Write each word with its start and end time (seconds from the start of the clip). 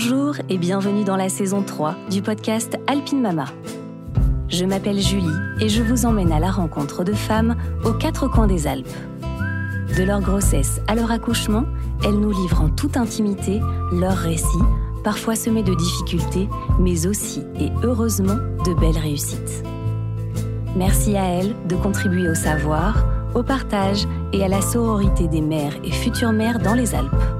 Bonjour 0.00 0.36
et 0.48 0.58
bienvenue 0.58 1.02
dans 1.02 1.16
la 1.16 1.28
saison 1.28 1.60
3 1.60 1.96
du 2.08 2.22
podcast 2.22 2.78
Alpine 2.86 3.20
Mama. 3.20 3.46
Je 4.48 4.64
m'appelle 4.64 5.00
Julie 5.00 5.26
et 5.60 5.68
je 5.68 5.82
vous 5.82 6.06
emmène 6.06 6.30
à 6.30 6.38
la 6.38 6.52
rencontre 6.52 7.02
de 7.02 7.12
femmes 7.14 7.56
aux 7.84 7.94
quatre 7.94 8.28
coins 8.28 8.46
des 8.46 8.68
Alpes. 8.68 8.86
De 9.96 10.04
leur 10.04 10.20
grossesse 10.20 10.80
à 10.86 10.94
leur 10.94 11.10
accouchement, 11.10 11.64
elles 12.04 12.14
nous 12.14 12.30
livrent 12.30 12.62
en 12.62 12.68
toute 12.68 12.96
intimité 12.96 13.60
leurs 13.90 14.18
récits, 14.18 14.46
parfois 15.02 15.34
semés 15.34 15.64
de 15.64 15.74
difficultés, 15.74 16.48
mais 16.78 17.08
aussi 17.08 17.42
et 17.58 17.72
heureusement 17.82 18.38
de 18.64 18.74
belles 18.74 19.02
réussites. 19.02 19.64
Merci 20.76 21.16
à 21.16 21.24
elles 21.24 21.56
de 21.68 21.74
contribuer 21.74 22.28
au 22.28 22.36
savoir, 22.36 23.04
au 23.34 23.42
partage 23.42 24.06
et 24.32 24.44
à 24.44 24.48
la 24.48 24.60
sororité 24.60 25.26
des 25.26 25.40
mères 25.40 25.74
et 25.82 25.90
futures 25.90 26.30
mères 26.30 26.60
dans 26.60 26.74
les 26.74 26.94
Alpes. 26.94 27.37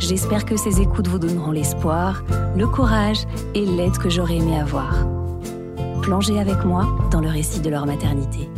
J'espère 0.00 0.46
que 0.46 0.56
ces 0.56 0.80
écoutes 0.80 1.08
vous 1.08 1.18
donneront 1.18 1.50
l'espoir, 1.50 2.24
le 2.56 2.66
courage 2.66 3.26
et 3.54 3.66
l'aide 3.66 3.98
que 3.98 4.08
j'aurais 4.08 4.36
aimé 4.36 4.58
avoir. 4.58 5.06
Plongez 6.00 6.40
avec 6.40 6.64
moi 6.64 6.88
dans 7.10 7.20
le 7.20 7.28
récit 7.28 7.60
de 7.60 7.68
leur 7.68 7.84
maternité. 7.84 8.48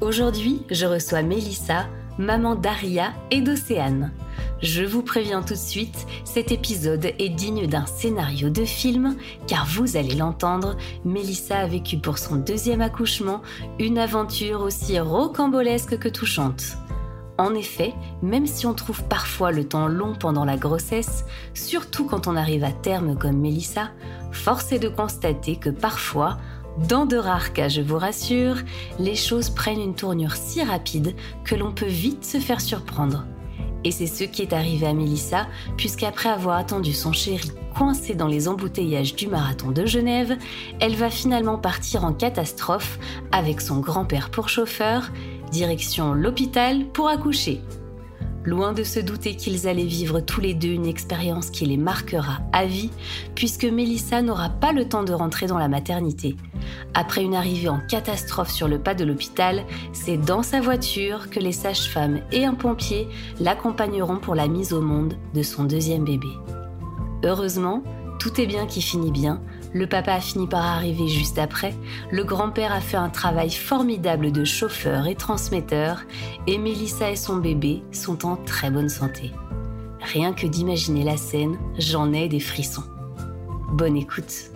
Aujourd'hui, 0.00 0.62
je 0.70 0.86
reçois 0.86 1.22
Mélissa, 1.22 1.84
maman 2.16 2.54
d'Aria 2.54 3.12
et 3.30 3.42
d'Océane. 3.42 4.10
Je 4.62 4.82
vous 4.82 5.02
préviens 5.02 5.42
tout 5.42 5.52
de 5.52 5.58
suite, 5.58 6.06
cet 6.24 6.50
épisode 6.50 7.04
est 7.18 7.28
digne 7.28 7.66
d'un 7.66 7.84
scénario 7.84 8.48
de 8.48 8.64
film, 8.64 9.16
car 9.46 9.66
vous 9.66 9.98
allez 9.98 10.14
l'entendre, 10.14 10.78
Mélissa 11.04 11.58
a 11.58 11.66
vécu 11.66 11.98
pour 11.98 12.16
son 12.16 12.36
deuxième 12.36 12.80
accouchement 12.80 13.42
une 13.78 13.98
aventure 13.98 14.62
aussi 14.62 14.98
rocambolesque 14.98 15.98
que 15.98 16.08
touchante. 16.08 16.78
En 17.36 17.54
effet, 17.54 17.94
même 18.22 18.46
si 18.46 18.64
on 18.64 18.74
trouve 18.74 19.02
parfois 19.04 19.50
le 19.50 19.66
temps 19.66 19.88
long 19.88 20.14
pendant 20.14 20.44
la 20.44 20.56
grossesse, 20.56 21.24
surtout 21.52 22.04
quand 22.04 22.28
on 22.28 22.36
arrive 22.36 22.62
à 22.62 22.70
terme 22.70 23.18
comme 23.18 23.38
Mélissa, 23.38 23.90
force 24.30 24.70
est 24.70 24.78
de 24.78 24.88
constater 24.88 25.56
que 25.56 25.70
parfois, 25.70 26.38
dans 26.88 27.06
de 27.06 27.16
rares 27.16 27.52
cas 27.52 27.68
je 27.68 27.80
vous 27.80 27.98
rassure, 27.98 28.56
les 29.00 29.16
choses 29.16 29.50
prennent 29.50 29.80
une 29.80 29.96
tournure 29.96 30.36
si 30.36 30.62
rapide 30.62 31.14
que 31.44 31.56
l'on 31.56 31.72
peut 31.72 31.86
vite 31.86 32.24
se 32.24 32.38
faire 32.38 32.60
surprendre. 32.60 33.24
Et 33.82 33.90
c'est 33.90 34.06
ce 34.06 34.24
qui 34.24 34.42
est 34.42 34.52
arrivé 34.52 34.86
à 34.86 34.94
Mélissa, 34.94 35.46
puisqu'après 35.76 36.30
avoir 36.30 36.56
attendu 36.56 36.92
son 36.92 37.12
chéri 37.12 37.50
coincé 37.76 38.14
dans 38.14 38.28
les 38.28 38.48
embouteillages 38.48 39.14
du 39.14 39.26
marathon 39.26 39.72
de 39.72 39.84
Genève, 39.84 40.38
elle 40.80 40.94
va 40.94 41.10
finalement 41.10 41.58
partir 41.58 42.04
en 42.04 42.12
catastrophe 42.12 42.98
avec 43.32 43.60
son 43.60 43.80
grand-père 43.80 44.30
pour 44.30 44.48
chauffeur 44.48 45.10
Direction 45.54 46.14
l'hôpital 46.14 46.84
pour 46.86 47.06
accoucher. 47.06 47.60
Loin 48.44 48.72
de 48.72 48.82
se 48.82 48.98
douter 48.98 49.36
qu'ils 49.36 49.68
allaient 49.68 49.84
vivre 49.84 50.18
tous 50.18 50.40
les 50.40 50.52
deux 50.52 50.72
une 50.72 50.84
expérience 50.84 51.48
qui 51.48 51.64
les 51.64 51.76
marquera 51.76 52.40
à 52.52 52.66
vie, 52.66 52.90
puisque 53.36 53.64
Mélissa 53.64 54.20
n'aura 54.20 54.48
pas 54.48 54.72
le 54.72 54.88
temps 54.88 55.04
de 55.04 55.12
rentrer 55.12 55.46
dans 55.46 55.56
la 55.56 55.68
maternité. 55.68 56.34
Après 56.92 57.22
une 57.22 57.36
arrivée 57.36 57.68
en 57.68 57.78
catastrophe 57.88 58.50
sur 58.50 58.66
le 58.66 58.80
pas 58.80 58.94
de 58.94 59.04
l'hôpital, 59.04 59.62
c'est 59.92 60.16
dans 60.16 60.42
sa 60.42 60.60
voiture 60.60 61.30
que 61.30 61.38
les 61.38 61.52
sages-femmes 61.52 62.18
et 62.32 62.44
un 62.44 62.54
pompier 62.54 63.06
l'accompagneront 63.38 64.18
pour 64.18 64.34
la 64.34 64.48
mise 64.48 64.72
au 64.72 64.80
monde 64.80 65.14
de 65.34 65.42
son 65.44 65.62
deuxième 65.62 66.04
bébé. 66.04 66.30
Heureusement, 67.22 67.84
tout 68.18 68.40
est 68.40 68.46
bien 68.46 68.66
qui 68.66 68.82
finit 68.82 69.12
bien, 69.12 69.40
le 69.74 69.88
papa 69.88 70.14
a 70.14 70.20
fini 70.20 70.46
par 70.46 70.64
arriver 70.64 71.08
juste 71.08 71.36
après. 71.36 71.74
Le 72.12 72.22
grand-père 72.22 72.72
a 72.72 72.80
fait 72.80 72.96
un 72.96 73.10
travail 73.10 73.50
formidable 73.50 74.30
de 74.30 74.44
chauffeur 74.44 75.08
et 75.08 75.16
transmetteur. 75.16 76.04
Et 76.46 76.58
Mélissa 76.58 77.10
et 77.10 77.16
son 77.16 77.38
bébé 77.38 77.82
sont 77.90 78.24
en 78.24 78.36
très 78.36 78.70
bonne 78.70 78.88
santé. 78.88 79.32
Rien 80.00 80.32
que 80.32 80.46
d'imaginer 80.46 81.02
la 81.02 81.16
scène, 81.16 81.58
j'en 81.76 82.12
ai 82.12 82.28
des 82.28 82.38
frissons. 82.38 82.84
Bonne 83.72 83.96
écoute. 83.96 84.52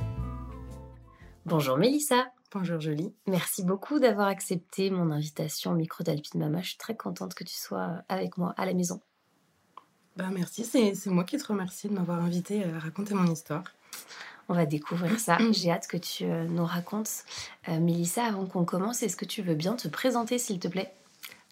Bonjour 1.46 1.78
Mélissa. 1.78 2.30
Bonjour 2.52 2.80
Jolie. 2.80 3.12
Merci 3.26 3.64
beaucoup 3.64 3.98
d'avoir 3.98 4.28
accepté 4.28 4.88
mon 4.90 5.10
invitation 5.10 5.72
au 5.72 5.74
micro 5.74 6.04
d'Alpine 6.04 6.40
Mama. 6.40 6.62
Je 6.62 6.68
suis 6.68 6.78
très 6.78 6.96
contente 6.96 7.34
que 7.34 7.42
tu 7.42 7.56
sois 7.56 8.02
avec 8.08 8.38
moi 8.38 8.54
à 8.56 8.66
la 8.66 8.72
maison. 8.72 9.00
Bah 10.16 10.30
merci, 10.32 10.64
c'est 10.64 10.94
moi 11.06 11.24
qui 11.24 11.38
te 11.38 11.46
remercie 11.46 11.88
de 11.88 11.94
m'avoir 11.94 12.20
invité 12.22 12.62
à 12.64 12.78
raconter 12.78 13.14
mon 13.14 13.26
histoire. 13.26 13.64
On 14.48 14.54
va 14.54 14.64
découvrir 14.64 15.20
ça. 15.20 15.36
J'ai 15.50 15.70
hâte 15.70 15.86
que 15.86 15.98
tu 15.98 16.24
euh, 16.24 16.44
nous 16.44 16.64
racontes. 16.64 17.10
Euh, 17.68 17.78
Mélissa, 17.78 18.24
avant 18.24 18.46
qu'on 18.46 18.64
commence, 18.64 19.02
est-ce 19.02 19.16
que 19.16 19.26
tu 19.26 19.42
veux 19.42 19.54
bien 19.54 19.74
te 19.74 19.88
présenter, 19.88 20.38
s'il 20.38 20.58
te 20.58 20.68
plaît? 20.68 20.94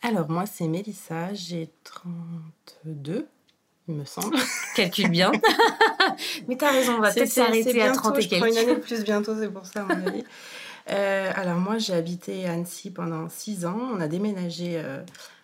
Alors, 0.02 0.30
moi, 0.30 0.46
c'est 0.46 0.66
Mélissa, 0.66 1.34
j'ai 1.34 1.68
32, 1.84 3.28
il 3.88 3.94
me 3.94 4.04
semble. 4.06 4.36
Calcule 4.76 5.10
bien. 5.10 5.30
Mais 6.48 6.56
t'as 6.56 6.70
raison, 6.70 6.94
on 6.96 7.00
va 7.00 7.12
peut-être 7.12 7.28
s'arrêter 7.28 7.82
à 7.82 7.92
30 7.92 8.18
et 8.18 8.28
quelques. 8.28 8.44
Je 8.44 8.50
une 8.50 8.56
année 8.56 8.74
de 8.76 8.80
plus 8.80 9.04
bientôt, 9.04 9.34
c'est 9.38 9.50
pour 9.50 9.66
ça, 9.66 9.82
à 9.82 9.84
mon 9.84 10.06
avis. 10.06 10.24
Euh, 10.90 11.32
alors, 11.34 11.58
moi, 11.58 11.76
j'ai 11.76 11.92
habité 11.92 12.46
à 12.46 12.52
Annecy 12.52 12.90
pendant 12.90 13.28
6 13.28 13.66
ans. 13.66 13.78
On 13.92 14.00
a 14.00 14.08
déménagé 14.08 14.82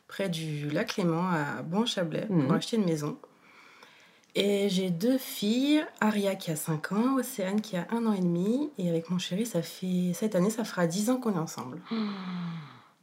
près 0.08 0.30
du 0.30 0.70
lac 0.70 0.96
Léman 0.96 1.28
à 1.28 1.62
Bon-Chablais 1.62 2.26
pour 2.26 2.36
mhm. 2.36 2.52
acheter 2.52 2.76
une 2.76 2.86
maison. 2.86 3.18
Et 4.34 4.70
j'ai 4.70 4.88
deux 4.90 5.18
filles, 5.18 5.84
Aria 6.00 6.36
qui 6.36 6.50
a 6.50 6.56
5 6.56 6.92
ans, 6.92 7.16
Océane 7.16 7.60
qui 7.60 7.76
a 7.76 7.86
un 7.90 8.06
an 8.06 8.14
et 8.14 8.20
demi. 8.20 8.70
Et 8.78 8.88
avec 8.88 9.10
mon 9.10 9.18
chéri, 9.18 9.44
ça 9.44 9.60
fait 9.60 10.12
cette 10.14 10.34
année, 10.34 10.50
ça 10.50 10.64
fera 10.64 10.86
10 10.86 11.10
ans 11.10 11.16
qu'on 11.18 11.34
est 11.34 11.38
ensemble. 11.38 11.80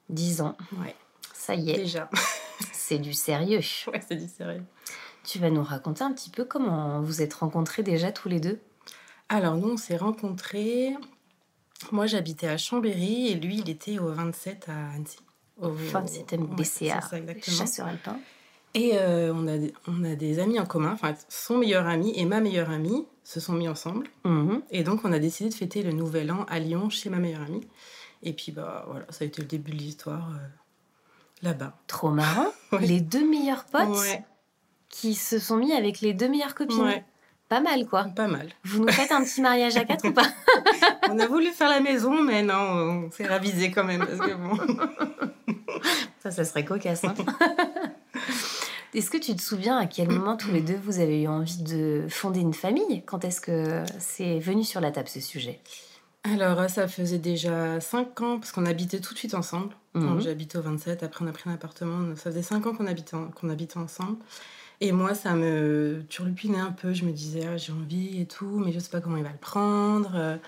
10 0.10 0.42
ans. 0.42 0.58
Ouais. 0.82 0.96
Ça 1.34 1.54
y 1.54 1.70
est. 1.70 1.78
Déjà. 1.78 2.10
c'est 2.72 2.98
du 2.98 3.14
sérieux. 3.14 3.62
Ouais, 3.88 4.02
c'est 4.08 4.16
du 4.16 4.28
sérieux. 4.28 4.64
Tu 5.24 5.38
vas 5.38 5.52
nous 5.52 5.64
raconter 5.64 6.04
un 6.04 6.12
petit 6.12 6.32
peu 6.32 6.46
comment 6.46 7.02
vous 7.02 7.22
êtes 7.22 7.36
rencontrés 7.36 7.84
déjà 7.84 8.12
tous 8.12 8.30
les 8.30 8.40
deux? 8.40 8.60
Alors, 9.28 9.56
nous, 9.56 9.70
on 9.70 9.78
s'est 9.78 9.98
rencontrés. 9.98 10.96
Moi, 11.92 12.08
j'habitais 12.08 12.48
à 12.48 12.58
Chambéry 12.58 13.28
et 13.28 13.36
lui, 13.36 13.60
il 13.60 13.70
était 13.70 14.00
au 14.00 14.12
27 14.12 14.68
à 14.70 14.96
Annecy. 14.96 15.20
Au 15.62 15.70
27e 15.70 16.48
BCA, 16.56 17.00
chasseur 17.42 17.88
alpin. 17.88 18.20
Et 18.76 18.92
euh, 18.94 19.34
on, 19.34 19.48
a, 19.48 19.58
on 19.88 20.04
a 20.04 20.16
des 20.16 20.40
amis 20.40 20.60
en 20.60 20.66
commun, 20.66 20.92
enfin 20.94 21.16
son 21.28 21.58
meilleur 21.58 21.88
ami 21.88 22.14
et 22.16 22.26
ma 22.26 22.40
meilleure 22.40 22.70
amie 22.70 23.08
se 23.24 23.40
sont 23.40 23.54
mis 23.54 23.68
ensemble. 23.68 24.08
Mhm. 24.26 24.62
Et 24.70 24.84
donc 24.84 25.02
on 25.04 25.12
a 25.12 25.20
décidé 25.20 25.50
de 25.50 25.56
fêter 25.56 25.82
le 25.82 25.92
nouvel 25.92 26.32
an 26.32 26.46
à 26.50 26.60
Lyon 26.60 26.90
chez 26.90 27.10
ma 27.10 27.18
meilleure 27.18 27.42
amie. 27.42 27.68
Et 28.22 28.34
puis 28.34 28.52
bah 28.52 28.86
voilà, 28.88 29.06
ça 29.10 29.24
a 29.24 29.28
été 29.28 29.42
le 29.42 29.48
début 29.48 29.72
de 29.72 29.78
l'histoire 29.78 30.30
euh, 30.30 30.48
là-bas. 31.42 31.78
Trop 31.88 32.10
marrant. 32.10 32.48
Les 32.80 33.02
deux 33.02 33.28
meilleurs 33.28 33.66
potes 33.66 33.98
qui 34.90 35.16
se 35.16 35.40
sont 35.40 35.58
mis 35.58 35.74
avec 35.74 36.02
les 36.02 36.14
deux 36.14 36.28
meilleures 36.28 36.56
copines. 36.56 37.04
Pas 37.48 37.62
mal 37.62 37.88
quoi. 37.88 38.06
Pas 38.16 38.28
mal. 38.28 38.50
Vous 38.64 38.84
nous 38.84 38.92
faites 38.92 39.12
un 39.12 39.24
petit 39.24 39.42
mariage 39.42 39.78
à 39.78 39.86
quatre 39.86 40.08
ou 40.08 40.14
pas? 40.14 40.28
On 41.10 41.18
a 41.18 41.26
voulu 41.26 41.48
faire 41.48 41.70
la 41.70 41.80
maison, 41.80 42.22
mais 42.22 42.44
non, 42.44 42.54
on 42.54 43.12
s'est 43.12 43.26
ravisé 43.26 43.72
quand 43.72 43.84
même 43.84 44.06
parce 44.06 44.20
que 44.20 44.36
bon. 44.36 44.56
ça, 46.20 46.30
ça 46.30 46.46
serait 46.46 46.64
cocasse. 46.64 47.04
Hein 47.04 47.16
est-ce 49.00 49.10
que 49.10 49.18
tu 49.18 49.34
te 49.34 49.42
souviens 49.42 49.78
à 49.78 49.86
quel 49.86 50.10
moment 50.10 50.36
tous 50.36 50.52
les 50.52 50.62
deux 50.62 50.76
vous 50.76 51.00
avez 51.00 51.24
eu 51.24 51.28
envie 51.28 51.64
de 51.64 52.06
fonder 52.10 52.42
une 52.42 52.54
famille? 52.54 53.02
Quand 53.06 53.24
est-ce 53.24 53.40
que 53.40 53.84
c'est 53.98 54.40
venu 54.40 54.66
sur 54.66 54.82
la 54.82 54.92
table 54.92 55.08
ce 55.08 55.22
sujet? 55.22 55.62
Alors, 56.26 56.70
ça 56.70 56.86
faisait 56.90 57.18
déjà 57.18 57.80
5 57.80 58.22
ans, 58.22 58.40
parce 58.40 58.52
qu'on 58.52 58.66
habitait 58.66 59.00
tout 59.00 59.14
de 59.14 59.18
suite 59.18 59.36
ensemble. 59.36 59.74
Mhm. 59.94 60.20
J'habitais 60.20 60.58
au 60.58 60.62
27, 60.62 61.04
après 61.04 61.24
on 61.24 61.30
a 61.30 61.32
pris 61.32 61.50
un 61.50 61.54
appartement. 61.54 62.14
Ça 62.18 62.30
faisait 62.30 62.44
5 62.44 62.68
ans 62.68 62.76
qu'on 62.76 62.88
habitait, 62.88 63.16
qu'on 63.36 63.50
habitait 63.50 63.78
ensemble. 63.78 64.18
Et 64.82 64.92
moi, 64.92 65.16
ça 65.16 65.34
me 65.34 66.04
turlupinait 66.10 66.60
un 66.60 66.74
peu. 66.74 66.94
Je 66.94 67.06
me 67.06 67.12
disais, 67.12 67.48
ah, 67.48 67.56
j'ai 67.56 67.72
envie 67.72 68.20
et 68.20 68.26
tout, 68.26 68.60
mais 68.60 68.74
je 68.74 68.80
sais 68.80 68.90
pas 68.90 69.00
comment 69.00 69.16
il 69.16 69.24
va 69.24 69.32
le 69.32 69.38
prendre. 69.38 70.40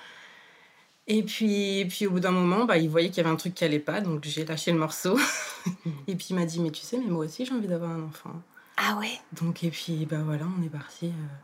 Et 1.07 1.23
puis, 1.23 1.85
puis 1.89 2.07
au 2.07 2.11
bout 2.11 2.19
d'un 2.19 2.31
moment, 2.31 2.65
bah, 2.65 2.77
il 2.77 2.89
voyait 2.89 3.09
qu'il 3.09 3.17
y 3.17 3.19
avait 3.21 3.33
un 3.33 3.37
truc 3.37 3.53
qui 3.53 3.63
allait 3.63 3.79
pas, 3.79 4.01
donc 4.01 4.23
j'ai 4.23 4.45
lâché 4.45 4.71
le 4.71 4.77
morceau. 4.77 5.17
et 6.07 6.15
puis 6.15 6.27
il 6.29 6.35
m'a 6.35 6.45
dit, 6.45 6.59
mais 6.59 6.71
tu 6.71 6.81
sais, 6.81 6.97
mais 6.97 7.09
moi 7.09 7.25
aussi 7.25 7.45
j'ai 7.45 7.53
envie 7.53 7.67
d'avoir 7.67 7.91
un 7.91 8.03
enfant. 8.03 8.41
Ah 8.77 8.97
ouais? 8.99 9.19
Donc, 9.33 9.63
et 9.63 9.69
puis, 9.69 10.05
bah 10.05 10.21
voilà, 10.23 10.45
on 10.57 10.63
est 10.63 10.69
parti 10.69 11.07
euh, 11.07 11.35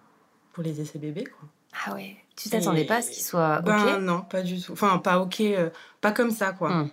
pour 0.54 0.63
les 0.63 0.81
essais 0.81 1.00
bébés, 1.00 1.25
quoi. 1.25 1.48
Ah 1.86 1.94
ouais? 1.94 2.18
Tu 2.36 2.50
t'attendais 2.50 2.86
pas 2.86 2.98
à 2.98 3.01
ce 3.01 3.12
qu'il 3.12 3.24
soit 3.24 3.62
ben, 3.62 4.00
Non, 4.00 4.21
pas 4.21 4.42
du 4.42 4.62
tout. 4.62 4.71
Enfin, 4.71 4.98
pas 5.00 5.19
ok, 5.19 5.42
euh, 5.42 5.69
pas 6.01 6.12
comme 6.12 6.31
ça, 6.31 6.51
quoi. 6.51 6.69
Hmm. 6.69 6.89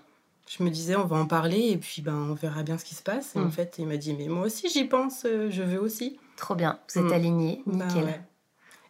Je 0.46 0.62
me 0.62 0.70
disais, 0.70 0.96
on 0.96 1.06
va 1.06 1.17
en 1.17 1.26
parler 1.26 1.70
et 1.70 1.78
puis 1.78 2.02
ben, 2.02 2.14
on 2.14 2.34
verra 2.34 2.62
bien 2.62 2.76
ce 2.76 2.84
qui 2.84 2.94
se 2.94 3.02
passe. 3.02 3.34
Et 3.37 3.38
en 3.38 3.44
hmm. 3.44 3.52
fait, 3.52 3.76
il 3.78 3.87
m'a 3.87 3.96
dit, 3.96 4.14
mais 4.14 4.28
moi 4.28 4.46
aussi 4.46 4.69
j'y 4.69 4.84
pense, 4.84 5.25
euh, 5.25 5.50
je 5.50 5.62
veux 5.62 5.81
aussi. 5.81 6.19
Trop 6.37 6.55
bien, 6.55 6.78
vous 6.93 7.00
êtes 7.00 7.06
hmm. 7.06 7.12
alignés, 7.12 7.62
bah 7.67 7.87
nickel. 7.87 8.22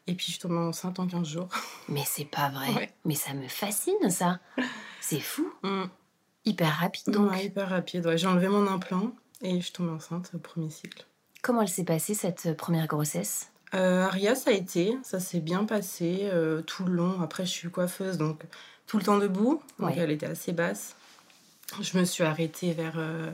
Et 0.06 0.14
puis 0.14 0.32
je 0.32 0.38
tombe 0.38 0.52
enceinte 0.56 0.98
en 0.98 1.06
15 1.06 1.26
jours. 1.26 1.48
Mais 1.88 2.02
c'est 2.06 2.24
pas 2.26 2.50
vrai. 2.50 2.94
Mais 3.04 3.14
ça 3.14 3.32
me 3.34 3.48
fascine 3.48 4.10
ça. 4.10 4.38
C'est 5.00 5.20
fou. 5.20 5.50
Hyper 6.44 6.78
rapide 6.78 7.10
donc. 7.10 7.30
Ouais, 7.30 7.46
hyper 7.46 7.70
rapide. 7.70 8.16
J'ai 8.16 8.26
enlevé 8.26 8.48
mon 8.48 8.66
implant 8.66 9.12
et 9.40 9.62
je 9.62 9.72
tombe 9.72 9.88
enceinte 9.88 10.30
au 10.34 10.38
premier 10.38 10.68
cycle. 10.68 11.06
Comment 11.40 11.62
elle 11.62 11.68
s'est 11.68 11.84
passée 11.84 12.12
cette 12.12 12.54
première 12.56 12.86
grossesse? 12.86 13.50
Euh, 13.72 14.04
Aria, 14.04 14.34
ça 14.34 14.50
a 14.50 14.52
été, 14.52 14.98
ça 15.02 15.20
s'est 15.20 15.40
bien 15.40 15.64
passé 15.64 16.20
euh, 16.24 16.60
tout 16.60 16.84
le 16.84 16.92
long. 16.92 17.20
Après, 17.22 17.46
je 17.46 17.50
suis 17.50 17.70
coiffeuse, 17.70 18.18
donc 18.18 18.42
tout 18.86 18.98
le 18.98 19.04
temps 19.04 19.18
debout. 19.18 19.62
Donc 19.78 19.96
elle 19.96 20.10
était 20.10 20.26
assez 20.26 20.52
basse. 20.52 20.96
Je 21.80 21.98
me 21.98 22.04
suis 22.04 22.24
arrêtée 22.24 22.72
vers 22.72 22.98
euh, 22.98 23.30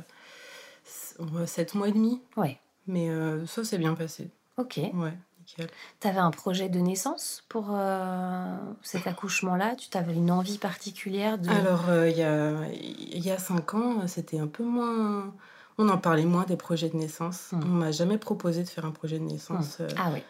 7 1.47 1.75
mois 1.75 1.89
et 1.89 1.93
demi. 1.93 2.23
Ouais. 2.37 2.59
Mais 2.87 3.11
euh, 3.11 3.45
ça 3.47 3.65
s'est 3.65 3.79
bien 3.79 3.95
passé. 3.95 4.31
Ok. 4.57 4.81
Ouais. 4.95 5.15
Tu 5.47 6.07
avais 6.09 6.19
un 6.19 6.31
projet 6.31 6.69
de 6.69 6.79
naissance 6.79 7.45
pour 7.49 7.69
euh, 7.71 8.57
cet 8.83 9.07
accouchement-là? 9.07 9.75
Tu 9.77 9.97
avais 9.97 10.15
une 10.15 10.31
envie 10.31 10.59
particulière 10.59 11.39
de... 11.39 11.49
Alors, 11.51 11.89
euh, 11.89 12.09
il 12.09 12.17
y, 12.19 12.23
a, 12.23 12.53
il 12.73 13.25
y 13.25 13.31
a 13.31 13.39
cinq 13.39 13.75
ans, 13.75 14.07
c'était 14.07 14.39
un 14.39 14.47
peu 14.47 14.65
moins... 14.65 15.33
On 15.79 15.89
en 15.89 15.99
parlait 15.99 16.25
moins 16.27 16.45
des 16.45 16.57
projets 16.57 16.89
de 16.91 16.97
naissance. 16.97 17.49
Hmm. 17.53 17.61
On 17.65 17.69
m'a 17.69 17.91
jamais 17.91 18.19
proposé 18.19 18.63
de 18.65 18.69
faire 18.69 18.85
un 18.85 18.91
projet 18.91 19.19
de 19.19 19.25
naissance. 19.25 19.79
euh, 19.81 19.89
Ah 19.97 20.11
oui. 20.13 20.23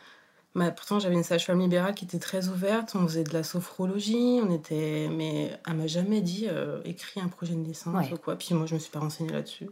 bah, 0.54 0.70
pourtant, 0.70 1.00
j'avais 1.00 1.14
une 1.16 1.24
sage-femme 1.24 1.58
libérale 1.60 1.94
qui 1.94 2.04
était 2.04 2.20
très 2.20 2.48
ouverte. 2.48 2.94
On 2.94 3.02
faisait 3.06 3.24
de 3.24 3.32
la 3.32 3.42
sophrologie. 3.42 4.40
On 4.46 4.52
était... 4.54 5.08
Mais 5.10 5.58
elle 5.66 5.74
m'a 5.74 5.86
jamais 5.88 6.20
dit 6.20 6.46
euh, 6.48 6.80
écris 6.84 7.20
un 7.20 7.28
projet 7.28 7.54
de 7.54 7.60
naissance 7.66 7.94
Ouais. 8.06 8.12
ou 8.12 8.16
quoi. 8.16 8.36
Puis 8.36 8.54
moi, 8.54 8.66
je 8.66 8.74
me 8.74 8.78
suis 8.78 8.90
pas 8.92 9.00
renseignée 9.00 9.32
là-dessus. 9.32 9.68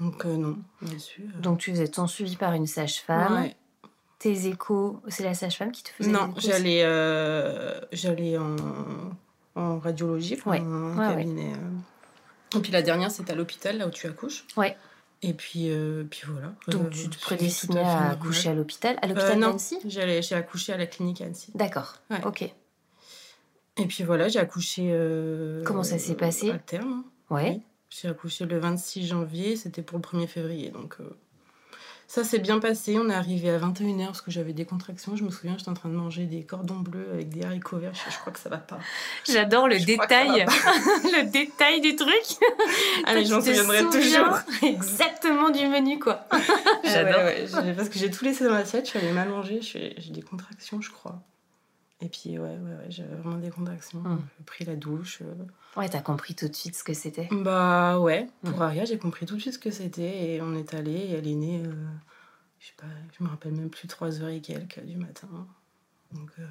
Donc, 0.00 0.24
euh, 0.26 0.36
non, 0.36 0.58
là-dessus. 0.82 1.30
euh, 1.34 1.40
Donc 1.40 1.58
tu 1.58 1.70
faisais 1.70 1.88
ton 1.88 2.06
suivi 2.06 2.36
par 2.36 2.52
une 2.52 2.66
sage-femme. 2.66 3.34
ouais. 3.34 3.56
Tes 4.20 4.46
échos, 4.46 5.00
c'est 5.08 5.24
la 5.24 5.34
sage-femme 5.34 5.72
qui 5.72 5.82
te 5.82 5.88
faisait 5.88 6.10
Non, 6.10 6.32
j'allais 6.36 6.82
euh, 6.84 7.80
j'allais 7.90 8.36
en, 8.38 8.54
en 9.56 9.78
radiologie, 9.80 10.34
enfin, 10.38 10.50
Ouais, 10.52 10.60
en 10.60 10.96
ouais, 10.98 11.16
cabinet. 11.16 11.52
euh. 11.54 12.58
Et 12.58 12.60
puis 12.60 12.70
la 12.70 12.82
dernière, 12.82 13.10
c'est 13.10 13.28
à 13.30 13.34
l'hôpital, 13.34 13.78
là 13.78 13.86
où 13.86 13.90
tu 13.90 14.06
accouches. 14.06 14.44
Ouais. 14.56 14.76
Et 15.22 15.32
puis, 15.34 15.70
euh, 15.70 16.04
puis 16.10 16.22
voilà. 16.26 16.52
Donc 16.68 16.86
Euh, 16.86 16.90
tu 16.90 17.08
te 17.08 17.18
prédestinais 17.20 17.80
à 17.80 18.10
accoucher 18.10 18.50
à 18.50 18.54
l'hôpital 18.54 18.98
À 19.02 19.06
l'hôpital 19.06 19.40
d'Annecy 19.40 19.78
j'allais- 19.86 20.22
j'ai 20.22 20.34
accouché 20.34 20.72
à 20.72 20.76
la 20.76 20.86
clinique 20.86 21.20
à 21.20 21.24
Annecy. 21.24 21.50
D'accord. 21.54 21.94
Ok. 22.24 22.42
Et 22.42 23.86
puis 23.86 24.04
voilà, 24.04 24.28
j'ai 24.28 24.38
accouché. 24.38 24.82
Comment 25.64 25.82
ça 25.82 25.98
s'est 25.98 26.14
passé 26.14 26.50
À 26.50 26.58
terme. 26.58 27.04
Ouais. 27.30 27.50
Oui. 27.56 27.62
J'ai 27.88 28.08
accouché 28.08 28.44
le 28.44 28.58
26 28.58 29.06
janvier, 29.06 29.56
c'était 29.56 29.82
pour 29.82 29.96
le 29.98 30.02
1er 30.02 30.26
février. 30.26 30.70
Donc 30.70 30.96
ça 32.10 32.24
s'est 32.24 32.40
bien 32.40 32.58
passé. 32.58 32.98
On 32.98 33.08
est 33.08 33.14
arrivé 33.14 33.50
à 33.50 33.58
21h 33.60 34.06
parce 34.06 34.20
que 34.20 34.32
j'avais 34.32 34.52
des 34.52 34.64
contractions. 34.64 35.14
Je 35.14 35.22
me 35.22 35.30
souviens, 35.30 35.54
j'étais 35.56 35.70
en 35.70 35.74
train 35.74 35.88
de 35.88 35.94
manger 35.94 36.24
des 36.24 36.42
cordons 36.42 36.80
bleus 36.80 37.06
avec 37.12 37.28
des 37.28 37.44
haricots 37.44 37.78
verts. 37.78 37.94
Je, 37.94 38.10
je 38.12 38.18
crois 38.18 38.32
que 38.32 38.40
ça 38.40 38.48
va 38.48 38.56
pas. 38.56 38.80
J'adore 39.28 39.68
le 39.68 39.78
Je 39.78 39.86
détail, 39.86 40.44
le 41.04 41.30
détail 41.30 41.80
du 41.80 41.94
truc. 41.94 42.10
Ah, 43.06 43.14
mais 43.14 43.24
j'en 43.24 43.40
souviendrai 43.40 43.84
toujours. 43.84 44.38
Exactement 44.62 45.50
du 45.50 45.66
menu, 45.66 45.98
quoi. 45.98 46.26
Ah 46.30 46.38
J'adore. 46.84 47.22
ouais, 47.22 47.46
parce 47.76 47.88
que 47.88 47.98
j'ai 47.98 48.10
tout 48.10 48.24
laissé 48.24 48.44
dans 48.44 48.52
l'assiette, 48.54 48.84
je 48.84 48.90
suis 48.90 48.98
allée 48.98 49.12
mal 49.12 49.28
manger, 49.28 49.60
j'ai 49.62 49.94
des 50.10 50.22
contractions, 50.22 50.80
je 50.80 50.90
crois. 50.90 51.22
Et 52.02 52.08
puis, 52.08 52.38
ouais, 52.38 52.48
ouais, 52.48 52.56
ouais 52.58 52.86
j'avais 52.90 53.14
vraiment 53.16 53.36
des 53.38 53.50
contractions. 53.50 54.00
Hmm. 54.00 54.20
J'ai 54.38 54.44
pris 54.44 54.64
la 54.64 54.76
douche. 54.76 55.20
euh. 55.22 55.34
Ouais, 55.76 55.88
t'as 55.88 56.00
compris 56.00 56.34
tout 56.34 56.48
de 56.48 56.54
suite 56.54 56.74
ce 56.76 56.82
que 56.84 56.94
c'était? 56.94 57.28
Bah 57.30 57.98
ouais, 58.00 58.26
pour 58.44 58.58
Hmm. 58.58 58.62
Aria, 58.62 58.84
j'ai 58.86 58.98
compris 58.98 59.26
tout 59.26 59.36
de 59.36 59.40
suite 59.40 59.54
ce 59.54 59.58
que 59.58 59.70
c'était. 59.70 60.34
Et 60.34 60.40
on 60.42 60.54
est 60.54 60.72
allé, 60.74 60.92
et 60.92 61.12
elle 61.12 61.28
est 61.28 61.34
née, 61.34 61.62
euh, 61.64 61.72
je 62.58 62.66
sais 62.68 62.72
pas, 62.76 62.86
je 63.18 63.22
me 63.24 63.28
rappelle 63.28 63.52
même 63.52 63.70
plus, 63.70 63.86
3 63.88 64.20
heures 64.22 64.28
et 64.30 64.40
quelques 64.40 64.80
du 64.80 64.96
matin. 64.96 65.28
Donc, 66.12 66.30
euh, 66.38 66.46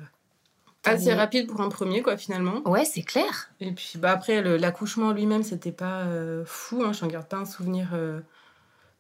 assez 0.86 1.06
dit- 1.06 1.12
rapide 1.14 1.48
pour 1.48 1.60
un 1.62 1.70
premier, 1.70 2.02
quoi, 2.04 2.16
finalement? 2.16 2.62
Ouais, 2.70 2.86
c'est 2.86 3.02
clair. 3.02 3.50
Et 3.60 3.72
puis 3.74 3.94
bah 3.98 4.12
après, 4.12 4.42
l'accouchement 4.58 5.12
lui-même, 5.12 5.44
c'était 5.44 5.72
pas 5.74 6.04
euh, 6.04 6.44
fou. 6.46 6.84
Hein, 6.84 6.94
J'en 6.94 7.08
garde 7.08 7.28
pas 7.28 7.38
un 7.38 7.46
souvenir 7.46 7.90
euh, 7.94 8.22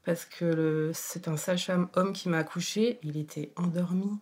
parce 0.03 0.25
que 0.25 0.91
c'est 0.93 1.27
un 1.29 1.37
sage-femme 1.37 1.87
homme 1.95 2.11
qui 2.11 2.27
m'a 2.27 2.39
accouché. 2.39 2.99
Il 3.03 3.15
était 3.17 3.53
endormi. 3.55 4.19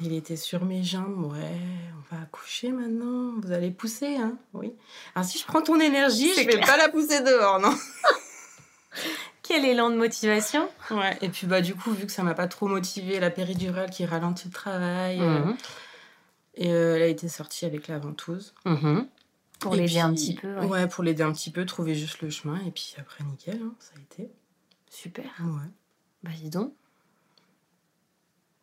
Il 0.00 0.12
était 0.14 0.36
sur 0.36 0.64
mes 0.64 0.82
jambes. 0.82 1.30
Ouais, 1.32 1.58
on 1.96 2.14
va 2.16 2.22
accoucher 2.22 2.72
maintenant. 2.72 3.34
Vous 3.40 3.52
allez 3.52 3.70
pousser, 3.70 4.16
hein 4.16 4.36
Oui. 4.52 4.72
Alors 5.14 5.26
si 5.28 5.38
je 5.38 5.44
prends 5.44 5.62
ton 5.62 5.78
énergie, 5.80 6.30
je 6.32 6.40
vais 6.40 6.46
clair. 6.46 6.66
pas 6.66 6.76
la 6.76 6.88
pousser 6.88 7.20
dehors, 7.22 7.60
non 7.60 7.72
Quel 9.42 9.64
élan 9.64 9.90
de 9.90 9.96
motivation. 9.96 10.68
Ouais. 10.90 11.16
Et 11.20 11.28
puis 11.28 11.46
bah 11.46 11.60
du 11.60 11.74
coup, 11.74 11.90
vu 11.92 12.06
que 12.06 12.12
ça 12.12 12.22
m'a 12.22 12.34
pas 12.34 12.46
trop 12.48 12.66
motivé, 12.68 13.18
la 13.20 13.30
péridurale 13.30 13.90
qui 13.90 14.04
ralentit 14.04 14.48
le 14.48 14.52
travail. 14.54 15.20
euh, 15.20 15.40
Mhm. 15.40 15.56
et 16.54 16.70
euh, 16.72 16.96
elle 16.96 17.02
a 17.02 17.06
été 17.06 17.28
sortie 17.28 17.64
avec 17.64 17.88
la 17.88 17.98
ventouse. 17.98 18.54
Mhm. 18.64 19.06
Pour 19.60 19.74
l'aider 19.74 20.00
un 20.00 20.12
puis- 20.12 20.16
petit 20.16 20.34
peu. 20.34 20.54
ouais. 20.58 20.66
Ouais, 20.66 20.88
pour 20.88 21.04
l'aider 21.04 21.22
un 21.22 21.32
petit 21.32 21.50
peu, 21.50 21.64
trouver 21.66 21.94
juste 21.94 22.20
le 22.22 22.30
chemin. 22.30 22.58
Et 22.66 22.70
puis 22.70 22.94
après, 22.98 23.24
nickel, 23.24 23.60
hein, 23.62 23.74
ça 23.78 23.92
a 23.96 24.00
été. 24.00 24.30
Super. 24.90 25.24
Ouais. 25.40 25.70
Bah 26.22 26.30
dis 26.40 26.50
donc. 26.50 26.72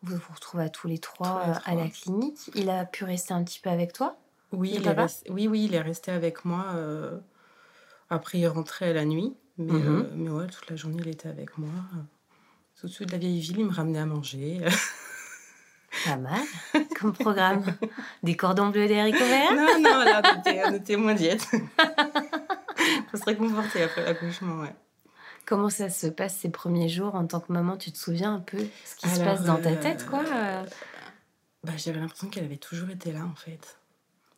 Vous 0.02 0.16
vous 0.16 0.34
retrouvez 0.34 0.64
à 0.64 0.68
tous 0.68 0.88
les 0.88 0.98
trois 0.98 1.40
Tous 1.44 1.46
les 1.50 1.52
euh, 1.52 1.60
à 1.64 1.74
la 1.84 1.88
clinique. 1.90 2.50
Il 2.54 2.70
a 2.70 2.84
pu 2.84 3.04
rester 3.04 3.34
un 3.34 3.44
petit 3.44 3.60
peu 3.60 3.70
avec 3.70 3.92
toi 3.92 4.16
Oui, 4.52 4.72
il 4.74 4.86
est 4.86 4.92
resté, 4.92 5.30
oui, 5.30 5.46
oui, 5.48 5.64
il 5.66 5.74
est 5.74 5.80
resté 5.80 6.10
avec 6.10 6.44
moi. 6.44 6.64
euh, 6.74 7.18
Après, 8.08 8.38
il 8.38 8.46
rentrait 8.48 8.92
la 8.92 9.04
nuit. 9.04 9.34
Mais, 9.58 9.72
Mhm. 9.74 10.00
euh, 10.00 10.10
mais 10.16 10.30
ouais, 10.30 10.46
toute 10.46 10.68
la 10.70 10.76
journée, 10.76 10.98
il 11.00 11.08
était 11.08 11.28
avec 11.28 11.58
moi. 11.58 11.68
Tout 12.80 12.86
de 12.86 12.92
suite 12.92 13.08
de 13.08 13.12
la 13.12 13.18
vieille 13.18 13.40
ville, 13.40 13.58
il 13.60 13.66
me 13.66 13.72
ramenait 13.72 13.98
à 13.98 14.06
manger. 14.06 14.60
Pas 16.06 16.16
mal. 16.16 16.40
Comme 16.98 17.12
programme. 17.12 17.62
Des 18.22 18.36
cordons 18.36 18.68
bleus 18.68 18.86
des 18.86 18.98
haricots 19.00 19.18
verts 19.18 19.52
non, 19.54 19.80
non, 19.82 19.98
là, 20.04 20.22
on 20.24 20.38
était, 20.40 20.62
on 20.66 20.72
était 20.74 20.96
moins 20.96 21.14
diète. 21.14 21.42
Faut 23.10 23.16
se 23.18 23.24
réconforter 23.24 23.82
après 23.82 24.04
l'accouchement, 24.04 24.60
ouais. 24.62 24.74
Comment 25.50 25.68
ça 25.68 25.90
se 25.90 26.06
passe 26.06 26.36
ces 26.36 26.48
premiers 26.48 26.88
jours 26.88 27.16
en 27.16 27.26
tant 27.26 27.40
que 27.40 27.52
maman? 27.52 27.76
Tu 27.76 27.90
te 27.90 27.98
souviens 27.98 28.34
un 28.36 28.38
peu 28.38 28.64
ce 28.84 28.94
qui 28.94 29.08
se 29.08 29.18
passe 29.18 29.42
dans 29.42 29.60
ta 29.60 29.70
euh, 29.70 29.82
tête, 29.82 30.06
quoi 30.06 30.22
euh? 30.32 30.64
Bah, 31.64 31.72
j'avais 31.76 31.98
l'impression 31.98 32.28
qu'elle 32.28 32.44
avait 32.44 32.56
toujours 32.56 32.88
été 32.90 33.10
là, 33.10 33.24
en 33.24 33.34
fait. 33.34 33.76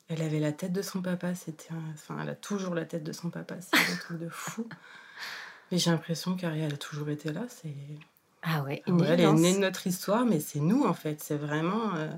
Elle 0.09 0.23
avait 0.23 0.41
la 0.41 0.53
tête 0.53 0.73
de 0.73 0.81
son 0.81 1.03
papa, 1.03 1.35
c'était 1.35 1.71
un- 1.75 1.93
Enfin, 1.93 2.17
elle 2.23 2.31
a 2.31 2.35
toujours 2.35 2.75
la 2.75 2.87
tête 2.87 3.05
de 3.05 3.13
son 3.13 3.29
papa, 3.29 3.57
c'est 3.61 3.77
un 3.77 3.97
truc 3.97 4.21
de 4.21 4.31
fou. 4.31 4.67
Mais 5.71 5.77
j'ai 5.77 5.91
l'impression 5.91 6.35
qu'Ariel 6.35 6.73
a 6.73 6.77
toujours 6.79 7.11
été 7.11 7.31
là, 7.31 7.43
c'est... 7.47 7.77
Ah 8.41 8.63
ouais, 8.63 8.83
une 8.87 9.05
elle 9.05 9.21
est 9.21 9.33
née 9.35 9.53
de 9.55 9.59
notre 9.61 9.87
histoire, 9.87 10.25
mais 10.25 10.41
c'est 10.41 10.61
nous 10.61 10.85
en 10.87 10.95
fait. 10.95 11.21
C'est 11.23 11.37
vraiment. 11.37 11.95
euh, 11.95 12.11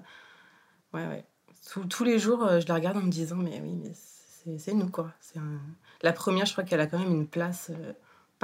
Ouais, 0.92 1.04
ouais. 1.08 1.24
Tous, 1.68 1.84
tous 1.86 2.04
les 2.04 2.20
jours, 2.20 2.44
euh, 2.44 2.60
je 2.60 2.68
la 2.68 2.74
regarde 2.74 2.96
en 2.98 3.02
me 3.02 3.10
disant, 3.10 3.34
mais 3.36 3.60
oui, 3.60 3.74
mais 3.74 3.90
c'est 3.92 4.56
c'est 4.60 4.72
nous 4.74 4.88
quoi. 4.88 5.12
C'est 5.20 5.40
un- 5.40 5.60
La 6.02 6.12
première, 6.12 6.46
je 6.46 6.52
crois 6.52 6.62
qu'elle 6.62 6.80
a 6.80 6.86
quand 6.86 7.00
même 7.00 7.10
une 7.12 7.26
place 7.26 7.72
euh, 7.74 7.92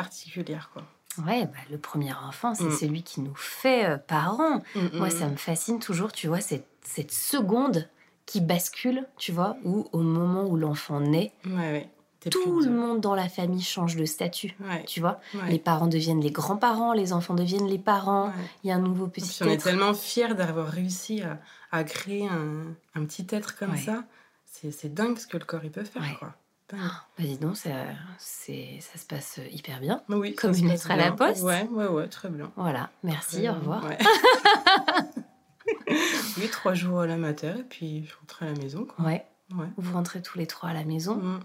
particulière 0.02 0.70
quoi. 0.73 0.82
Ouais, 1.26 1.44
bah, 1.47 1.58
le 1.70 1.76
premier 1.79 2.12
enfant, 2.14 2.55
c'est 2.55 2.64
Mm. 2.64 2.76
celui 2.79 3.02
qui 3.02 3.20
nous 3.20 3.35
fait 3.35 3.85
euh, 3.85 3.97
parents. 3.99 4.62
Moi, 4.94 5.08
Mm, 5.08 5.11
ça 5.11 5.26
mm. 5.26 5.32
me 5.32 5.37
fascine 5.37 5.79
toujours, 5.81 6.12
tu 6.12 6.29
vois, 6.29 6.41
cette, 6.41 6.69
cette 6.82 7.11
seconde 7.12 7.88
qui 8.26 8.41
bascule, 8.41 9.06
tu 9.19 9.32
vois, 9.32 9.56
où 9.64 9.88
au 9.93 9.99
moment 10.02 10.44
où 10.44 10.56
l'enfant 10.56 11.00
naît, 11.00 11.32
Ouais, 11.44 11.52
ouais. 11.73 11.91
T'es 12.20 12.29
tout 12.31 12.61
le 12.61 12.67
de- 12.67 12.70
monde 12.70 13.00
dans 13.00 13.14
la 13.14 13.29
famille 13.31 13.62
change 13.62 13.97
de 13.97 14.05
statut. 14.05 14.55
Ouais, 14.61 14.85
Tu 14.85 15.00
vois, 15.00 15.20
les 15.49 15.58
parents 15.58 15.87
deviennent 15.87 16.20
les 16.20 16.31
grands-parents, 16.31 16.93
les 16.93 17.12
enfants 17.14 17.32
deviennent 17.34 17.67
les 17.67 17.79
parents. 17.79 18.31
Il 18.63 18.69
y 18.69 18.72
a 18.72 18.77
un 18.77 18.81
nouveau 18.81 19.06
Et 19.06 19.10
puis, 19.10 19.22
petit 19.22 19.43
on 19.43 19.46
est 19.46 19.56
tellement 19.56 19.94
fiers 19.94 20.34
d'avoir 20.34 20.69
réussi 20.69 21.22
à, 21.22 21.39
à 21.72 21.82
créer 21.82 22.29
un, 22.29 22.75
un 22.94 23.05
petit 23.06 23.27
être 23.31 23.56
comme 23.58 23.75
ça. 23.77 24.05
C'est 24.44 24.70
c'est 24.70 24.93
dingue 24.93 25.19
ce 25.19 25.27
que 25.27 25.39
le 25.39 25.44
corps 25.46 25.65
il 25.65 25.70
peut 25.70 25.84
faire 25.84 26.19
quoi. 26.19 26.34
Dingue. 26.70 26.81
Bah 27.19 27.24
dis 27.24 27.39
donc, 27.39 27.56
ça, 27.56 27.70
c'est, 28.19 28.79
ça 28.81 28.98
se 28.98 29.05
passe 29.06 29.41
hyper 29.50 29.81
bien. 29.81 30.03
Oui, 30.08 30.34
Comme 30.34 30.55
une 30.55 30.69
lettre 30.69 30.91
à 30.91 30.96
la 30.96 31.12
poste. 31.12 31.43
Ouais, 31.43 31.67
ouais, 31.72 31.86
ouais, 31.86 32.06
très 32.08 32.29
bien. 32.29 32.50
Voilà, 32.56 32.91
merci, 33.03 33.36
Très 33.39 33.48
au 33.48 33.55
revoir. 33.55 33.84
ouais. 33.84 33.98
oui, 36.39 36.48
trois 36.50 36.74
jours 36.74 37.00
à 37.00 37.06
la 37.06 37.17
mater 37.17 37.53
et 37.58 37.62
puis 37.62 38.06
je 38.06 38.15
rentrais 38.20 38.46
à 38.48 38.53
la 38.53 38.58
maison. 38.58 38.84
Quoi. 38.84 39.05
Ouais, 39.05 39.27
Ouais. 39.56 39.67
vous 39.77 39.93
rentrez 39.93 40.22
tous 40.22 40.39
les 40.39 40.46
trois 40.46 40.70
à 40.70 40.72
la 40.74 40.84
maison. 40.84 41.17
Mm. 41.17 41.41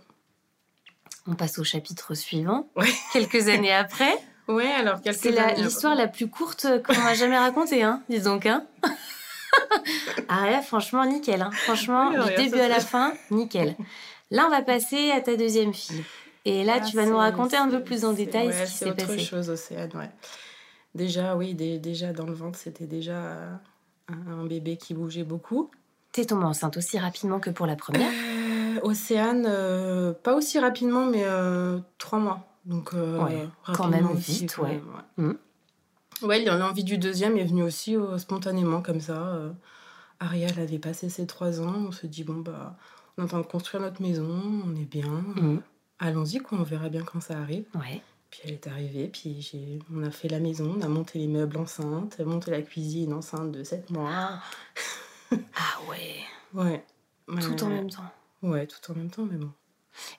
On 1.28 1.34
passe 1.34 1.58
au 1.58 1.64
chapitre 1.64 2.14
suivant. 2.14 2.68
Ouais. 2.76 2.92
Quelques 3.14 3.48
années 3.48 3.74
après. 3.74 4.14
Ouais, 4.48 4.72
alors 4.72 5.02
quelques 5.02 5.18
C'est 5.18 5.32
la- 5.32 5.48
années 5.48 5.64
l'histoire 5.64 5.96
la 5.96 6.08
plus 6.08 6.30
courte 6.30 6.68
qu'on 6.84 6.94
m'a 7.02 7.16
jamais 7.16 7.38
racontée, 7.38 7.82
hein, 7.82 8.04
dis 8.10 8.20
donc. 8.22 8.46
Hein. 8.46 8.64
ah 10.30 10.52
là, 10.52 10.62
franchement, 10.62 11.04
nickel. 11.04 11.42
Hein. 11.42 11.50
Franchement, 11.52 12.10
Oui, 12.12 12.30
du 12.36 12.44
début 12.44 12.60
à 12.60 12.68
la 12.68 12.80
fin, 12.80 13.12
nickel. 13.32 13.76
Là, 14.32 14.46
on 14.48 14.50
va 14.50 14.62
passer 14.62 15.12
à 15.12 15.22
ta 15.22 15.36
deuxième 15.36 15.74
fille. 15.74 16.04
Et 16.46 16.64
là, 16.64 16.78
Ah, 16.82 16.86
tu 16.86 16.96
vas 16.96 17.04
nous 17.06 17.12
c'est- 17.14 17.16
raconter 17.18 17.58
un 17.58 17.68
peu 17.70 17.78
c'est- 17.78 17.84
plus 17.84 18.06
en 18.06 18.12
c'est- 18.16 18.26
détail 18.26 18.48
ouais, 18.48 18.54
ce 18.54 18.72
qui 18.72 18.78
c'est 18.78 18.86
s'est 18.86 18.92
autre 18.92 19.08
passé. 19.08 19.20
chose, 19.20 19.50
Océane, 19.50 19.92
ouais. 19.96 20.12
Déjà, 20.94 21.36
oui, 21.36 21.54
dé- 21.56 21.80
déjà 21.80 22.14
dans 22.14 22.26
le 22.26 22.34
ventre, 22.34 22.58
c'était 22.58 22.86
déjà 22.88 23.60
un, 24.08 24.46
bébé 24.46 24.78
qui 24.78 24.94
bougeait 24.94 25.24
beaucoup. 25.24 25.72
T'es 26.12 26.26
tombée 26.26 26.46
enceinte 26.46 26.78
aussi 26.78 26.98
rapidement 27.00 27.40
que 27.40 27.50
pour 27.50 27.66
la 27.66 27.76
première. 27.76 28.10
Euh, 28.12 28.80
Océane, 28.84 29.46
euh, 29.48 30.14
pas 30.14 30.36
aussi 30.36 30.60
rapidement, 30.60 31.06
mais 31.06 31.24
euh, 31.26 31.80
trois 31.98 32.20
mois. 32.20 32.48
Donc, 32.66 32.94
Ouais, 32.94 33.48
quand 33.74 33.88
même 33.90 34.10
aussi, 34.12 34.42
vite, 34.42 34.56
quand 34.56 34.64
ouais. 34.64 34.82
même, 35.18 35.36
ouais. 36.22 36.28
Ouais, 36.28 36.46
l'envie 36.46 36.84
du 36.84 36.98
deuxième 36.98 37.38
est 37.38 37.44
venue 37.44 37.64
aussi 37.64 37.96
spontanément, 38.18 38.82
comme 38.82 39.02
ça. 39.02 39.38
Ariel 40.20 40.58
avait 40.60 40.80
passé 40.80 41.10
ses 41.10 41.28
trois 41.28 41.60
ans. 41.62 41.74
On 41.88 41.92
se 41.92 42.08
dit, 42.08 42.24
bon, 42.24 42.36
bah, 42.38 42.76
on 43.18 43.22
est 43.22 43.26
en 43.26 43.28
train 43.28 43.42
de 43.42 43.46
construire 43.46 43.84
notre 43.84 44.02
maison, 44.02 44.64
on 44.66 44.76
est 44.76 44.86
bien. 44.86 45.24
Mhm. 45.36 45.62
Allons-y, 46.00 46.40
quoi, 46.40 46.60
on 46.60 46.64
verra 46.64 46.90
bien 46.90 47.04
quand 47.04 47.22
ça 47.22 47.40
arrive. 47.40 47.66
Ouais. 47.76 48.02
Puis 48.30 48.42
elle 48.44 48.52
est 48.52 48.68
arrivée, 48.68 49.08
puis 49.08 49.42
j'ai... 49.42 49.80
on 49.94 50.04
a 50.04 50.12
fait 50.12 50.28
la 50.28 50.40
maison, 50.40 50.76
on 50.78 50.82
a 50.82 50.88
monté 50.90 51.20
les 51.20 51.28
meubles 51.28 51.58
enceintes, 51.58 52.20
monté 52.20 52.52
la 52.52 52.62
cuisine 52.62 53.14
enceinte 53.14 53.52
de 53.52 53.64
7 53.64 53.90
mois. 53.92 54.42
Ah 55.32 55.32
ouais. 55.90 56.16
Ouais. 56.54 56.84
Tout 57.28 57.64
en 57.64 57.70
même 57.70 57.90
temps. 57.90 58.12
Ouais, 58.42 58.68
tout 58.68 58.92
en 58.92 58.96
même 58.96 59.10
temps, 59.10 59.26
mais 59.26 59.38
bon. 59.38 59.52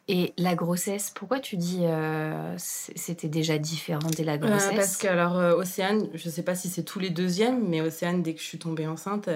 Et 0.09 0.33
la 0.39 0.55
grossesse, 0.55 1.13
pourquoi 1.15 1.41
tu 1.41 1.57
dis 1.57 1.81
euh, 1.83 2.55
c'était 2.59 3.29
déjà 3.29 3.59
différent 3.59 4.09
dès 4.17 4.25
la 4.25 4.35
euh, 4.35 4.39
grossesse? 4.39 4.75
Parce 4.75 4.97
que, 4.97 5.07
alors, 5.07 5.37
euh, 5.37 5.55
Océane, 5.55 6.09
je 6.15 6.29
ne 6.29 6.33
sais 6.33 6.43
pas 6.43 6.55
si 6.55 6.69
c'est 6.69 6.83
tous 6.83 6.99
les 6.99 7.11
deuxièmes, 7.11 7.67
mais 7.69 7.81
Océane, 7.81 8.23
dès 8.23 8.35
que 8.35 8.41
je 8.41 8.47
suis 8.47 8.59
tombée 8.59 8.87
enceinte, 8.87 9.29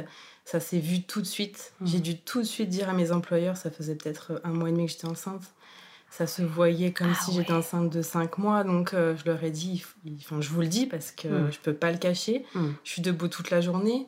ça 0.45 0.61
s'est 0.61 0.79
vu 0.79 1.03
tout 1.03 1.21
de 1.21 1.27
suite. 1.27 1.73
Mmh. 1.81 1.87
J'ai 1.87 2.01
dû 2.01 2.19
tout 2.19 2.41
de 2.41 2.47
suite 2.47 2.69
dire 2.69 2.89
à 2.89 2.93
mes 2.93 3.13
employeurs, 3.13 3.57
ça 3.57 3.71
faisait 3.71 3.95
peut-être 3.95 4.41
un 4.45 4.51
mois 4.51 4.69
et 4.69 4.73
demi 4.73 4.87
que 4.87 4.93
j'étais 4.93 5.09
enceinte. 5.09 5.43
Ça 6.11 6.27
se 6.27 6.43
voyait 6.43 6.93
comme 6.93 7.13
ah 7.15 7.25
si 7.25 7.33
j'étais 7.33 7.53
enceinte 7.53 7.93
de 7.93 8.03
cinq 8.03 8.39
mois, 8.39 8.65
donc 8.65 8.91
je 8.93 9.25
leur 9.25 9.45
ai 9.45 9.53
dit, 9.53 9.85
enfin, 10.19 10.41
je 10.41 10.49
vous 10.49 10.61
le 10.61 10.67
dis 10.67 10.87
parce 10.87 11.13
que 11.13 11.29
mmh. 11.29 11.53
je 11.53 11.59
ne 11.59 11.63
peux 11.63 11.75
pas 11.75 11.93
le 11.93 11.99
cacher. 11.99 12.45
Mmh. 12.55 12.69
Je 12.83 12.91
suis 12.91 13.03
debout 13.03 13.29
toute 13.29 13.51
la 13.51 13.61
journée. 13.61 14.07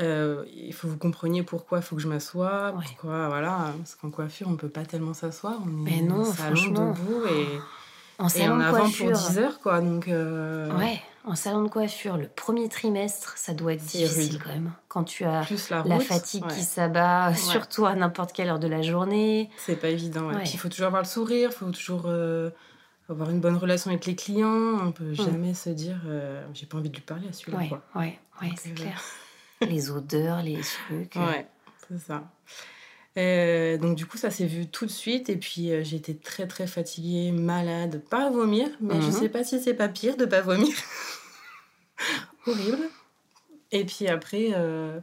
Euh, 0.00 0.44
il 0.54 0.72
faut 0.72 0.86
que 0.86 0.92
vous 0.92 0.98
compreniez 0.98 1.42
pourquoi 1.42 1.78
il 1.78 1.82
faut 1.82 1.96
que 1.96 2.02
je 2.02 2.08
m'assoie, 2.08 2.72
pourquoi, 2.74 3.28
voilà, 3.28 3.72
parce 3.76 3.94
qu'en 3.96 4.10
coiffure, 4.10 4.48
on 4.48 4.52
ne 4.52 4.56
peut 4.56 4.68
pas 4.68 4.84
tellement 4.84 5.14
s'asseoir, 5.14 5.58
on 5.64 5.68
est 5.68 5.90
Mais 5.90 6.00
non, 6.00 6.24
salon 6.24 6.92
debout 6.92 7.26
et, 7.26 7.58
en 8.18 8.28
salon 8.28 8.58
de 8.58 8.62
avant 8.62 8.78
coiffure. 8.78 9.12
pour 9.12 9.28
10 9.30 9.38
heures, 9.38 9.60
quoi, 9.60 9.80
donc... 9.80 10.08
Euh, 10.08 10.74
ouais, 10.78 11.02
en 11.24 11.34
salon 11.34 11.64
de 11.64 11.68
coiffure, 11.68 12.16
le 12.16 12.28
premier 12.28 12.68
trimestre, 12.70 13.34
ça 13.36 13.52
doit 13.52 13.74
être 13.74 13.84
difficile 13.84 14.40
quand 14.42 14.50
même, 14.50 14.72
quand 14.88 15.04
tu 15.04 15.24
as 15.24 15.42
la, 15.84 16.00
fatigue 16.00 16.46
qui 16.46 16.62
s'abat, 16.62 17.34
surtout 17.34 17.84
à 17.84 17.94
n'importe 17.94 18.32
quelle 18.32 18.48
heure 18.48 18.58
de 18.58 18.68
la 18.68 18.80
journée. 18.80 19.50
C'est 19.58 19.76
pas 19.76 19.88
évident, 19.88 20.30
il 20.30 20.58
faut 20.58 20.68
toujours 20.68 20.86
avoir 20.86 21.02
le 21.02 21.08
sourire, 21.08 21.50
il 21.52 21.56
faut 21.56 21.70
toujours... 21.70 22.04
Euh, 22.06 22.50
avoir 23.08 23.30
une 23.30 23.40
bonne 23.40 23.56
relation 23.56 23.90
avec 23.90 24.06
les 24.06 24.14
clients, 24.14 24.78
on 24.80 24.92
peut 24.92 25.10
mm. 25.10 25.14
jamais 25.14 25.52
se 25.52 25.68
dire 25.68 25.96
j'ai 26.54 26.66
pas 26.66 26.78
envie 26.78 26.90
de 26.90 26.94
lui 26.94 27.02
parler 27.02 27.26
à 27.28 27.32
celui-là. 27.32 27.58
Ouais, 27.58 27.70
ouais, 27.96 28.18
ouais 28.40 28.50
c'est 28.56 28.72
clair 28.72 29.02
les 29.66 29.90
odeurs, 29.90 30.42
les 30.42 30.60
trucs. 30.60 31.16
Ouais, 31.16 31.46
c'est 31.88 31.98
ça. 31.98 32.24
Euh, 33.18 33.76
donc 33.76 33.96
du 33.96 34.06
coup, 34.06 34.16
ça 34.16 34.30
s'est 34.30 34.46
vu 34.46 34.66
tout 34.66 34.86
de 34.86 34.90
suite. 34.90 35.28
Et 35.28 35.36
puis, 35.36 35.72
euh, 35.72 35.82
j'étais 35.82 36.14
très, 36.14 36.46
très 36.46 36.66
fatiguée, 36.66 37.32
malade. 37.32 38.02
Pas 38.08 38.26
à 38.26 38.30
vomir, 38.30 38.68
mais 38.80 38.96
je 38.96 39.00
je 39.00 39.06
mhm. 39.06 39.12
sais 39.12 39.28
pas 39.28 39.44
si 39.44 39.60
c'est 39.60 39.74
pas 39.74 39.88
pire 39.88 40.16
de 40.16 40.24
pas 40.24 40.40
vomir. 40.40 40.74
Horrible. 42.46 42.88
Et 43.72 43.84
puis 43.84 44.08
après, 44.08 44.50
euh, 44.54 44.98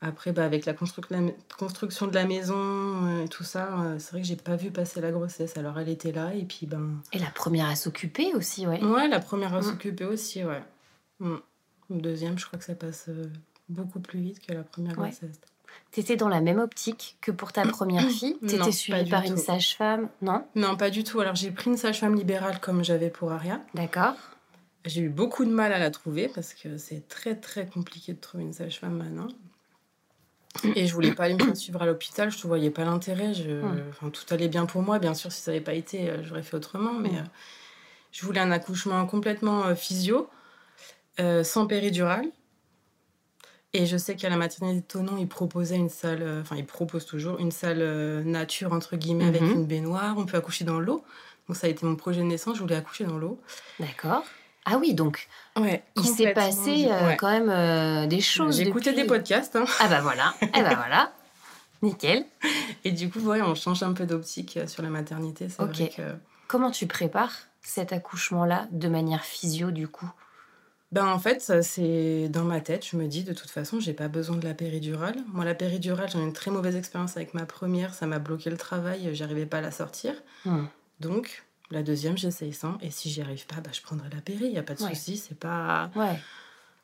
après 0.00 0.32
bah, 0.32 0.44
avec 0.44 0.64
la, 0.64 0.74
construction 0.74 2.06
de 2.06 2.14
la 2.14 2.24
maison 2.24 3.22
et 3.22 3.28
tout 3.28 3.44
ça, 3.44 3.96
c'est 3.98 4.12
vrai 4.12 4.22
que 4.22 4.26
j'ai 4.26 4.36
pas 4.36 4.56
vu 4.56 4.70
passer 4.70 5.00
la 5.00 5.12
grossesse. 5.12 5.56
Alors, 5.56 5.78
elle 5.78 5.88
était 5.88 6.12
là 6.12 6.34
et 6.34 6.44
puis... 6.44 6.66
ben. 6.66 7.02
Et 7.12 7.18
la 7.18 7.30
première 7.30 7.68
à 7.68 7.76
s'occuper 7.76 8.34
aussi, 8.34 8.66
ouais. 8.66 8.82
Ouais, 8.82 9.06
la 9.06 9.20
première 9.20 9.54
à 9.54 9.60
mm. 9.60 9.64
s'occuper 9.64 10.06
aussi, 10.06 10.44
ouais. 10.44 10.62
Mm. 11.20 11.36
Deuxième, 11.90 12.38
je 12.38 12.46
crois 12.46 12.58
que 12.58 12.64
ça 12.64 12.74
passe 12.74 13.10
beaucoup 13.70 14.00
plus 14.00 14.20
vite 14.20 14.46
que 14.46 14.52
la 14.52 14.62
première 14.62 14.94
grossesse. 14.94 15.40
Tu 15.92 16.00
étais 16.00 16.16
dans 16.16 16.28
la 16.28 16.40
même 16.40 16.58
optique 16.58 17.16
que 17.20 17.30
pour 17.30 17.52
ta 17.52 17.62
première 17.66 18.08
fille? 18.08 18.36
Tu 18.46 18.54
étais 18.54 18.72
suivie 18.72 19.08
par 19.08 19.24
une 19.24 19.36
sage-femme? 19.36 20.08
Non? 20.22 20.44
Non, 20.54 20.76
pas 20.76 20.90
du 20.90 21.04
tout. 21.04 21.20
Alors 21.20 21.34
j'ai 21.34 21.50
pris 21.50 21.70
une 21.70 21.76
sage-femme 21.76 22.14
libérale 22.14 22.60
comme 22.60 22.84
j'avais 22.84 23.10
pour 23.10 23.32
Aria. 23.32 23.60
D'accord. 23.74 24.14
J'ai 24.84 25.02
eu 25.02 25.08
beaucoup 25.08 25.44
de 25.44 25.50
mal 25.50 25.72
à 25.72 25.78
la 25.78 25.90
trouver 25.90 26.28
parce 26.28 26.54
que 26.54 26.78
c'est 26.78 27.06
très 27.08 27.34
très 27.34 27.66
compliqué 27.66 28.14
de 28.14 28.20
trouver 28.20 28.44
une 28.44 28.52
sage-femme 28.52 28.96
maintenant. 28.96 29.28
Et 30.74 30.86
je 30.86 30.94
voulais 30.94 31.12
pas 31.12 31.24
aller 31.24 31.34
me 31.34 31.44
faire 31.44 31.56
suivre 31.56 31.82
à 31.82 31.86
l'hôpital, 31.86 32.30
je 32.30 32.38
ne 32.38 32.42
voyais 32.42 32.70
pas 32.70 32.84
l'intérêt. 32.84 33.34
Je... 33.34 33.50
Hmm. 33.50 33.84
Enfin, 33.90 34.10
tout 34.10 34.22
allait 34.30 34.48
bien 34.48 34.66
pour 34.66 34.82
moi, 34.82 34.98
bien 34.98 35.14
sûr, 35.14 35.30
si 35.30 35.42
ça 35.42 35.52
n'avait 35.52 35.62
pas 35.62 35.74
été, 35.74 36.10
euh, 36.10 36.22
j'aurais 36.22 36.42
fait 36.42 36.56
autrement. 36.56 36.92
Mais 36.92 37.10
hmm. 37.10 37.16
euh, 37.16 38.12
je 38.12 38.26
voulais 38.26 38.40
un 38.40 38.50
accouchement 38.50 39.04
complètement 39.06 39.66
euh, 39.66 39.74
physio, 39.74 40.28
sans 41.42 41.66
péridurale. 41.66 42.26
Et 43.72 43.86
je 43.86 43.96
sais 43.96 44.16
qu'à 44.16 44.28
la 44.28 44.36
maternité 44.36 44.80
de 44.80 44.84
Tonon, 44.84 45.16
ils 45.16 45.28
proposaient 45.28 45.76
une 45.76 45.88
salle, 45.88 46.22
euh, 46.22 46.40
enfin, 46.40 46.56
ils 46.56 46.66
proposent 46.66 47.06
toujours 47.06 47.38
une 47.38 47.52
salle 47.52 47.78
euh, 47.80 48.22
nature, 48.24 48.72
entre 48.72 48.96
guillemets, 48.96 49.26
avec 49.26 49.42
mhm. 49.42 49.52
une 49.52 49.66
baignoire. 49.66 50.18
On 50.18 50.26
peut 50.26 50.36
accoucher 50.36 50.64
dans 50.64 50.80
l'eau. 50.80 51.04
Donc, 51.48 51.56
ça 51.56 51.68
a 51.68 51.70
été 51.70 51.86
mon 51.86 51.94
projet 51.94 52.20
de 52.20 52.26
naissance. 52.26 52.56
Je 52.56 52.62
voulais 52.62 52.74
accoucher 52.74 53.04
dans 53.04 53.16
l'eau. 53.16 53.40
D'accord. 53.78 54.24
Ah 54.66 54.76
oui, 54.76 54.92
donc 54.92 55.26
ouais, 55.56 55.82
il 55.96 56.04
s'est 56.04 56.34
passé 56.34 56.86
euh, 56.90 57.14
quand 57.14 57.30
même 57.30 58.08
des 58.08 58.20
choses. 58.20 58.58
J'ai 58.58 58.68
écouté 58.68 58.92
des 58.92 59.04
podcasts. 59.04 59.56
Hein. 59.56 59.64
Ah 59.80 59.88
bah 59.88 60.00
voilà, 60.02 60.34
eh 60.42 60.60
bah 60.60 60.74
voilà, 60.74 61.12
nickel. 61.80 62.26
Et 62.84 62.92
du 62.92 63.08
coup, 63.08 63.20
ouais, 63.20 63.40
on 63.40 63.54
change 63.54 63.82
un 63.82 63.94
peu 63.94 64.04
d'optique 64.04 64.58
sur 64.66 64.82
la 64.82 64.90
maternité. 64.90 65.48
Ok. 65.58 65.96
que... 65.96 66.02
Comment 66.46 66.70
tu 66.70 66.86
prépares 66.86 67.32
cet 67.62 67.94
accouchement-là 67.94 68.68
de 68.70 68.88
manière 68.88 69.24
physio 69.24 69.70
du 69.70 69.88
coup? 69.88 70.10
Ben 70.92 71.06
en 71.06 71.20
fait, 71.20 71.62
c'est 71.62 72.28
dans 72.28 72.42
ma 72.42 72.60
tête, 72.60 72.84
je 72.84 72.96
me 72.96 73.06
dis 73.06 73.22
de 73.22 73.32
toute 73.32 73.50
façon, 73.50 73.78
j'ai 73.78 73.92
pas 73.92 74.08
besoin 74.08 74.36
de 74.36 74.44
la 74.44 74.54
péridurale. 74.54 75.16
Moi, 75.32 75.44
la 75.44 75.54
péridurale, 75.54 76.08
j'ai 76.10 76.18
eu 76.18 76.22
une 76.22 76.32
très 76.32 76.50
mauvaise 76.50 76.74
expérience 76.74 77.16
avec 77.16 77.32
ma 77.32 77.46
première, 77.46 77.94
ça 77.94 78.06
m'a 78.06 78.18
bloqué 78.18 78.50
le 78.50 78.56
travail, 78.56 79.14
j'arrivais 79.14 79.46
pas 79.46 79.58
à 79.58 79.60
la 79.60 79.70
sortir. 79.70 80.14
Hmm. 80.44 80.64
Donc, 80.98 81.44
la 81.70 81.84
deuxième, 81.84 82.18
j'essaye 82.18 82.52
sans, 82.52 82.76
et 82.82 82.90
si 82.90 83.08
j'y 83.08 83.20
arrive 83.20 83.46
pas, 83.46 83.60
bah, 83.60 83.70
je 83.72 83.82
prendrai 83.82 84.08
la 84.12 84.20
péri, 84.20 84.46
il 84.46 84.52
y 84.52 84.58
a 84.58 84.64
pas 84.64 84.74
de 84.74 84.80
souci, 84.80 85.16
c'est 85.16 85.38
pas. 85.38 85.90
Ouais. 85.94 86.18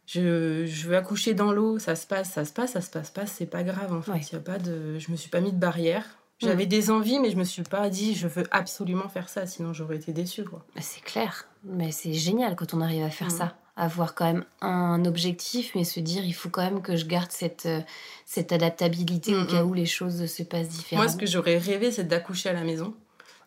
Je, 0.06 0.66
je 0.66 0.86
veux 0.86 0.96
accoucher 0.96 1.34
dans 1.34 1.50
l'eau, 1.50 1.80
ça 1.80 1.96
se 1.96 2.06
passe, 2.06 2.30
ça 2.30 2.44
se 2.44 2.52
passe, 2.52 2.72
ça 2.72 2.80
se 2.80 2.90
passe 2.90 3.10
pas, 3.10 3.26
c'est 3.26 3.46
pas 3.46 3.64
grave 3.64 3.92
en 3.92 4.02
fait. 4.02 4.30
Y 4.32 4.36
a 4.36 4.38
pas 4.38 4.60
de... 4.60 5.00
Je 5.00 5.10
me 5.10 5.16
suis 5.16 5.30
pas 5.30 5.40
mis 5.40 5.50
de 5.50 5.58
barrière. 5.58 6.04
J'avais 6.38 6.66
hmm. 6.66 6.68
des 6.68 6.90
envies, 6.92 7.18
mais 7.18 7.30
je 7.30 7.36
me 7.36 7.42
suis 7.42 7.64
pas 7.64 7.90
dit 7.90 8.14
je 8.14 8.28
veux 8.28 8.46
absolument 8.52 9.08
faire 9.08 9.28
ça, 9.28 9.46
sinon 9.46 9.72
j'aurais 9.72 9.96
été 9.96 10.12
déçue. 10.12 10.44
Bah, 10.44 10.60
c'est 10.80 11.02
clair, 11.02 11.48
mais 11.64 11.90
c'est 11.90 12.12
génial 12.12 12.54
quand 12.54 12.72
on 12.72 12.80
arrive 12.80 13.02
à 13.02 13.10
faire 13.10 13.28
hmm. 13.28 13.38
ça 13.38 13.56
avoir 13.76 14.14
quand 14.14 14.24
même 14.24 14.44
un 14.62 15.04
objectif, 15.04 15.72
mais 15.74 15.84
se 15.84 16.00
dire 16.00 16.24
il 16.24 16.32
faut 16.32 16.48
quand 16.48 16.62
même 16.62 16.80
que 16.80 16.96
je 16.96 17.04
garde 17.04 17.30
cette, 17.30 17.66
euh, 17.66 17.80
cette 18.24 18.52
adaptabilité 18.52 19.36
au 19.36 19.44
cas 19.44 19.64
où 19.64 19.74
les 19.74 19.86
choses 19.86 20.26
se 20.26 20.42
passent 20.42 20.70
différemment. 20.70 21.04
Moi, 21.04 21.12
ce 21.12 21.18
que 21.18 21.26
j'aurais 21.26 21.58
rêvé, 21.58 21.92
c'est 21.92 22.04
d'accoucher 22.04 22.48
à 22.48 22.54
la 22.54 22.64
maison, 22.64 22.94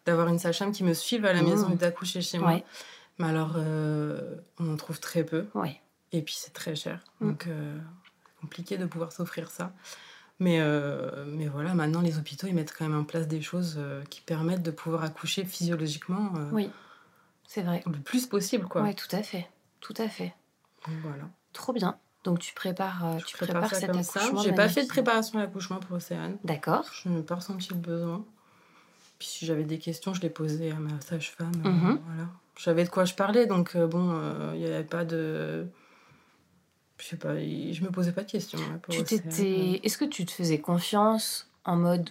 d'avoir 0.06 0.28
une 0.28 0.38
sage-femme 0.38 0.72
qui 0.72 0.84
me 0.84 0.94
suive 0.94 1.26
à 1.26 1.34
la 1.34 1.42
maison 1.42 1.70
mmh. 1.70 1.74
et 1.74 1.76
d'accoucher 1.78 2.22
chez 2.22 2.38
moi. 2.38 2.62
Mais 3.18 3.28
alors, 3.28 3.56
euh, 3.58 4.36
on 4.60 4.72
en 4.72 4.78
trouve 4.78 5.00
très 5.00 5.24
peu. 5.24 5.48
Et 6.12 6.22
puis, 6.22 6.36
c'est 6.38 6.54
très 6.54 6.76
cher. 6.76 7.04
Mmh. 7.20 7.28
Donc, 7.28 7.48
euh, 7.48 7.78
compliqué 8.40 8.78
de 8.78 8.86
pouvoir 8.86 9.12
s'offrir 9.12 9.50
ça. 9.50 9.74
Mais, 10.42 10.62
mais 11.28 11.48
voilà, 11.48 11.74
maintenant, 11.74 12.00
les 12.00 12.18
hôpitaux, 12.18 12.48
ils 12.48 12.56
mettent 12.56 12.74
quand 12.74 12.88
même 12.88 12.98
en 12.98 13.04
place 13.04 13.28
des 13.28 13.42
choses 13.42 13.78
qui 14.10 14.22
permettent 14.22 14.64
de 14.64 14.72
pouvoir 14.72 15.04
accoucher 15.04 15.44
physiologiquement. 15.44 16.32
oui, 16.54 16.70
c'est 17.46 17.64
vrai. 17.64 17.84
Le 17.86 18.00
plus 18.00 18.26
possible, 18.26 18.68
quoi. 18.68 18.84
Oui, 18.84 18.96
tout 18.96 19.14
à 19.14 19.22
fait. 19.22 19.50
Tout 19.80 19.94
à 19.98 20.08
fait. 20.08 20.34
voilà. 21.02 21.30
Trop 21.54 21.74
bien. 21.74 21.98
Donc 22.24 22.40
tu 22.40 22.54
prépares, 22.54 23.06
euh, 23.06 23.18
tu 23.26 23.38
prépares 23.38 23.74
cet 23.74 23.90
accouchement. 23.90 24.42
J'ai 24.42 24.52
pas 24.52 24.68
fait 24.68 24.84
de 24.84 24.88
préparation 24.88 25.40
à 25.40 25.44
l'accouchement 25.44 25.80
pour 25.80 25.98
Océane. 25.98 26.38
D'accord. 26.44 26.86
Je 26.92 27.10
n'ai 27.10 27.24
pas 27.24 27.36
ressenti 27.36 27.70
le 27.72 27.80
besoin. 27.80 28.26
Puis 29.18 29.28
si 29.28 29.46
j'avais 29.46 29.64
des 29.64 29.80
questions, 29.80 30.14
je 30.14 30.22
les 30.22 30.30
posais 30.30 30.72
à 30.72 30.76
ma 30.76 31.00
sage-femme. 31.02 31.52
Euh, 31.66 31.70
mhm. 31.70 32.00
voilà. 32.06 32.30
Je 32.58 32.64
savais 32.64 32.84
de 32.84 32.90
quoi 32.90 33.06
je 33.06 33.14
parlais, 33.14 33.46
donc 33.46 33.76
euh, 33.76 33.88
bon, 33.88 34.54
il 34.54 34.60
n'y 34.60 34.66
avait 34.66 34.84
pas 34.84 35.06
de. 35.06 35.66
Je 36.98 37.06
sais 37.06 37.16
pas, 37.16 37.36
je 37.36 37.82
me 37.82 37.90
posais 37.90 38.12
pas 38.12 38.24
de 38.24 38.32
questions. 38.32 38.60
Est-ce 38.90 39.98
que 39.98 40.06
tu 40.06 40.26
te 40.26 40.32
faisais 40.32 40.60
confiance 40.60 41.50
en 41.64 41.78
mode 41.78 42.10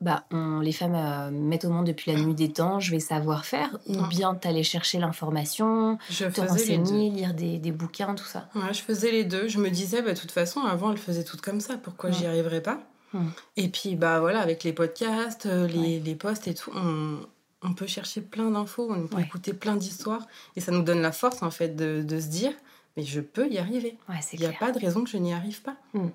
bah, 0.00 0.24
on, 0.30 0.60
les 0.60 0.72
femmes 0.72 0.94
euh, 0.94 1.30
mettent 1.30 1.64
au 1.64 1.70
monde 1.70 1.86
depuis 1.86 2.12
la 2.12 2.20
nuit 2.20 2.34
des 2.34 2.52
temps, 2.52 2.80
je 2.80 2.90
vais 2.90 3.00
savoir 3.00 3.46
faire, 3.46 3.78
ou 3.86 4.06
bien 4.06 4.34
t'allais 4.34 4.62
chercher 4.62 4.98
l'information, 4.98 5.98
te 6.08 6.40
renseigner, 6.40 7.10
lire 7.10 7.32
des, 7.32 7.58
des, 7.58 7.72
bouquins, 7.72 8.14
tout 8.14 8.26
ça. 8.26 8.48
Ouais, 8.54 8.74
je 8.74 8.82
faisais 8.82 9.10
les 9.10 9.24
deux. 9.24 9.48
Je 9.48 9.58
me 9.58 9.70
disais, 9.70 10.02
bah, 10.02 10.12
de 10.12 10.18
toute 10.18 10.32
façon, 10.32 10.60
avant, 10.60 10.92
elles 10.92 10.98
faisaient 10.98 11.24
toutes 11.24 11.40
comme 11.40 11.60
ça, 11.60 11.78
pourquoi 11.78 12.10
j'y 12.10 12.26
arriverais 12.26 12.60
pas 12.62 12.80
Et 13.56 13.68
puis, 13.68 13.96
bah 13.96 14.20
voilà, 14.20 14.40
avec 14.40 14.64
les 14.64 14.74
podcasts, 14.74 15.46
euh, 15.46 15.66
les, 15.66 15.98
les 15.98 16.14
posts 16.14 16.46
et 16.46 16.54
tout, 16.54 16.70
on, 16.74 17.18
on 17.62 17.72
peut 17.72 17.86
chercher 17.86 18.20
plein 18.20 18.50
d'infos, 18.50 18.92
on 18.92 19.06
peut 19.06 19.20
écouter 19.20 19.54
plein 19.54 19.76
d'histoires, 19.76 20.26
et 20.56 20.60
ça 20.60 20.72
nous 20.72 20.82
donne 20.82 21.00
la 21.00 21.12
force, 21.12 21.42
en 21.42 21.50
fait, 21.50 21.74
de, 21.74 22.02
de 22.02 22.20
se 22.20 22.26
dire, 22.26 22.52
mais 22.98 23.02
je 23.02 23.20
peux 23.20 23.48
y 23.48 23.56
arriver. 23.56 23.96
Il 24.34 24.40
n'y 24.40 24.46
a 24.46 24.52
pas 24.52 24.72
de 24.72 24.78
raison 24.78 25.04
que 25.04 25.10
je 25.10 25.16
n'y 25.16 25.32
arrive 25.32 25.62
pas. 25.62 25.76
Hmm. 25.94 26.08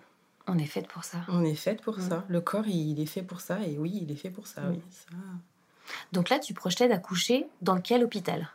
On 0.53 0.57
est 0.57 0.65
faite 0.65 0.87
pour 0.87 1.05
ça. 1.05 1.19
On 1.29 1.43
est 1.45 1.55
faite 1.55 1.81
pour 1.81 1.99
ça. 1.99 2.25
Le 2.27 2.41
corps, 2.41 2.67
il 2.67 2.99
est 2.99 3.05
fait 3.05 3.21
pour 3.21 3.39
ça. 3.39 3.59
Et 3.65 3.77
oui, 3.77 3.99
il 4.01 4.11
est 4.11 4.15
fait 4.15 4.29
pour 4.29 4.47
ça. 4.47 4.63
Oui, 4.69 4.81
ça. 4.89 5.15
Donc 6.11 6.29
là, 6.29 6.39
tu 6.39 6.53
projetais 6.53 6.89
d'accoucher 6.89 7.47
dans 7.61 7.79
quel 7.79 8.03
hôpital? 8.03 8.49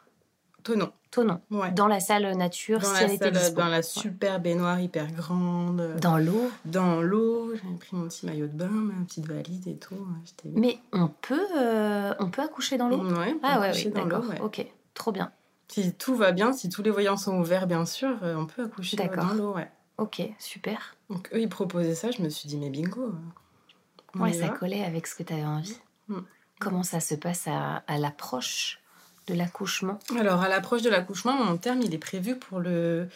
Tonon. 0.63 0.93
Tonon. 1.11 1.41
Ouais. 1.51 1.71
Dans 1.73 1.87
la 1.87 2.01
salle 2.01 2.37
nature, 2.37 2.81
dans 2.81 2.87
si 2.87 2.95
la 2.95 3.03
elle 3.03 3.13
était 3.13 3.31
dispo. 3.31 3.61
Dans 3.61 3.69
la 3.69 3.83
super 3.83 4.41
baignoire 4.41 4.79
hyper 4.81 5.11
grande. 5.13 5.97
Dans 6.03 6.19
l'eau 6.19 6.51
Dans 6.67 7.01
l'eau. 7.01 7.55
J'avais 7.55 7.77
pris 7.77 7.97
mon 7.97 8.09
petit 8.09 8.27
maillot 8.27 8.47
de 8.47 8.53
bain, 8.53 8.69
ma 8.69 9.05
petite 9.05 9.27
valise 9.27 9.67
et 9.69 9.77
tout. 9.77 10.07
Mais 10.45 10.79
on 10.93 11.09
peut, 11.09 11.47
euh, 11.57 12.13
on 12.19 12.29
peut 12.29 12.43
accoucher 12.43 12.77
dans 12.77 12.89
l'eau? 12.89 12.99
Ouais, 12.99 13.35
ah 13.43 13.61
ouais, 13.61 13.73
oui, 13.75 13.91
d'accord. 13.91 14.25
Ok, 14.43 14.67
trop 14.93 15.13
bien. 15.13 15.31
Si 15.69 15.95
tout 15.95 16.15
va 16.15 16.33
bien, 16.33 16.53
si 16.53 16.69
tous 16.69 16.83
les 16.83 16.91
voyants 16.91 17.17
sont 17.17 17.39
ouverts, 17.39 17.67
bien 17.67 17.87
sûr, 17.87 18.17
euh, 18.23 18.37
on 18.37 18.47
peut 18.47 18.65
accoucher 18.65 18.97
dans 18.97 19.35
l'eau, 19.35 19.55
ouais. 19.55 19.71
Ok, 19.99 20.23
super. 20.39 20.97
Donc 21.09 21.31
eux, 21.33 21.41
ils 21.41 21.49
proposaient 21.49 21.95
ça, 21.95 22.11
je 22.11 22.23
me 22.23 22.29
suis 22.29 22.49
dit, 22.49 22.57
mais 22.57 22.71
bingo. 22.71 23.15
Ouais, 24.15 24.33
ça 24.33 24.49
collait 24.49 24.85
avec 24.85 25.07
ce 25.07 25.15
que 25.15 25.23
tu 25.23 25.33
avais 25.33 25.45
envie. 25.45 25.77
Mm. 26.09 26.21
Comment 26.59 26.83
ça 26.83 27.01
se 27.01 27.15
passe 27.15 27.49
à, 27.49 27.83
l'approche 27.99 28.81
de 29.27 29.35
l'accouchement? 29.35 29.99
Alors, 30.19 30.43
à 30.43 30.49
l'approche 30.49 30.83
de 30.83 30.91
l'accouchement, 30.91 31.33
mon 31.33 31.57
terme, 31.57 31.83
il 31.83 31.95
est 31.95 31.99
prévu 31.99 32.37
pour 32.37 32.61
le... 32.61 33.09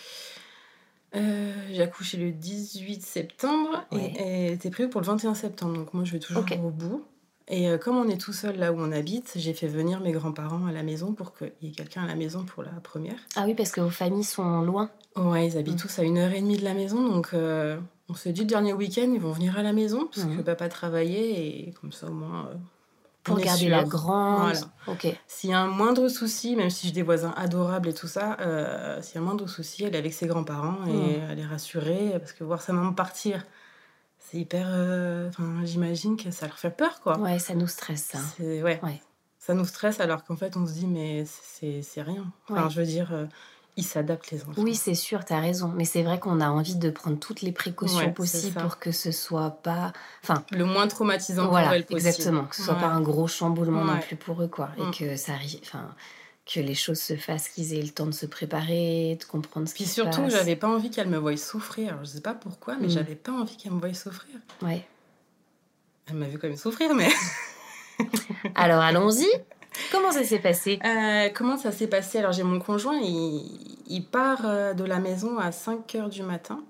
Euh, 1.16 1.52
j'ai 1.72 1.82
accouché 1.82 2.18
le 2.18 2.30
18 2.30 3.02
septembre 3.02 3.84
et, 3.90 4.50
c'était 4.52 4.70
prévu 4.70 4.88
pour 4.88 5.00
le 5.00 5.06
21 5.06 5.34
septembre. 5.34 5.75
Donc 5.75 5.94
moi, 5.94 6.04
je 6.04 6.12
vais 6.12 6.18
toujours 6.18 6.44
au 6.62 6.70
bout. 6.70 7.04
Et 7.50 7.69
euh, 7.69 7.78
comme 7.78 7.97
on 7.97 8.09
est 8.09 8.16
tout 8.16 8.33
seul 8.33 8.57
là 8.57 8.73
où 8.73 8.76
on 8.78 8.92
habite, 8.92 9.33
j'ai 9.35 9.52
fait 9.52 9.66
venir 9.66 10.00
mes 10.00 10.12
grands-parents 10.12 10.66
à 10.66 10.73
la 10.73 10.85
maison 10.85 11.12
pour 11.12 11.35
qu'il 11.35 11.52
y 11.62 11.69
ait 11.69 11.73
quelqu'un 11.73 12.04
à 12.04 12.07
la 12.07 12.14
maison 12.14 12.45
pour 12.45 12.62
la 12.62 12.71
première. 12.71 13.16
Ah 13.35 13.42
oui, 13.45 13.54
parce 13.54 13.73
que 13.73 13.80
vos 13.80 13.90
familles 13.90 14.25
sont 14.25 14.62
loin. 14.62 14.90
Ouais, 15.16 15.49
ils 15.49 15.59
habitent 15.59 15.75
mm. 15.75 15.88
tous 15.88 15.99
à 15.99 16.04
une 16.04 16.16
heure 16.16 16.33
et 16.33 16.40
demie 16.40 16.57
de 16.57 16.64
la 16.64 16.75
maison, 16.75 17.09
donc 17.09 17.30
euh, 17.35 17.76
on 18.09 18.14
s'est 18.14 18.33
dit 18.33 18.42
le 18.42 18.47
dernier 18.47 18.73
week-end, 18.73 19.11
ils 19.12 19.21
vont 19.21 19.33
venir 19.33 19.59
à 19.59 19.64
la 19.64 19.73
maison 19.73 20.07
parce 20.07 20.28
mm. 20.28 20.37
que 20.37 20.42
papa 20.42 20.69
travaillait 20.69 21.33
et 21.33 21.75
comme 21.80 21.90
ça 21.90 22.07
au 22.07 22.12
moins. 22.12 22.47
Euh, 22.47 22.54
pour 23.23 23.38
garder 23.38 23.69
la 23.69 23.85
grande. 23.85 24.57
Ok. 24.87 25.07
S'il 25.26 25.50
y 25.50 25.52
a 25.52 25.61
un 25.61 25.66
moindre 25.66 26.09
souci, 26.09 26.57
même 26.57 26.71
si 26.71 26.87
j'ai 26.87 26.92
des 26.95 27.02
voisins 27.02 27.35
adorables 27.37 27.90
et 27.90 27.92
tout 27.92 28.07
ça, 28.07 28.38
s'il 29.02 29.16
y 29.16 29.19
a 29.19 29.21
un 29.21 29.25
moindre 29.25 29.47
souci, 29.47 29.85
elle 29.85 29.95
est 29.95 29.99
avec 29.99 30.14
ses 30.14 30.26
grands-parents 30.26 30.78
et 30.87 31.19
mm. 31.19 31.23
elle 31.30 31.38
est 31.38 31.47
rassurée 31.47 32.12
parce 32.19 32.33
que 32.33 32.45
voir 32.45 32.62
sa 32.62 32.73
maman 32.73 32.95
partir 32.95 33.45
c'est 34.30 34.38
hyper. 34.38 34.66
Euh, 34.68 35.30
j'imagine 35.64 36.16
que 36.16 36.30
ça 36.30 36.46
leur 36.46 36.58
fait 36.58 36.70
peur, 36.70 37.00
quoi. 37.00 37.18
Ouais, 37.18 37.38
ça 37.38 37.54
nous 37.54 37.66
stresse, 37.66 38.10
ça. 38.12 38.18
Ouais. 38.38 38.80
ouais. 38.82 39.02
Ça 39.38 39.54
nous 39.54 39.64
stresse 39.64 40.00
alors 40.00 40.25
qu'en 40.25 40.37
fait, 40.37 40.56
on 40.56 40.66
se 40.66 40.72
dit, 40.72 40.87
mais 40.87 41.25
c'est 41.26 42.02
rien. 42.02 42.30
Enfin, 42.49 42.68
je 42.68 42.80
veux 42.80 42.87
dire, 42.87 43.08
euh, 43.12 43.26
ils 43.76 43.84
s'adaptent, 43.84 44.30
les 44.30 44.42
enfants. 44.42 44.62
Oui, 44.62 44.75
c'est 44.75 44.94
sûr, 44.94 45.25
tu 45.25 45.32
as 45.32 45.40
raison. 45.40 45.72
Mais 45.75 45.84
c'est 45.84 46.02
vrai 46.02 46.20
qu'on 46.20 46.40
a 46.40 46.49
envie 46.50 46.76
de 46.76 46.90
prendre 46.90 47.18
toutes 47.18 47.40
les 47.40 47.52
précautions 47.52 48.12
possibles 48.12 48.60
pour 48.60 48.78
que 48.78 48.92
ce 48.92 49.10
soit 49.10 49.50
pas. 49.50 49.92
Enfin. 50.22 50.44
Le 50.52 50.64
moins 50.64 50.87
traumatisant 50.87 51.49
pour 51.49 51.58
elles 51.58 51.87
possible. 51.87 52.08
Exactement. 52.08 52.44
Que 52.44 52.56
ce 52.56 52.62
soit 52.62 52.75
pas 52.75 52.88
un 52.88 53.00
gros 53.00 53.26
chamboulement 53.26 53.84
non 53.84 53.99
plus 53.99 54.16
pour 54.16 54.42
eux, 54.42 54.49
quoi. 54.49 54.70
Et 54.78 54.82
mm. 54.82 54.90
que 54.92 55.16
ça 55.16 55.32
arrive. 55.32 55.60
Enfin 55.62 55.88
que 56.47 56.61
les 56.61 56.75
choses 56.75 57.00
se 57.00 57.16
fassent, 57.16 57.49
qu'ils 57.49 57.75
aient 57.75 57.82
le 57.82 57.90
temps 57.90 58.06
de 58.06 58.12
se 58.12 58.26
préparer, 58.26 59.16
de 59.20 59.25
comprendre 59.25 59.68
ce 59.68 59.75
Puis 59.75 59.85
qui 59.85 59.90
surtout, 59.90 60.28
j'avais 60.28 60.56
pas 60.56 60.68
envie 60.68 60.90
qu'elle 60.90 61.09
me 61.09 61.18
voie 61.18 61.37
souffrir. 61.37 61.99
Je 62.00 62.06
sais 62.06 62.20
pas 62.20 62.35
pourquoi, 62.35 62.76
mais 62.76 62.88
mm. 62.88 62.90
j'avais 62.90 63.14
pas 63.14 63.32
envie 63.32 63.56
qu'elle 63.56 63.73
me 63.73 63.80
voie 63.80 63.94
souffrir. 63.94 64.35
Ouais. 64.62 64.85
Elle 66.09 66.16
m'a 66.16 66.26
vu 66.26 66.38
quand 66.38 66.49
même 66.49 66.56
souffrir, 66.56 66.94
mais. 66.94 67.09
Alors 68.54 68.80
allons-y. 68.80 69.28
Comment 69.92 70.11
ça 70.11 70.25
s'est 70.25 70.40
passé? 70.40 70.80
Euh, 70.85 71.28
Comment 71.35 71.56
ça 71.56 71.70
s'est 71.70 71.87
passé? 71.87 72.18
Alors 72.18 72.32
j'ai 72.32 72.42
mon 72.42 72.59
conjoint, 72.59 72.99
il, 73.00 73.85
il 73.87 74.04
part 74.04 74.44
euh, 74.44 74.75
de 74.75 74.85
la 74.85 74.99
maison 74.99 75.38
à 75.38 75.52
5 75.52 75.94
heures 75.94 76.09
du 76.09 76.23
matin. 76.23 76.64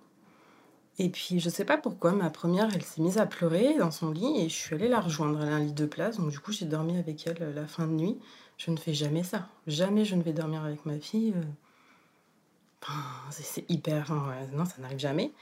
Et 1.02 1.08
puis 1.08 1.40
je 1.40 1.48
sais 1.48 1.64
pas 1.64 1.78
pourquoi, 1.78 2.12
ma 2.12 2.30
première, 2.30 2.68
elle 2.74 2.82
s'est 2.82 3.00
mise 3.00 3.18
à 3.18 3.26
pleurer 3.26 3.78
dans 3.78 3.90
son 3.90 4.10
lit 4.10 4.40
et 4.40 4.48
je 4.48 4.54
suis 4.54 4.74
allée 4.74 4.88
la 4.88 5.00
rejoindre. 5.00 5.40
Elle 5.42 5.48
a 5.48 5.56
un 5.56 5.60
lit 5.60 5.72
de 5.72 5.86
place, 5.86 6.18
donc 6.18 6.30
du 6.30 6.38
coup 6.38 6.52
j'ai 6.52 6.66
dormi 6.66 6.98
avec 6.98 7.26
elle 7.26 7.38
euh, 7.40 7.54
la 7.54 7.66
fin 7.66 7.86
de 7.86 7.92
nuit. 7.92 8.18
Je 8.58 8.70
ne 8.70 8.76
fais 8.76 8.92
jamais 8.92 9.22
ça. 9.22 9.48
Jamais 9.66 10.04
je 10.04 10.14
ne 10.14 10.22
vais 10.22 10.34
dormir 10.34 10.62
avec 10.62 10.84
ma 10.84 10.98
fille. 10.98 11.32
Euh. 11.34 12.90
c'est 13.30 13.64
hyper. 13.70 14.12
non, 14.54 14.66
ça 14.66 14.74
n'arrive 14.82 14.98
jamais. 14.98 15.32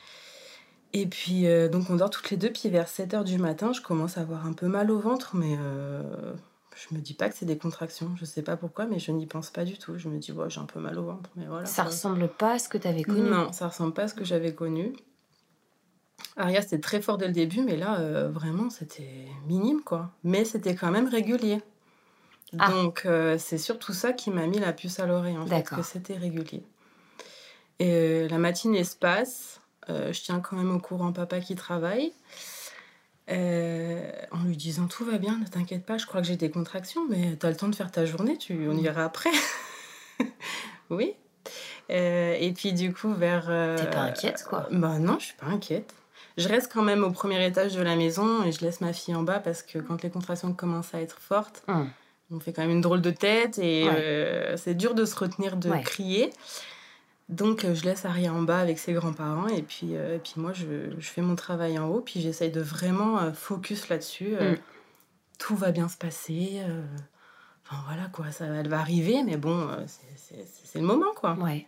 Et 0.92 1.06
puis, 1.06 1.46
euh, 1.46 1.68
donc, 1.68 1.90
on 1.90 1.96
dort 1.96 2.10
toutes 2.10 2.30
les 2.30 2.36
deux. 2.36 2.50
Puis, 2.50 2.68
vers 2.68 2.88
7 2.88 3.12
h 3.12 3.24
du 3.24 3.38
matin, 3.38 3.72
je 3.72 3.80
commence 3.80 4.16
à 4.18 4.22
avoir 4.22 4.46
un 4.46 4.52
peu 4.52 4.68
mal 4.68 4.90
au 4.90 4.98
ventre, 4.98 5.34
mais 5.34 5.56
euh, 5.58 6.02
je 6.76 6.94
me 6.94 7.00
dis 7.00 7.14
pas 7.14 7.28
que 7.28 7.36
c'est 7.36 7.44
des 7.44 7.58
contractions. 7.58 8.14
Je 8.16 8.24
sais 8.24 8.42
pas 8.42 8.56
pourquoi, 8.56 8.86
mais 8.86 8.98
je 8.98 9.12
n'y 9.12 9.26
pense 9.26 9.50
pas 9.50 9.64
du 9.64 9.76
tout. 9.76 9.98
Je 9.98 10.08
me 10.08 10.18
dis, 10.18 10.32
ouais, 10.32 10.48
j'ai 10.48 10.60
un 10.60 10.64
peu 10.66 10.80
mal 10.80 10.98
au 10.98 11.04
ventre. 11.04 11.30
Mais 11.36 11.46
voilà, 11.46 11.66
ça 11.66 11.82
ressemble 11.84 12.28
pas 12.28 12.52
à 12.52 12.58
ce 12.58 12.68
que 12.68 12.78
tu 12.78 12.88
avais 12.88 13.02
connu 13.02 13.28
Non, 13.28 13.52
ça 13.52 13.68
ressemble 13.68 13.92
pas 13.92 14.04
à 14.04 14.08
ce 14.08 14.14
que 14.14 14.24
j'avais 14.24 14.54
connu. 14.54 14.94
Aria, 16.36 16.62
c'était 16.62 16.80
très 16.80 17.00
fort 17.00 17.18
dès 17.18 17.26
le 17.26 17.32
début, 17.32 17.62
mais 17.62 17.76
là, 17.76 18.28
vraiment, 18.28 18.70
c'était 18.70 19.26
minime, 19.46 19.82
quoi. 19.82 20.10
Mais 20.24 20.44
c'était 20.44 20.74
quand 20.74 20.90
même 20.90 21.08
régulier. 21.08 21.60
Ah. 22.58 22.70
Donc, 22.70 23.02
euh, 23.04 23.36
c'est 23.38 23.58
surtout 23.58 23.92
ça 23.92 24.12
qui 24.12 24.30
m'a 24.30 24.46
mis 24.46 24.58
la 24.58 24.72
puce 24.72 25.00
à 25.00 25.06
l'oreille, 25.06 25.36
en 25.36 25.46
fait, 25.46 25.68
que 25.68 25.82
c'était 25.82 26.16
régulier. 26.16 26.62
Et 27.78 27.92
euh, 27.92 28.28
la 28.28 28.38
matinée 28.38 28.84
se 28.84 28.96
passe. 28.96 29.60
Euh, 29.90 30.12
je 30.12 30.22
tiens 30.22 30.40
quand 30.40 30.56
même 30.56 30.74
au 30.74 30.78
courant 30.78 31.12
papa 31.12 31.40
qui 31.40 31.54
travaille. 31.54 32.12
en 33.28 34.44
lui 34.44 34.56
disant 34.56 34.86
tout 34.86 35.04
va 35.04 35.18
bien, 35.18 35.38
ne 35.38 35.46
t'inquiète 35.46 35.84
pas, 35.84 35.98
je 35.98 36.06
crois 36.06 36.20
que 36.20 36.26
j'ai 36.26 36.36
des 36.36 36.50
contractions, 36.50 37.06
mais 37.08 37.36
tu 37.36 37.46
as 37.46 37.50
le 37.50 37.56
temps 37.56 37.68
de 37.68 37.74
faire 37.74 37.90
ta 37.90 38.06
journée, 38.06 38.38
tu, 38.38 38.66
on 38.68 38.76
y 38.76 38.82
verra 38.82 39.04
après. 39.04 39.30
oui. 40.90 41.14
et 41.90 42.52
puis 42.56 42.72
du 42.72 42.92
coup, 42.92 43.12
vers... 43.12 43.46
T'es 43.76 43.90
pas 43.90 44.00
inquiète, 44.00 44.44
quoi 44.48 44.68
Bah 44.70 44.98
non, 44.98 45.18
je 45.18 45.26
suis 45.26 45.36
pas 45.36 45.46
inquiète. 45.46 45.94
Je 46.38 46.48
reste 46.48 46.72
quand 46.72 46.82
même 46.82 47.04
au 47.04 47.10
premier 47.10 47.44
étage 47.44 47.74
de 47.74 47.82
la 47.82 47.96
maison 47.96 48.44
et 48.44 48.52
je 48.52 48.60
laisse 48.62 48.80
ma 48.80 48.92
fille 48.92 49.14
en 49.14 49.22
bas 49.22 49.40
parce 49.40 49.62
que 49.62 49.78
quand 49.78 50.02
les 50.02 50.10
contractions 50.10 50.52
commencent 50.54 50.94
à 50.94 51.00
être 51.00 51.18
fortes, 51.20 51.62
hum 51.68 51.90
on 52.30 52.40
fait 52.40 52.52
quand 52.52 52.62
même 52.62 52.70
une 52.70 52.80
drôle 52.80 53.00
de 53.00 53.10
tête 53.10 53.58
et 53.58 53.88
euh, 53.88 54.56
c'est 54.56 54.74
dur 54.74 54.94
de 54.94 55.04
se 55.04 55.16
retenir 55.16 55.56
de 55.56 55.70
crier. 55.82 56.30
Donc 57.28 57.64
euh, 57.64 57.74
je 57.74 57.84
laisse 57.84 58.04
Aria 58.04 58.32
en 58.32 58.42
bas 58.42 58.58
avec 58.58 58.78
ses 58.78 58.92
grands-parents 58.92 59.48
et 59.48 59.62
puis, 59.62 59.96
euh, 59.96 60.16
et 60.16 60.18
puis 60.18 60.34
moi 60.36 60.52
je, 60.52 60.94
je, 60.98 61.08
fais 61.08 61.20
mon 61.20 61.36
travail 61.36 61.78
en 61.78 61.88
haut 61.88 62.00
puis 62.00 62.20
j'essaye 62.20 62.50
de 62.50 62.60
vraiment 62.60 63.32
focus 63.32 63.88
là-dessus. 63.88 64.32
Mm. 64.32 64.56
Tout 65.38 65.56
va 65.56 65.70
bien 65.70 65.88
se 65.88 65.96
passer. 65.96 66.60
Enfin 67.64 67.82
voilà 67.86 68.08
quoi, 68.12 68.30
ça, 68.30 68.46
elle 68.46 68.68
va 68.68 68.80
arriver 68.80 69.22
mais 69.24 69.36
bon, 69.36 69.68
c'est 69.86 70.78
le 70.78 70.86
moment 70.86 71.12
quoi. 71.14 71.34
Ouais. 71.34 71.66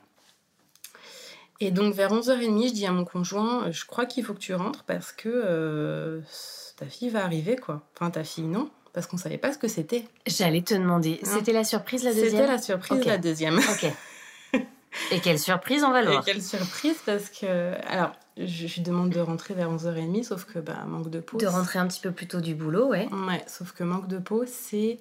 Et 1.60 1.70
donc 1.70 1.94
vers 1.94 2.12
11h30, 2.12 2.68
je 2.68 2.72
dis 2.72 2.86
à 2.86 2.92
mon 2.92 3.04
conjoint, 3.04 3.70
je 3.70 3.84
crois 3.84 4.06
qu'il 4.06 4.24
faut 4.24 4.34
que 4.34 4.38
tu 4.38 4.54
rentres 4.54 4.84
parce 4.84 5.12
que 5.12 6.22
ta 6.76 6.86
fille 6.86 7.10
va 7.10 7.24
arriver 7.24 7.56
quoi. 7.56 7.82
Enfin 7.94 8.10
ta 8.10 8.24
fille 8.24 8.44
non 8.44 8.70
parce 8.92 9.06
qu'on 9.06 9.18
savait 9.18 9.38
pas 9.38 9.52
ce 9.52 9.58
que 9.58 9.68
c'était. 9.68 10.04
J'allais 10.26 10.62
te 10.62 10.74
demander, 10.74 11.20
c'était 11.22 11.52
la 11.52 11.64
surprise 11.64 12.02
la 12.02 12.12
deuxième? 12.12 12.30
C'était 12.30 12.46
la 12.46 12.58
surprise 12.58 13.04
la 13.04 13.18
deuxième. 13.18 13.58
Ok. 13.58 13.92
Et 15.12 15.20
quelle 15.20 15.38
surprise 15.38 15.84
on 15.84 15.92
va 15.92 16.02
le 16.02 16.10
voir. 16.10 16.22
Et 16.22 16.24
quelle 16.24 16.42
surprise 16.42 16.96
parce 17.06 17.28
que 17.28 17.74
alors 17.86 18.12
je, 18.36 18.66
lui 18.66 18.80
demande 18.80 19.10
de 19.10 19.20
rentrer 19.20 19.54
vers 19.54 19.70
11h30 19.70 20.24
sauf 20.24 20.44
que 20.44 20.58
bah 20.58 20.84
manque 20.86 21.10
de 21.10 21.20
peau. 21.20 21.36
De 21.36 21.46
rentrer 21.46 21.78
un 21.78 21.86
petit 21.86 22.00
peu 22.00 22.10
plus 22.10 22.26
tôt 22.26 22.40
du 22.40 22.54
boulot, 22.54 22.88
ouais. 22.88 23.08
Ouais, 23.28 23.44
sauf 23.46 23.72
que 23.72 23.84
manque 23.84 24.08
de 24.08 24.18
peau, 24.18 24.44
c'est 24.46 24.98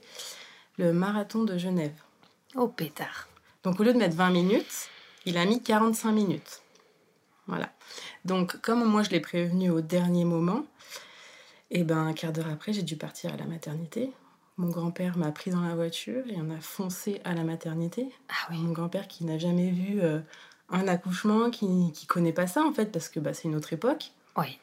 le 0.77 0.93
marathon 0.93 1.43
de 1.43 1.57
Genève. 1.57 1.95
Oh 2.55 2.67
pétard. 2.67 3.27
Donc 3.63 3.79
au 3.79 3.83
lieu 3.83 3.93
de 3.93 3.97
mettre 3.97 4.15
20 4.15 4.29
minutes, 4.29 4.89
il 5.25 5.38
a 5.38 5.45
mis 5.45 5.62
45 5.62 6.12
minutes. 6.12 6.62
Voilà. 7.47 7.71
Donc 8.25 8.60
comme 8.62 8.84
moi 8.84 9.03
je 9.03 9.10
l'ai 9.10 9.19
prévenu 9.19 9.69
au 9.69 9.82
dernier 9.82 10.25
moment, 10.25 10.65
et 11.71 11.84
ben 11.84 11.97
un 11.97 12.13
quart 12.13 12.34
d'heure 12.34 12.49
après, 12.51 12.73
j'ai 12.73 12.84
dû 12.84 12.95
partir 12.95 13.34
à 13.34 13.38
la 13.38 13.45
maternité. 13.45 14.12
Mon 14.58 14.69
grand-père 14.69 15.17
m'a 15.17 15.32
pris 15.32 15.51
dans 15.51 15.62
la 15.62 15.75
voiture 15.75 16.23
et 16.27 16.36
on 16.38 16.49
a 16.49 16.60
foncé 16.60 17.21
à 17.23 17.34
la 17.34 17.43
maternité. 17.43 18.10
Ah 18.27 18.51
oui. 18.51 18.58
Mon 18.58 18.73
grand-père 18.73 19.08
qui 19.08 19.23
n'a 19.23 19.38
jamais 19.38 19.71
vu 19.71 20.01
euh, 20.01 20.19
un 20.69 20.88
accouchement, 20.88 21.49
qui 21.49 21.65
ne 21.65 22.05
connaît 22.08 22.34
pas 22.34 22.47
ça 22.47 22.63
en 22.63 22.73
fait, 22.73 22.91
parce 22.91 23.08
que 23.08 23.19
bah, 23.19 23.34
c'est 23.34 23.47
une 23.47 23.55
autre 23.55 23.71
époque. 23.71 24.12
Oui. 24.36 24.60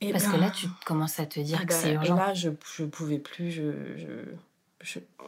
Et 0.00 0.10
parce 0.10 0.26
que 0.26 0.36
là, 0.36 0.48
ben, 0.48 0.50
tu 0.50 0.66
commences 0.84 1.20
à 1.20 1.26
te 1.26 1.38
dire 1.38 1.60
ah 1.62 1.64
que 1.64 1.72
c'est 1.72 1.94
bah, 1.94 2.00
urgent. 2.00 2.16
Là, 2.16 2.34
je 2.34 2.48
ne 2.48 2.86
pouvais 2.86 3.18
plus. 3.18 3.52
Je, 3.52 3.96
je, 3.96 4.06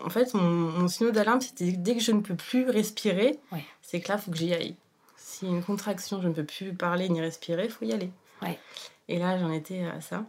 En 0.04 0.10
fait, 0.10 0.34
mon, 0.34 0.42
mon 0.42 0.88
signal 0.88 1.12
d'alarme, 1.12 1.40
c'était 1.40 1.72
dès 1.72 1.94
que 1.94 2.02
je 2.02 2.12
ne 2.12 2.20
peux 2.20 2.34
plus 2.34 2.68
respirer, 2.68 3.38
c'est 3.82 4.00
que 4.00 4.08
là, 4.08 4.16
il 4.18 4.22
faut 4.22 4.30
que 4.30 4.36
j'y 4.36 4.52
aille. 4.52 4.76
S'il 5.16 5.48
y 5.48 5.52
a 5.52 5.54
une 5.54 5.62
contraction, 5.62 6.20
je 6.20 6.28
ne 6.28 6.34
peux 6.34 6.44
plus 6.44 6.74
parler 6.74 7.08
ni 7.08 7.20
respirer, 7.20 7.64
il 7.64 7.70
faut 7.70 7.84
y 7.84 7.92
aller. 7.92 8.10
Ouais. 8.42 8.58
Et 9.08 9.18
là, 9.18 9.38
j'en 9.38 9.52
étais 9.52 9.84
à 9.84 10.00
ça. 10.00 10.24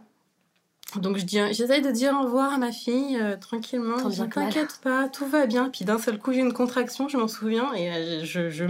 Donc 0.94 1.18
je 1.18 1.24
dis, 1.24 1.38
j'essaye 1.52 1.82
de 1.82 1.90
dire 1.90 2.14
au 2.14 2.24
revoir 2.24 2.52
à 2.52 2.58
ma 2.58 2.70
fille 2.70 3.18
euh, 3.20 3.36
tranquillement. 3.36 4.08
Je 4.08 4.22
t'inquiète 4.22 4.78
pas, 4.82 5.08
tout 5.08 5.26
va 5.26 5.46
bien. 5.46 5.68
Puis 5.68 5.84
d'un 5.84 5.98
seul 5.98 6.18
coup, 6.18 6.32
j'ai 6.32 6.40
une 6.40 6.52
contraction, 6.52 7.08
je 7.08 7.16
m'en 7.16 7.26
souviens, 7.26 7.74
et 7.74 7.90
euh, 7.90 8.24
je, 8.24 8.50
je, 8.50 8.64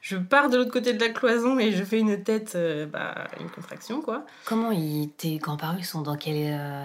je, 0.00 0.16
pars 0.16 0.48
de 0.48 0.56
l'autre 0.56 0.70
côté 0.70 0.92
de 0.92 1.00
la 1.00 1.10
cloison 1.10 1.58
et 1.58 1.72
je 1.72 1.82
fais 1.82 1.98
une 1.98 2.22
tête, 2.22 2.52
euh, 2.54 2.86
bah, 2.86 3.26
une 3.40 3.50
contraction 3.50 4.00
quoi. 4.00 4.24
Comment 4.44 4.70
ils, 4.70 5.10
tes 5.16 5.38
grands-parents 5.38 5.82
sont 5.82 6.02
dans 6.02 6.16
quel 6.16 6.36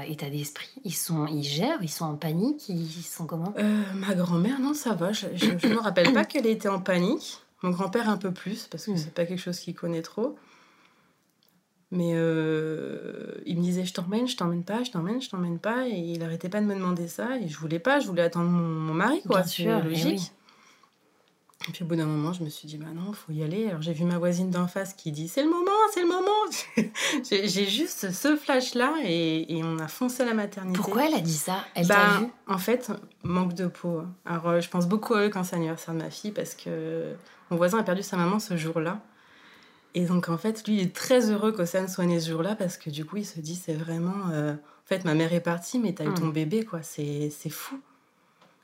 état 0.10 0.30
d'esprit? 0.30 0.72
Ils 0.84 0.96
sont, 0.96 1.28
ils 1.28 1.44
gèrent, 1.44 1.80
ils 1.82 1.90
sont 1.90 2.06
en 2.06 2.16
panique, 2.16 2.68
ils 2.68 3.04
sont 3.04 3.28
comment? 3.28 3.54
Ma 3.94 4.16
grand-mère, 4.16 4.60
non, 4.60 4.74
ça 4.74 4.96
va. 4.96 5.12
Je, 5.12 5.28
ne 5.28 5.74
me 5.74 5.80
rappelle 5.80 6.12
pas 6.12 6.26
qu'elle 6.26 6.48
était 6.48 6.70
en 6.70 6.80
panique. 6.80 7.40
Mon 7.62 7.70
grand-père 7.70 8.10
un 8.10 8.18
peu 8.18 8.32
plus 8.32 8.66
parce 8.66 8.88
que 8.88 8.92
hmm. 8.92 8.98
c'est 8.98 9.14
pas 9.14 9.26
quelque 9.26 9.40
chose 9.40 9.60
qu'il 9.60 9.76
connaît 9.76 10.02
trop. 10.02 10.36
Mais 11.92 12.12
euh, 12.14 13.34
il 13.46 13.58
me 13.58 13.62
disait 13.62 13.84
je 13.84 13.94
t'emmène, 13.94 14.28
je 14.28 14.38
t'emmène 14.38 14.64
pas, 14.64 14.84
je 14.84 14.92
t'emmène, 14.92 15.22
je 15.22 15.30
t'emmène 15.30 15.60
pas. 15.60 15.88
Et 15.88 15.98
il 15.98 16.24
arrêtait 16.24 16.50
pas 16.50 16.62
de 16.62 16.66
me 16.66 16.74
demander 16.74 17.08
ça. 17.08 17.38
Et 17.38 17.50
je 17.50 17.58
voulais 17.58 17.80
pas, 17.80 18.00
je 18.00 18.08
voulais 18.08 18.22
attendre 18.22 18.50
mon, 18.50 18.94
mari, 18.94 19.22
quoi. 19.28 19.44
C'est 19.44 19.64
eh 19.64 19.82
logique. 19.82 20.32
Et 21.68 21.72
puis 21.72 21.84
au 21.84 21.86
bout 21.86 21.96
d'un 21.96 22.06
moment, 22.06 22.34
je 22.34 22.44
me 22.44 22.50
suis 22.50 22.68
dit, 22.68 22.78
bah 22.78 22.88
non, 22.96 23.14
faut 23.14 23.32
y 23.32 23.44
aller. 23.44 23.68
Alors 23.68 23.82
j'ai 23.82 23.94
vu 23.94 24.04
ma 24.04 24.18
voisine 24.18 24.50
d'en 24.50 24.68
face 24.68 24.94
qui 24.94 25.12
dit, 25.12 25.28
c'est 25.28 25.44
le 25.44 25.50
moment, 25.50 25.70
c'est 25.94 26.02
le 26.02 26.08
moment. 26.08 26.32
j'ai 27.30 27.68
juste 27.68 28.12
ce 28.12 28.36
flash-là 28.36 28.96
et, 29.04 29.58
et, 29.58 29.64
on 29.64 29.78
a 29.78 29.88
foncé 29.88 30.24
à 30.24 30.26
la 30.26 30.34
maternité. 30.34 30.76
Pourquoi 30.76 31.06
elle 31.06 31.14
a 31.14 31.20
dit 31.20 31.38
ça? 31.38 31.66
Elle 31.76 31.86
bah, 31.86 31.96
t'a 31.96 32.20
vu? 32.20 32.28
En 32.48 32.58
fait, 32.58 32.92
manque 33.24 33.54
de 33.54 33.68
peau. 33.68 34.02
Alors 34.26 34.50
euh, 34.50 34.60
je 34.60 34.70
pense 34.70 34.88
beaucoup 34.88 35.14
à 35.14 35.26
eux 35.26 35.30
quand 35.30 35.44
c'est 35.44 35.56
l'anniversaire 35.56 35.94
de 35.94 36.00
ma 36.00 36.10
fille 36.10 36.32
parce 36.32 36.56
que 36.56 37.14
mon 37.52 37.58
voisin 37.58 37.78
a 37.78 37.84
perdu 37.84 38.02
sa 38.02 38.18
maman 38.18 38.40
ce 38.40 38.58
jour-là. 38.58 39.00
Et 39.94 40.06
donc, 40.06 40.30
en 40.30 40.38
fait, 40.38 40.66
lui, 40.68 40.76
il 40.76 40.82
est 40.82 40.96
très 40.96 41.30
heureux 41.32 41.52
qu'Océane 41.52 41.88
soit 41.88 42.06
née 42.06 42.20
ce 42.20 42.30
jour-là 42.30 42.56
parce 42.56 42.78
que 42.78 42.90
du 42.90 43.06
coup, 43.06 43.18
il 43.18 43.26
se 43.26 43.40
dit, 43.40 43.56
c'est 43.56 43.74
vraiment. 43.74 44.30
Euh, 44.32 44.54
en 44.54 44.88
fait, 44.88 45.04
ma 45.06 45.14
mère 45.14 45.34
est 45.34 45.42
partie, 45.42 45.80
mais 45.80 45.94
t'as 45.94 46.06
eu 46.06 46.14
ton 46.14 46.28
hmm. 46.28 46.34
bébé, 46.34 46.66
quoi. 46.66 46.82
C'est 46.82 47.30
fou. 47.50 47.80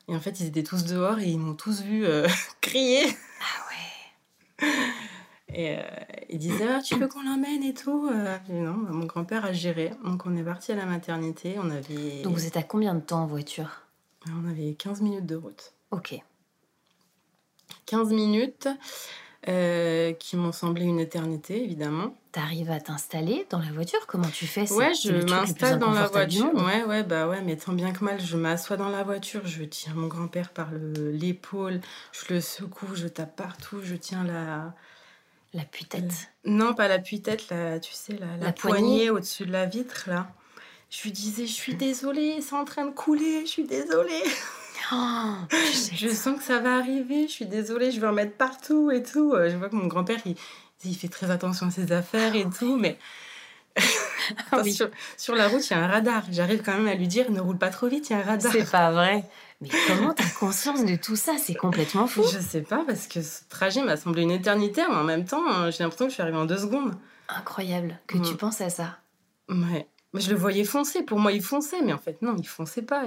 Et 0.08 0.16
en 0.16 0.20
fait, 0.20 0.40
ils 0.40 0.48
étaient 0.48 0.64
tous 0.64 0.86
dehors 0.86 1.20
et 1.20 1.28
ils 1.28 1.40
m'ont 1.40 1.54
tous 1.54 1.82
vu 1.82 2.06
euh, 2.06 2.28
crier. 2.62 3.06
Ah 3.42 3.66
ouais. 3.70 4.68
Et, 5.54 5.78
euh, 5.78 5.82
il 6.30 6.40
disait 6.40 6.68
ah, 6.68 6.82
Tu 6.82 6.96
veux 6.96 7.08
qu'on 7.08 7.24
l'emmène 7.24 7.64
et 7.64 7.74
tout 7.74 8.10
et 8.10 8.54
Non, 8.54 8.76
bah, 8.76 8.92
mon 8.92 9.06
grand-père 9.06 9.44
a 9.44 9.52
géré. 9.52 9.92
Donc 10.04 10.26
on 10.26 10.36
est 10.36 10.44
parti 10.44 10.72
à 10.72 10.76
la 10.76 10.86
maternité. 10.86 11.56
On 11.58 11.70
avait... 11.70 12.22
Donc 12.22 12.34
vous 12.34 12.46
êtes 12.46 12.58
à 12.58 12.64
combien 12.64 12.96
de 12.96 13.02
temps 13.02 13.24
en 13.24 13.28
voiture? 13.28 13.82
On 14.30 14.50
avait 14.50 14.74
15 14.74 15.02
minutes 15.02 15.26
de 15.26 15.36
route. 15.36 15.74
Ok. 15.92 16.20
15 17.86 18.10
minutes. 18.10 18.68
Euh, 19.48 20.14
qui 20.14 20.36
m'ont 20.36 20.52
semblé 20.52 20.84
une 20.84 21.00
éternité, 21.00 21.64
évidemment. 21.64 22.16
T'arrives 22.32 22.72
à 22.72 22.82
t'installer 22.82 23.46
dans 23.50 23.60
la 23.60 23.72
voiture? 23.72 24.06
Comment 24.08 24.28
tu 24.28 24.48
fais? 24.48 24.70
Ouais, 24.74 24.94
je 24.96 25.12
m'installe 25.30 25.80
dans 25.80 25.92
la 25.92 26.08
voiture. 26.08 26.54
Ouais, 26.56 26.84
ouais, 26.84 27.04
bah 27.04 27.28
ouais, 27.28 27.42
mais 27.42 27.56
tant 27.56 27.72
bien 27.72 27.92
que 27.92 28.04
mal, 28.04 28.20
je 28.20 28.36
m'assois 28.36 28.78
dans 28.78 28.90
la 28.90 29.04
voiture, 29.04 29.46
je 29.46 29.64
tiens 29.64 29.94
mon 29.96 30.08
grand-père 30.08 30.50
par 30.50 30.70
l'épaule, 30.74 31.82
je 32.12 32.34
le 32.34 32.42
secoue, 32.42 32.96
je 32.96 33.08
tape 33.08 33.36
partout, 33.36 33.78
je 33.84 33.96
tiens 33.96 34.24
la... 34.24 34.74
La 35.54 35.64
puitette 35.64 36.30
Non, 36.44 36.74
pas 36.74 36.90
la 36.90 36.98
la, 36.98 37.80
tu 37.80 37.94
sais, 37.94 38.18
la, 38.20 38.38
la, 38.38 38.52
poignée, 38.52 39.10
au-dessus 39.10 39.46
de 39.46 39.52
la 39.52 39.66
vitre, 39.66 40.04
là. 40.08 40.28
Je 40.90 41.04
lui 41.04 41.12
disais, 41.12 41.46
je 41.46 41.54
suis 41.54 41.76
désolée, 41.76 42.42
c'est 42.42 42.56
en 42.56 42.66
train 42.66 42.86
de 42.86 42.92
couler, 42.92 43.42
je 43.46 43.52
suis 43.52 43.64
désolée. 43.64 44.24
Oh, 44.92 45.34
je 45.94 46.10
sens 46.10 46.38
que 46.38 46.44
ça 46.44 46.60
va 46.60 46.78
arriver, 46.78 47.28
je 47.28 47.32
suis 47.32 47.46
désolée, 47.46 47.92
je 47.92 48.00
vais 48.00 48.08
en 48.08 48.14
mettre 48.14 48.36
partout 48.36 48.92
et 48.92 49.04
tout. 49.04 49.34
Euh, 49.34 49.50
je 49.50 49.58
vois 49.58 49.70
que 49.70 49.76
mon 49.76 49.88
grand-père, 49.88 50.20
il, 50.26 50.36
il, 50.86 50.96
fait 50.96 51.08
très 51.08 51.32
attention 51.32 51.68
à 51.68 51.72
ses 51.72 51.92
affaires 51.92 52.36
et 52.36 52.46
tout, 52.50 52.78
mais 52.78 52.98
ah 54.52 54.62
sur, 55.18 55.36
la 55.36 55.48
route, 55.48 55.68
il 55.70 55.74
y 55.74 55.76
a 55.76 55.84
un 55.84 55.88
radar. 55.88 56.24
J'arrive 56.32 56.62
quand 56.64 56.74
même 56.74 56.88
à 56.88 56.96
lui 56.96 57.08
dire, 57.08 57.32
ne 57.32 57.40
roule 57.40 57.58
pas 57.58 57.70
trop 57.70 57.88
vite, 57.88 58.10
il 58.10 58.14
y 58.14 58.16
a 58.16 58.20
un 58.20 58.24
radar. 58.24 58.52
C'est 58.52 58.70
pas 58.70 58.92
vrai. 58.92 59.24
Mais 59.62 59.70
comment 59.88 60.14
t'as 60.14 60.30
conscience 60.40 60.86
de 60.86 60.96
tout 60.96 61.16
ça? 61.16 61.34
C'est 61.38 61.56
complètement 61.56 62.08
fou. 62.08 62.24
Je 62.32 62.40
sais 62.40 62.62
pas, 62.62 62.84
parce 62.86 63.08
que 63.08 63.22
ce 63.22 63.42
trajet 63.50 63.82
m'a 63.82 63.98
semblé 63.98 64.24
une 64.24 64.32
éternité, 64.32 64.84
mais 64.88 64.96
en 64.96 65.04
même 65.04 65.26
temps, 65.26 65.44
euh, 65.48 65.72
j'ai 65.72 65.84
l'impression 65.84 66.06
que 66.06 66.10
je 66.10 66.14
suis 66.14 66.22
arrivée 66.22 66.38
en 66.38 66.46
deux 66.46 66.60
secondes. 66.60 66.94
Incroyable 67.30 68.00
que 68.08 68.18
tu 68.18 68.36
penses 68.36 68.62
à 68.62 68.70
ça? 68.70 68.98
Ouais 69.50 69.88
je 70.14 70.30
le 70.30 70.36
voyais 70.36 70.64
foncer. 70.64 71.04
Pour 71.04 71.20
moi, 71.20 71.32
il 71.32 71.42
fonçait, 71.42 71.82
mais 71.82 71.94
en 71.94 71.98
fait, 71.98 72.22
non, 72.22 72.36
il 72.38 72.48
fonçait 72.48 72.82
pas. 72.82 73.06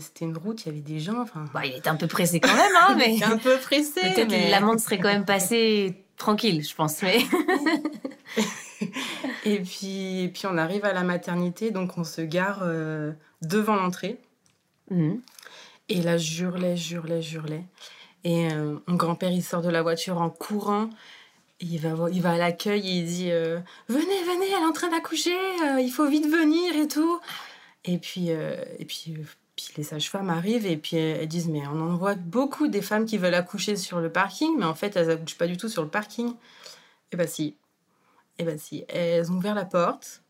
C'était 0.00 0.24
une 0.24 0.36
route, 0.36 0.64
il 0.64 0.66
y 0.66 0.68
avait 0.70 0.80
des 0.80 1.00
gens. 1.00 1.20
Enfin... 1.20 1.44
Bah, 1.52 1.64
il 1.64 1.76
était 1.76 1.88
un 1.88 1.96
peu 1.96 2.06
pressé 2.06 2.40
quand 2.40 2.54
même, 2.54 2.72
hein, 2.80 2.94
mais... 2.98 3.22
un 3.22 3.38
peu 3.38 3.56
pressé. 3.58 4.00
Peut-être 4.00 4.30
mais... 4.30 4.50
l'amende 4.50 4.80
serait 4.80 4.98
quand 4.98 5.12
même 5.12 5.24
passée 5.24 6.04
tranquille, 6.16 6.64
je 6.64 6.74
pense. 6.74 7.02
Mais... 7.02 7.18
et, 9.44 9.60
puis, 9.60 10.24
et 10.24 10.28
puis, 10.28 10.46
on 10.46 10.58
arrive 10.58 10.84
à 10.84 10.92
la 10.92 11.02
maternité, 11.02 11.70
donc 11.70 11.96
on 11.98 12.04
se 12.04 12.20
gare 12.20 12.60
euh, 12.62 13.12
devant 13.40 13.76
l'entrée. 13.76 14.20
Mhm. 14.90 15.20
Et 15.88 16.00
là, 16.02 16.16
je 16.16 16.44
hurlais, 16.44 16.76
hurlais, 16.90 17.22
hurlais. 17.32 17.64
Et 18.24 18.52
euh, 18.52 18.76
mon 18.86 18.96
grand-père, 18.96 19.30
il 19.30 19.42
sort 19.42 19.62
de 19.62 19.68
la 19.68 19.82
voiture 19.82 20.20
en 20.20 20.30
courant 20.30 20.90
il 21.62 21.78
va, 21.78 22.10
il 22.10 22.20
va 22.20 22.32
à 22.32 22.38
l'accueil 22.38 22.86
et 22.86 22.92
il 22.98 23.06
dit 23.06 23.30
euh, 23.30 23.60
Venez, 23.88 24.04
venez, 24.24 24.46
elle 24.46 24.62
est 24.62 24.66
en 24.66 24.72
train 24.72 24.90
d'accoucher, 24.90 25.36
euh, 25.62 25.80
il 25.80 25.90
faut 25.90 26.08
vite 26.08 26.26
venir 26.26 26.74
et 26.76 26.88
tout. 26.88 27.20
Et 27.84 27.98
puis, 27.98 28.30
euh, 28.30 28.62
et 28.78 28.84
puis, 28.84 29.16
puis 29.56 29.68
les 29.76 29.84
sages-femmes 29.84 30.30
arrivent 30.30 30.66
et 30.66 30.76
puis 30.76 30.96
elles, 30.96 31.28
disent 31.28 31.48
Mais 31.48 31.66
on 31.66 31.80
en 31.80 31.96
voit 31.96 32.16
beaucoup 32.16 32.66
des 32.66 32.82
femmes 32.82 33.06
qui 33.06 33.16
veulent 33.16 33.34
accoucher 33.34 33.76
sur 33.76 34.00
le 34.00 34.10
parking, 34.10 34.56
mais 34.58 34.64
en 34.64 34.74
fait, 34.74 34.96
elles 34.96 35.06
n'accouchent 35.08 35.38
pas 35.38 35.46
du 35.46 35.56
tout 35.56 35.68
sur 35.68 35.82
le 35.82 35.88
parking. 35.88 36.34
Et 37.12 37.16
bah 37.16 37.26
si. 37.26 37.56
Et 38.38 38.44
bah 38.44 38.58
si. 38.58 38.84
Elles 38.88 39.30
ont 39.30 39.36
ouvert 39.36 39.54
la 39.54 39.64
porte, 39.64 40.22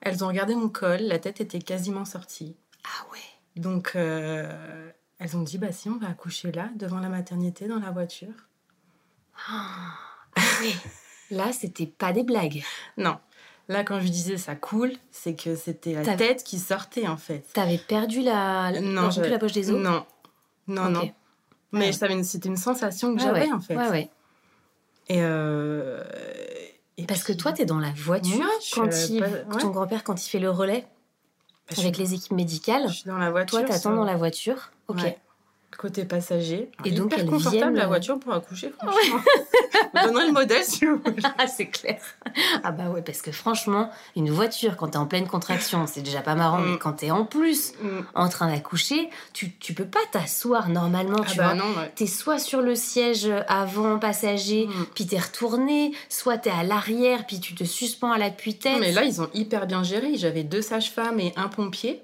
elles 0.00 0.24
ont 0.24 0.28
regardé 0.28 0.54
mon 0.54 0.70
col, 0.70 1.00
la 1.00 1.18
tête 1.18 1.40
était 1.42 1.60
quasiment 1.60 2.06
sortie. 2.06 2.56
Ah 2.84 3.06
ouais. 3.12 3.18
Donc, 3.60 3.92
elles 3.96 5.36
ont 5.36 5.42
dit 5.42 5.58
Bah 5.58 5.72
si, 5.72 5.90
on 5.90 5.98
va 5.98 6.08
accoucher 6.08 6.52
là, 6.52 6.70
devant 6.76 7.00
la 7.00 7.10
maternité, 7.10 7.68
dans 7.68 7.80
la 7.80 7.90
voiture. 7.90 8.48
Ah. 9.48 10.09
Là, 11.30 11.52
c'était 11.52 11.86
pas 11.86 12.12
des 12.12 12.22
blagues. 12.22 12.62
Non. 12.96 13.18
Là, 13.68 13.84
quand 13.84 14.00
je 14.00 14.08
disais 14.08 14.36
ça 14.36 14.56
coule, 14.56 14.92
c'est 15.12 15.34
que 15.34 15.54
c'était 15.54 15.94
la 15.94 16.16
tête 16.16 16.42
qui 16.42 16.58
sortait 16.58 17.06
en 17.06 17.16
fait. 17.16 17.44
T'avais 17.52 17.78
perdu 17.78 18.20
la, 18.20 18.72
non, 18.80 19.10
la 19.16 19.38
poche 19.38 19.52
des 19.52 19.70
os 19.70 19.78
Non, 19.78 20.04
non, 20.66 20.90
non. 20.90 21.10
Mais 21.72 21.92
c'était 21.92 22.48
une 22.48 22.56
sensation 22.56 23.14
que 23.14 23.22
j'avais 23.22 23.50
en 23.52 23.60
fait. 23.60 23.76
Ouais, 23.76 23.88
ouais. 23.88 24.10
Et, 25.08 25.18
euh... 25.20 26.02
Parce 27.08 27.22
que 27.22 27.32
toi, 27.32 27.52
t'es 27.52 27.64
dans 27.64 27.78
la 27.78 27.92
voiture 27.92 28.44
quand 28.74 28.88
ton 29.58 29.70
grand-père, 29.70 30.04
quand 30.04 30.24
il 30.24 30.28
fait 30.28 30.38
le 30.38 30.50
relais 30.50 30.86
bah, 31.70 31.76
avec 31.78 31.96
les 31.96 32.12
équipes 32.14 32.32
médicales. 32.32 32.88
Je 32.88 32.94
suis 32.94 33.08
dans 33.08 33.18
la 33.18 33.30
voiture. 33.30 33.60
Toi, 33.60 33.68
t'attends 33.68 33.94
dans 33.94 34.04
la 34.04 34.16
voiture. 34.16 34.70
Ok 34.88 35.16
côté 35.76 36.04
passager. 36.04 36.70
Et 36.84 36.90
donc, 36.90 37.14
elle 37.16 37.26
confortable 37.26 37.76
la 37.76 37.86
voiture 37.86 38.18
pour 38.18 38.32
accoucher, 38.34 38.72
franchement. 38.76 39.20
vous 39.94 40.08
donnerez 40.08 40.26
le 40.26 40.32
modèle 40.32 40.64
si 40.64 40.84
vous 40.84 41.00
voulez. 41.04 41.22
Ah, 41.38 41.46
c'est 41.46 41.68
clair. 41.68 42.00
Ah 42.62 42.72
bah 42.72 42.90
ouais, 42.90 43.02
parce 43.02 43.22
que 43.22 43.32
franchement, 43.32 43.90
une 44.16 44.30
voiture, 44.30 44.76
quand 44.76 44.88
t'es 44.88 44.98
en 44.98 45.06
pleine 45.06 45.26
contraction, 45.26 45.86
c'est 45.86 46.02
déjà 46.02 46.20
pas 46.20 46.34
marrant, 46.34 46.58
mais 46.58 46.72
mm. 46.72 46.78
quand 46.78 46.92
t'es 46.94 47.10
en 47.10 47.24
plus 47.24 47.72
mm. 47.80 48.00
en 48.14 48.28
train 48.28 48.50
d'accoucher, 48.50 49.08
tu, 49.32 49.52
tu 49.52 49.72
peux 49.72 49.86
pas 49.86 50.00
t'asseoir 50.12 50.68
normalement, 50.68 51.20
ah 51.22 51.30
tu 51.30 51.38
bah 51.38 51.54
vois. 51.54 51.54
Non, 51.54 51.64
T'es 51.94 52.06
soit 52.06 52.38
sur 52.38 52.60
le 52.60 52.74
siège 52.74 53.30
avant 53.48 53.98
passager, 53.98 54.66
mm. 54.66 54.86
puis 54.94 55.06
t'es 55.06 55.18
retourné, 55.18 55.92
soit 56.08 56.36
t'es 56.36 56.50
à 56.50 56.62
l'arrière, 56.62 57.26
puis 57.26 57.40
tu 57.40 57.54
te 57.54 57.64
suspends 57.64 58.12
à 58.12 58.18
la 58.18 58.30
tête 58.30 58.78
Mais 58.80 58.92
là, 58.92 59.04
ils 59.04 59.20
ont 59.20 59.28
hyper 59.34 59.66
bien 59.66 59.82
géré. 59.82 60.16
J'avais 60.16 60.44
deux 60.44 60.62
sages-femmes 60.62 61.20
et 61.20 61.32
un 61.36 61.48
pompier. 61.48 62.02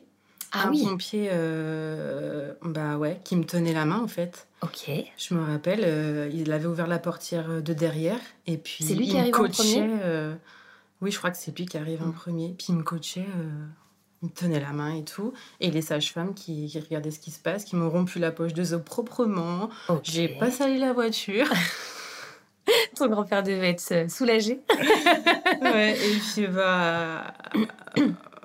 Ah 0.52 0.66
un 0.66 0.70
oui. 0.70 0.84
pompier, 0.84 1.28
euh, 1.32 2.52
bah 2.62 2.96
ouais, 2.96 3.20
qui 3.24 3.36
me 3.36 3.44
tenait 3.44 3.72
la 3.72 3.84
main 3.84 4.00
en 4.00 4.08
fait. 4.08 4.46
Ok. 4.62 4.90
Je 5.16 5.34
me 5.34 5.44
rappelle, 5.44 5.82
euh, 5.84 6.30
il 6.32 6.52
avait 6.52 6.66
ouvert 6.66 6.86
la 6.86 6.98
portière 6.98 7.62
de 7.62 7.72
derrière 7.72 8.20
et 8.46 8.56
puis 8.56 8.84
c'est 8.84 8.94
lui 8.94 9.08
qui 9.08 9.18
arrive 9.18 9.34
en 9.34 9.48
premier. 9.48 9.88
Euh, 10.02 10.34
oui, 11.00 11.10
je 11.10 11.18
crois 11.18 11.30
que 11.30 11.36
c'est 11.36 11.56
lui 11.56 11.66
qui 11.66 11.76
arrive 11.76 12.02
en 12.02 12.08
mm. 12.08 12.14
premier. 12.14 12.54
Puis 12.56 12.68
il 12.70 12.76
me 12.76 12.82
coachait, 12.82 13.26
il 14.22 14.28
me 14.28 14.32
tenait 14.34 14.60
la 14.60 14.72
main 14.72 14.94
et 14.94 15.04
tout. 15.04 15.32
Et 15.60 15.70
les 15.70 15.82
sages-femmes 15.82 16.34
qui, 16.34 16.72
regardaient 16.78 17.10
ce 17.10 17.18
qui 17.18 17.30
se 17.30 17.40
passe, 17.40 17.64
qui 17.64 17.76
m'ont 17.76 17.90
rompu 17.90 18.18
la 18.18 18.30
poche 18.30 18.54
de 18.54 18.62
os 18.74 18.82
proprement. 18.82 19.68
J'ai 20.02 20.28
pas 20.28 20.50
sali 20.50 20.78
la 20.78 20.92
voiture. 20.92 21.48
Ton 22.96 23.08
grand-père 23.08 23.42
devait 23.42 23.70
être 23.70 24.10
soulagé. 24.10 24.60
ouais, 25.62 25.92
et 25.92 26.16
puis 26.18 26.46
bah. 26.48 27.34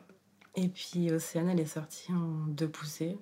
Et 0.61 0.67
puis 0.67 1.11
Océane, 1.11 1.49
elle 1.49 1.59
est 1.59 1.65
sortie 1.65 2.11
en 2.11 2.45
deux 2.47 2.67
poussées. 2.67 3.17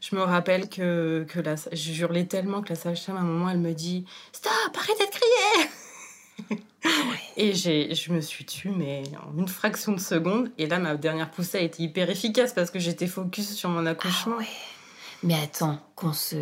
Je 0.00 0.16
me 0.16 0.22
rappelle 0.22 0.68
que, 0.68 1.24
que 1.28 1.38
je 1.72 2.02
hurlais 2.02 2.26
tellement 2.26 2.62
que 2.62 2.70
la 2.70 2.74
sage-femme, 2.74 3.16
à 3.16 3.20
un 3.20 3.24
moment, 3.24 3.48
elle 3.48 3.60
me 3.60 3.72
dit 3.72 4.04
Stop, 4.32 4.52
arrêtez 4.76 5.06
de 5.06 5.10
crier 6.48 6.58
Et 7.36 7.54
je 7.54 8.12
me 8.12 8.20
suis 8.20 8.44
tue, 8.44 8.70
mais 8.70 9.04
en 9.24 9.38
une 9.38 9.46
fraction 9.46 9.92
de 9.92 10.00
seconde. 10.00 10.50
Et 10.58 10.66
là, 10.66 10.80
ma 10.80 10.96
dernière 10.96 11.30
poussée 11.30 11.58
a 11.58 11.60
été 11.60 11.84
hyper 11.84 12.10
efficace 12.10 12.52
parce 12.52 12.72
que 12.72 12.80
j'étais 12.80 13.06
focus 13.06 13.54
sur 13.54 13.68
mon 13.68 13.86
accouchement. 13.86 14.38
Ah 14.40 14.44
mais 15.22 15.34
attends, 15.34 15.78
qu'on 15.94 16.12
se, 16.12 16.36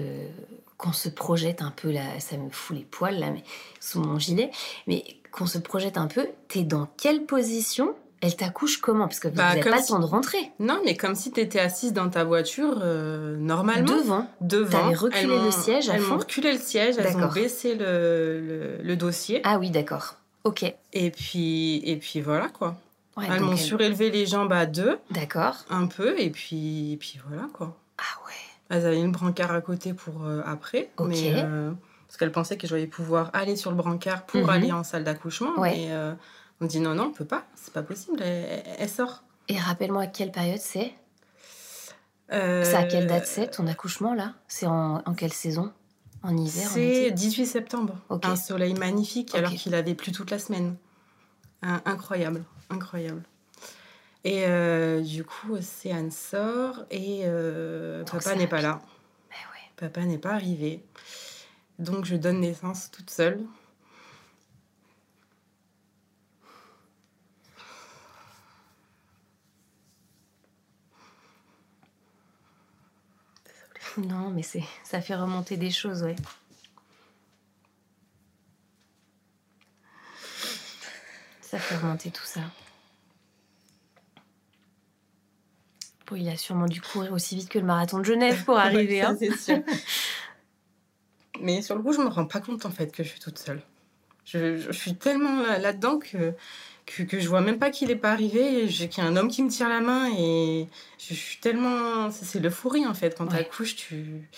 qu'on 0.79 0.93
se 0.93 1.11
projette 1.11 1.61
un 1.61 1.73
peu 1.73 1.91
là, 1.91 2.21
ça 2.21 2.39
me 2.39 2.49
fout 2.49 2.77
les 2.77 2.85
poils 2.85 3.19
là, 3.19 3.31
mais 3.31 3.43
sous 3.81 4.01
mon 4.01 4.19
gilet, 4.19 4.51
mais 4.87 5.05
qu'on 5.33 5.47
se 5.47 5.59
projette 5.59 5.99
un 5.99 6.07
peu, 6.07 6.29
t'es 6.47 6.63
dans 6.63 6.87
quelle 6.97 7.27
position? 7.27 7.95
Elle 8.21 8.35
t'accouche 8.35 8.79
comment? 8.79 9.07
Parce 9.07 9.21
que 9.21 9.29
vous 9.29 9.37
n'avez 9.37 9.61
bah, 9.61 9.71
pas 9.71 9.77
le 9.77 9.87
temps 9.87 10.01
de 10.01 10.05
rentrer. 10.05 10.51
Non, 10.59 10.81
mais 10.85 10.97
comme 10.97 11.15
si 11.15 11.31
tu 11.31 11.41
étais 11.41 11.61
assise 11.61 11.93
dans 11.93 12.09
ta 12.09 12.25
voiture, 12.25 12.81
euh, 12.83 13.37
normalement. 13.37 13.97
Devant. 13.97 14.27
Devant. 14.41 14.71
T'avais 14.71 14.95
reculé 14.95 15.39
le 15.45 15.51
siège 15.51 15.89
à 15.89 15.95
Elles 15.95 16.03
m'ont 16.03 16.19
reculé 16.19 16.53
le 16.53 16.59
siège, 16.59 16.97
elles 16.99 17.17
ont 17.17 17.33
baissé 17.33 17.75
le, 17.77 18.79
le, 18.83 18.97
dossier. 18.97 19.41
Ah 19.45 19.59
oui, 19.59 19.71
d'accord. 19.71 20.17
Ok. 20.45 20.65
Et 20.93 21.11
puis, 21.11 21.81
et 21.85 21.97
puis 21.97 22.21
voilà, 22.21 22.49
quoi. 22.49 22.77
elles 23.17 23.41
m'ont 23.41 23.57
surélevé 23.57 24.11
les 24.11 24.27
jambes 24.27 24.53
à 24.53 24.67
deux. 24.67 24.99
D'accord. 25.11 25.57
Un 25.71 25.87
peu, 25.87 26.19
et 26.19 26.31
puis, 26.31 26.93
et 26.93 26.97
puis 26.97 27.21
voilà, 27.27 27.47
quoi. 27.53 27.77
Ah 27.99 28.27
ouais. 28.27 28.33
Elles 28.71 28.87
avaient 28.87 29.01
une 29.01 29.13
brancard 29.13 29.53
à 29.53 29.61
côté 29.61 29.93
pour 29.95 30.25
euh, 30.25 30.43
après. 30.45 30.91
Ok. 30.97 31.09
Mais, 31.09 31.35
euh, 31.37 31.71
parce 32.09 32.17
qu'elles 32.19 32.33
pensaient 32.33 32.57
que 32.57 32.67
je 32.67 32.75
vais 32.75 32.87
pouvoir 32.87 33.31
aller 33.33 33.55
sur 33.55 33.71
le 33.71 33.77
brancard 33.77 34.25
pour 34.27 34.43
mhm. 34.43 34.49
aller 34.49 34.73
en 34.73 34.83
salle 34.83 35.05
d'accouchement. 35.05 35.59
Ouais. 35.59 35.89
On 36.61 36.67
dit 36.67 36.81
non, 36.81 36.95
non, 36.95 37.05
on 37.05 37.13
peut 37.13 37.25
pas, 37.25 37.47
c'est 37.55 37.73
pas 37.73 37.83
possible, 37.83 38.21
elle, 38.23 38.89
sort. 38.89 39.23
Et 39.49 39.59
rappelle-moi 39.59 40.03
à 40.03 40.07
quelle 40.07 40.33
période 40.33 40.59
c'est? 40.59 40.93
Euh... 42.33 42.65
C'est 42.65 42.75
à 42.75 42.85
quelle 42.85 43.07
date 43.07 43.27
c'est 43.27 43.49
ton 43.49 43.67
accouchement 43.67 44.13
là? 44.15 44.35
C'est 44.49 44.67
en, 44.67 45.03
quelle 45.17 45.33
saison? 45.33 45.73
En 46.23 46.37
hiver 46.37 46.69
C'est 46.69 47.13
18 47.13 47.47
septembre. 47.47 47.97
Un 48.11 48.37
soleil 48.37 48.75
magnifique 48.75 49.35
alors 49.35 49.53
qu'il 49.53 49.75
avait 49.75 49.95
plu 49.95 50.11
toute 50.11 50.31
la 50.31 50.39
semaine. 50.39 50.77
incroyable, 51.63 52.45
incroyable. 52.71 53.23
Et 54.25 54.45
euh, 54.47 55.01
du 55.01 55.25
coup, 55.25 55.55
Océane 55.55 56.11
sort 56.11 56.85
et 56.91 57.23
euh, 57.25 58.05
papa 58.05 58.35
n'est 58.35 58.49
pas 58.49 58.61
là. 58.61 58.83
Ben 59.31 59.37
ouais. 59.53 59.71
Papa 59.89 60.05
n'est 60.05 60.19
pas 60.19 60.33
arrivé. 60.33 60.85
Donc 61.79 62.05
je 62.05 62.17
donne 62.17 62.41
naissance 62.41 62.91
toute 62.91 63.11
seule. 63.11 63.41
Non, 73.99 74.31
mais 74.31 74.43
c'est 74.43 74.63
ça 74.85 75.01
fait 75.01 75.15
remonter 75.17 75.57
des 75.57 75.71
choses, 75.71 76.03
ouais. 76.03 76.17
Ça 81.41 81.59
fait 81.59 81.77
remonter 81.77 82.11
tout 82.11 82.25
ça. 82.25 82.41
Bon, 86.07 86.17
il 86.17 86.29
a 86.29 86.37
sûrement 86.37 86.67
dû 86.67 86.81
courir 86.81 87.13
aussi 87.13 87.37
vite 87.37 87.49
que 87.49 87.59
le 87.59 87.65
marathon 87.65 87.99
de 87.99 88.05
Genève 88.05 88.45
pour 88.45 88.59
arriver. 88.59 89.03
hein. 89.03 89.17
c'est 89.19 89.37
sûr. 89.37 89.59
Mais 91.41 91.63
sur 91.63 91.77
le 91.77 91.83
coup, 91.83 91.93
je 91.93 91.99
me 92.01 92.09
rends 92.09 92.27
pas 92.27 92.41
compte 92.41 92.67
en 92.67 92.71
fait 92.71 92.91
que 92.93 93.03
je 93.03 93.09
suis 93.09 93.21
toute 93.21 93.39
seule. 93.39 93.63
Je, 94.25 94.57
je 94.59 94.73
suis 94.73 94.95
tellement 94.97 95.43
là-dedans 95.59 95.99
que, 95.99 96.35
que, 96.97 97.03
que, 97.03 97.21
je 97.21 97.29
vois 97.29 97.41
même 97.41 97.59
pas 97.59 97.71
qu'il 97.71 97.91
est 97.91 97.97
pas 97.97 98.13
arrivé, 98.13 98.67
qu'il 98.67 98.99
y 98.99 99.01
a 99.01 99.05
un 99.05 99.17
homme 99.17 99.29
qui 99.29 99.43
me 99.43 99.51
tire 99.51 99.69
la 99.69 99.81
main 99.81 100.11
et 100.17 100.67
je 100.99 101.15
suis 101.15 101.39
tellement. 101.39 102.11
C'est 102.11 102.41
l'euphorie 102.41 102.87
en 102.87 102.95
fait. 102.95 103.17
Quand 103.17 103.25
ouais. 103.25 103.31
tu 103.31 103.37
accouches, 103.37 103.77
tu. 103.77 104.29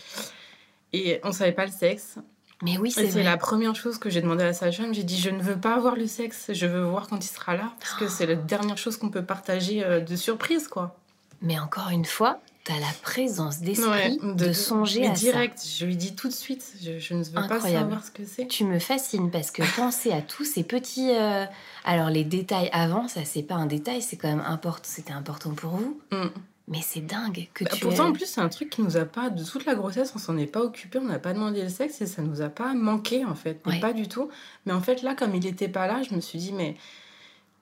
Et 0.93 1.21
on 1.23 1.33
savait 1.33 1.53
pas 1.53 1.67
le 1.67 1.73
sexe. 1.73 2.19
Mais 2.63 2.77
oui, 2.77 2.91
c'est 2.91 3.11
C'est 3.11 3.23
la 3.23 3.39
première 3.39 3.75
chose 3.75 3.99
que 3.99 4.11
j'ai 4.11 4.21
demandé 4.21 4.43
à 4.43 4.47
la 4.47 4.53
sage-femme. 4.53 4.93
J'ai 4.93 5.03
dit, 5.03 5.19
je 5.19 5.31
ne 5.31 5.41
veux 5.41 5.57
pas 5.57 5.75
avoir 5.75 5.97
le 5.97 6.07
sexe, 6.07 6.51
je 6.53 6.67
veux 6.67 6.83
voir 6.83 7.09
quand 7.09 7.25
il 7.25 7.29
sera 7.29 7.57
là. 7.57 7.73
Parce 7.81 7.95
que 7.95 8.09
c'est 8.09 8.27
la 8.27 8.35
dernière 8.35 8.77
chose 8.77 8.99
qu'on 8.99 9.09
peut 9.09 9.25
partager 9.25 9.83
euh, 9.83 10.01
de 10.01 10.15
surprise, 10.15 10.69
quoi. 10.69 10.95
Mais 11.41 11.59
encore 11.59 11.89
une 11.89 12.05
fois, 12.05 12.41
tu 12.65 12.73
as 12.73 12.79
la 12.79 12.93
présence 13.03 13.61
d'esprit 13.61 13.89
ouais, 13.89 14.17
de, 14.23 14.47
de, 14.47 14.53
songer 14.53 15.07
à 15.07 15.11
direct, 15.11 15.59
ça. 15.59 15.67
je 15.79 15.87
lui 15.87 15.97
dis 15.97 16.15
tout 16.15 16.29
de 16.29 16.33
suite, 16.33 16.75
je, 16.83 16.99
je 16.99 17.15
ne 17.15 17.25
veux 17.25 17.39
Incroyable. 17.39 17.63
pas 17.63 17.71
savoir 17.71 18.05
ce 18.05 18.11
que 18.11 18.25
c'est. 18.25 18.47
Tu 18.47 18.65
me 18.65 18.79
fascines 18.79 19.31
parce 19.31 19.51
que 19.51 19.63
penser 19.77 20.13
à 20.13 20.23
tous 20.23 20.45
ces 20.45 20.63
petits... 20.63 21.11
Euh... 21.11 21.47
Alors 21.85 22.11
les 22.11 22.25
détails 22.25 22.69
avant, 22.73 23.09
ça 23.09 23.25
c'est 23.25 23.43
pas 23.43 23.55
un 23.55 23.67
détail, 23.67 24.03
c'est 24.03 24.17
quand 24.17 24.29
même 24.29 24.45
important, 24.47 24.85
c'était 24.85 25.13
important 25.13 25.51
pour 25.55 25.71
vous. 25.71 26.01
Mm. 26.13 26.29
Mais 26.71 26.79
c'est 26.83 27.01
dingue 27.01 27.49
que 27.53 27.65
bah, 27.65 27.71
tu. 27.75 27.81
Pourtant, 27.81 28.05
aies... 28.05 28.11
en 28.11 28.13
plus, 28.13 28.27
c'est 28.27 28.41
un 28.41 28.49
truc 28.49 28.71
qui 28.71 28.81
nous 28.81 28.97
a 28.97 29.05
pas. 29.05 29.29
De 29.29 29.43
toute 29.43 29.65
la 29.65 29.75
grossesse, 29.75 30.13
on 30.15 30.21
s'en 30.21 30.39
est 30.39 30.47
pas 30.47 30.61
occupé, 30.61 31.01
on 31.01 31.05
n'a 31.05 31.19
pas 31.19 31.33
demandé 31.33 31.63
le 31.63 31.69
sexe 31.69 32.01
et 32.01 32.07
ça 32.07 32.23
nous 32.23 32.43
a 32.43 32.49
pas 32.49 32.75
manqué, 32.75 33.25
en 33.25 33.35
fait. 33.35 33.61
Ouais. 33.67 33.81
Pas 33.81 33.93
du 33.93 34.07
tout. 34.07 34.31
Mais 34.67 34.73
en 34.73 34.81
fait, 34.81 35.03
là, 35.03 35.17
comme 35.17 35.35
il 35.35 35.45
était 35.47 35.69
pas 35.69 35.89
là, 35.89 36.03
je 36.09 36.15
me 36.15 36.21
suis 36.21 36.39
dit, 36.39 36.53
mais 36.53 36.77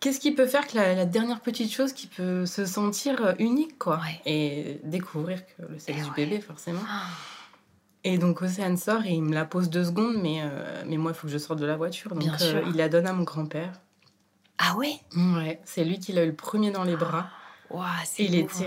qu'est-ce 0.00 0.20
qui 0.20 0.32
peut 0.32 0.46
faire 0.46 0.66
que 0.66 0.76
la, 0.76 0.94
la, 0.94 1.06
dernière 1.06 1.40
petite 1.40 1.72
chose 1.72 1.92
qui 1.92 2.06
peut 2.06 2.46
se 2.46 2.64
sentir 2.64 3.34
unique, 3.38 3.78
quoi 3.78 3.96
ouais. 3.98 4.20
Et 4.26 4.80
découvrir 4.84 5.44
que 5.46 5.62
le 5.70 5.78
sexe 5.78 5.98
et 5.98 6.02
du 6.02 6.08
ouais. 6.08 6.14
bébé, 6.16 6.40
forcément. 6.40 6.82
Et 8.04 8.16
donc, 8.18 8.42
Océane 8.42 8.76
sort 8.76 9.04
et 9.04 9.10
il 9.10 9.22
me 9.22 9.34
la 9.34 9.44
pose 9.44 9.70
deux 9.70 9.84
secondes, 9.84 10.16
mais, 10.22 10.40
euh, 10.42 10.82
mais 10.86 10.96
moi, 10.96 11.12
il 11.12 11.14
faut 11.14 11.26
que 11.26 11.32
je 11.32 11.38
sorte 11.38 11.58
de 11.58 11.66
la 11.66 11.76
voiture. 11.76 12.14
Donc, 12.14 12.28
euh, 12.40 12.62
il 12.68 12.76
la 12.76 12.88
donne 12.88 13.06
à 13.06 13.12
mon 13.12 13.24
grand-père. 13.24 13.72
Ah 14.58 14.76
ouais? 14.76 14.94
Ouais, 15.14 15.60
c'est 15.64 15.84
lui 15.84 15.98
qui 15.98 16.12
l'a 16.12 16.24
eu 16.24 16.28
le 16.28 16.34
premier 16.34 16.70
dans 16.70 16.84
les 16.84 16.96
bras. 16.96 17.28
Wow, 17.70 17.84
c'est 18.04 18.24
il 18.24 18.34
était. 18.34 18.66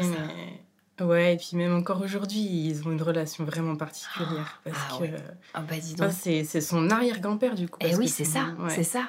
Mais... 0.99 1.05
Ouais, 1.05 1.33
et 1.33 1.37
puis 1.37 1.57
même 1.57 1.75
encore 1.75 2.01
aujourd'hui, 2.01 2.39
ils 2.39 2.87
ont 2.87 2.91
une 2.91 3.01
relation 3.01 3.43
vraiment 3.43 3.75
particulière. 3.75 4.61
Parce 4.63 4.77
ah 4.77 4.97
que. 4.97 5.03
Ouais. 5.03 5.15
Ah 5.53 5.61
bah 5.61 5.75
dis 5.79 5.95
donc. 5.95 6.09
Enfin, 6.09 6.43
c'est 6.45 6.61
son 6.61 6.89
arrière-grand-père, 6.89 7.55
du 7.55 7.67
coup. 7.67 7.79
Eh 7.81 7.95
oui, 7.95 8.07
c'est 8.07 8.25
ça, 8.25 8.49
ouais. 8.59 8.69
c'est 8.69 8.83
ça. 8.83 9.05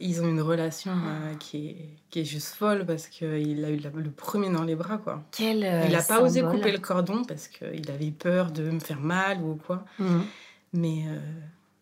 Ils 0.00 0.22
ont 0.22 0.28
une 0.28 0.40
relation 0.40 0.92
euh, 0.92 1.34
qui, 1.34 1.68
est, 1.68 1.88
qui 2.10 2.20
est 2.20 2.24
juste 2.24 2.54
folle 2.54 2.86
parce 2.86 3.08
qu'il 3.08 3.64
a 3.64 3.70
eu 3.70 3.76
le 3.76 4.10
premier 4.10 4.48
dans 4.48 4.64
les 4.64 4.74
bras, 4.74 4.96
quoi. 4.96 5.22
Quel 5.32 5.64
euh, 5.64 5.84
Il 5.86 5.92
n'a 5.92 6.02
pas 6.02 6.22
osé 6.22 6.42
couper 6.42 6.72
le 6.72 6.78
cordon 6.78 7.24
parce 7.24 7.46
qu'il 7.48 7.90
avait 7.90 8.10
peur 8.10 8.50
de 8.50 8.70
me 8.70 8.80
faire 8.80 9.00
mal 9.00 9.42
ou 9.42 9.56
quoi. 9.66 9.84
Mmh. 9.98 10.20
Mais, 10.72 11.04
euh, 11.08 11.18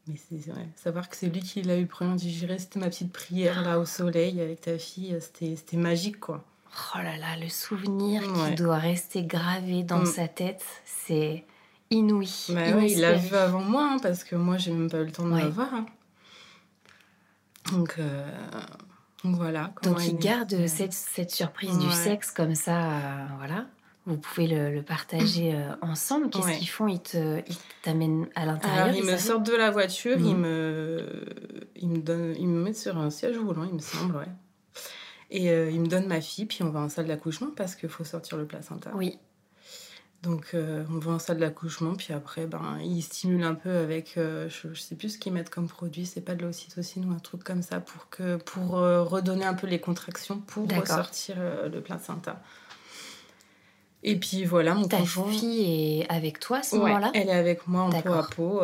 mais 0.09 0.17
c'est 0.17 0.51
ouais, 0.51 0.69
savoir 0.75 1.09
que 1.09 1.17
c'est 1.17 1.29
lui 1.29 1.41
qui 1.41 1.63
l'a 1.63 1.77
eu 1.77 1.83
le 1.83 1.87
premier 1.87 2.17
digéré, 2.17 2.59
c'était 2.59 2.81
ma 2.81 2.89
petite 2.89 3.13
prière 3.13 3.63
là 3.63 3.79
au 3.79 3.85
soleil 3.85 4.41
avec 4.41 4.63
ta 4.63 4.77
fille, 4.77 5.17
c'était 5.21 5.77
magique, 5.77 6.19
quoi. 6.19 6.43
Oh 6.95 6.99
là 6.99 7.17
là, 7.17 7.37
le 7.41 7.49
souvenir 7.49 8.23
ouais. 8.23 8.51
qui 8.51 8.55
doit 8.57 8.79
rester 8.79 9.23
gravé 9.23 9.85
dans 9.85 10.01
mmh. 10.01 10.07
sa 10.07 10.27
tête, 10.27 10.65
c'est 10.85 11.45
inouï. 11.91 12.47
Bah 12.49 12.77
ouais, 12.77 12.91
il 12.91 13.01
l'a 13.01 13.15
vu 13.15 13.37
avant 13.37 13.61
moi, 13.61 13.89
hein, 13.93 13.97
parce 14.03 14.25
que 14.25 14.35
moi, 14.35 14.57
j'ai 14.57 14.73
même 14.73 14.91
pas 14.91 14.99
eu 14.99 15.05
le 15.05 15.13
temps 15.13 15.27
de 15.27 15.33
ouais. 15.33 15.43
l'avoir. 15.43 15.73
Hein. 15.75 15.87
Donc, 17.73 17.97
euh, 17.99 18.31
donc, 19.25 19.37
voilà. 19.37 19.73
Donc 19.83 20.05
il 20.07 20.17
garde 20.17 20.53
euh... 20.55 20.67
cette, 20.67 20.93
cette, 20.93 21.31
surprise 21.31 21.77
ouais. 21.77 21.85
du 21.85 21.91
sexe 21.93 22.31
comme 22.31 22.55
ça, 22.55 22.91
euh, 22.91 23.27
voilà. 23.39 23.67
Vous 24.07 24.17
pouvez 24.17 24.47
le, 24.47 24.73
le 24.73 24.83
partager 24.83 25.55
ensemble. 25.83 26.31
Qu'est-ce 26.31 26.59
qu'ils 26.59 26.69
font? 26.69 26.89
Ils 26.89 27.01
t'amènent 27.83 28.29
à 28.35 28.47
l'intérieur 28.47 28.85
Alors, 28.85 28.97
ils 28.97 29.05
me 29.05 29.17
sortent 29.19 29.47
de 29.47 29.55
la 29.55 29.71
voiture, 29.71 30.19
mmh. 30.19 30.25
ils, 30.25 30.37
me, 30.37 31.25
ils, 31.77 31.89
me 31.89 31.99
donnent, 31.99 32.35
ils 32.39 32.49
me 32.49 32.63
mettent 32.63 32.79
sur 32.79 32.97
un 32.97 33.11
siège 33.11 33.37
roulant, 33.39 33.65
il 33.65 33.75
me 33.75 33.79
semble, 33.79 34.17
ouais. 34.17 34.29
Et 35.31 35.51
euh, 35.51 35.71
il 35.71 35.81
me 35.81 35.87
donne 35.87 36.07
ma 36.07 36.21
fille, 36.21 36.47
puis 36.47 36.63
on 36.63 36.71
va 36.71 36.81
en 36.81 36.89
salle 36.89 37.07
d'accouchement 37.07 37.51
parce 37.57 37.77
qu'il 37.77 37.89
faut 37.89 38.05
sortir 38.05 38.37
le 38.37 38.47
placenta. 38.47 38.91
Oui. 38.95 39.19
Donc 40.23 40.51
euh, 40.53 40.85
on 40.91 40.99
va 40.99 41.13
en 41.13 41.19
salle 41.19 41.39
d'accouchement, 41.39 41.95
puis 41.95 42.13
après, 42.13 42.47
ben, 42.47 42.79
il 42.83 43.01
stimule 43.03 43.43
un 43.43 43.55
peu 43.55 43.71
avec, 43.71 44.19
euh, 44.19 44.49
je, 44.51 44.75
je 44.75 44.81
sais 44.81 44.95
plus 44.95 45.15
ce 45.15 45.19
qu'ils 45.19 45.33
mettent 45.33 45.49
comme 45.49 45.67
produit, 45.67 46.05
c'est 46.05 46.21
pas 46.21 46.35
de 46.35 46.43
l'ocytocine 46.43 47.11
ou 47.11 47.13
un 47.13 47.19
truc 47.19 47.43
comme 47.43 47.63
ça, 47.63 47.81
pour, 47.81 48.11
que, 48.11 48.37
pour 48.37 48.77
euh, 48.77 49.03
redonner 49.03 49.47
un 49.47 49.55
peu 49.55 49.67
les 49.67 49.81
contractions, 49.81 50.39
pour 50.39 50.69
ressortir 50.69 51.37
le 51.73 51.81
placenta. 51.81 52.43
Et 54.03 54.17
puis 54.17 54.45
voilà, 54.45 54.75
mon 54.75 54.89
Ta 54.89 54.99
conjoint... 54.99 55.31
fille 55.31 56.01
est 56.01 56.09
avec 56.11 56.39
toi 56.39 56.59
à 56.59 56.63
ce 56.63 56.77
ouais, 56.77 56.83
moment-là? 56.83 57.11
elle 57.15 57.29
est 57.29 57.33
avec 57.33 57.67
moi 57.67 57.83
en 57.83 57.91
peau 57.91 58.13
à 58.13 58.27
peau. 58.29 58.61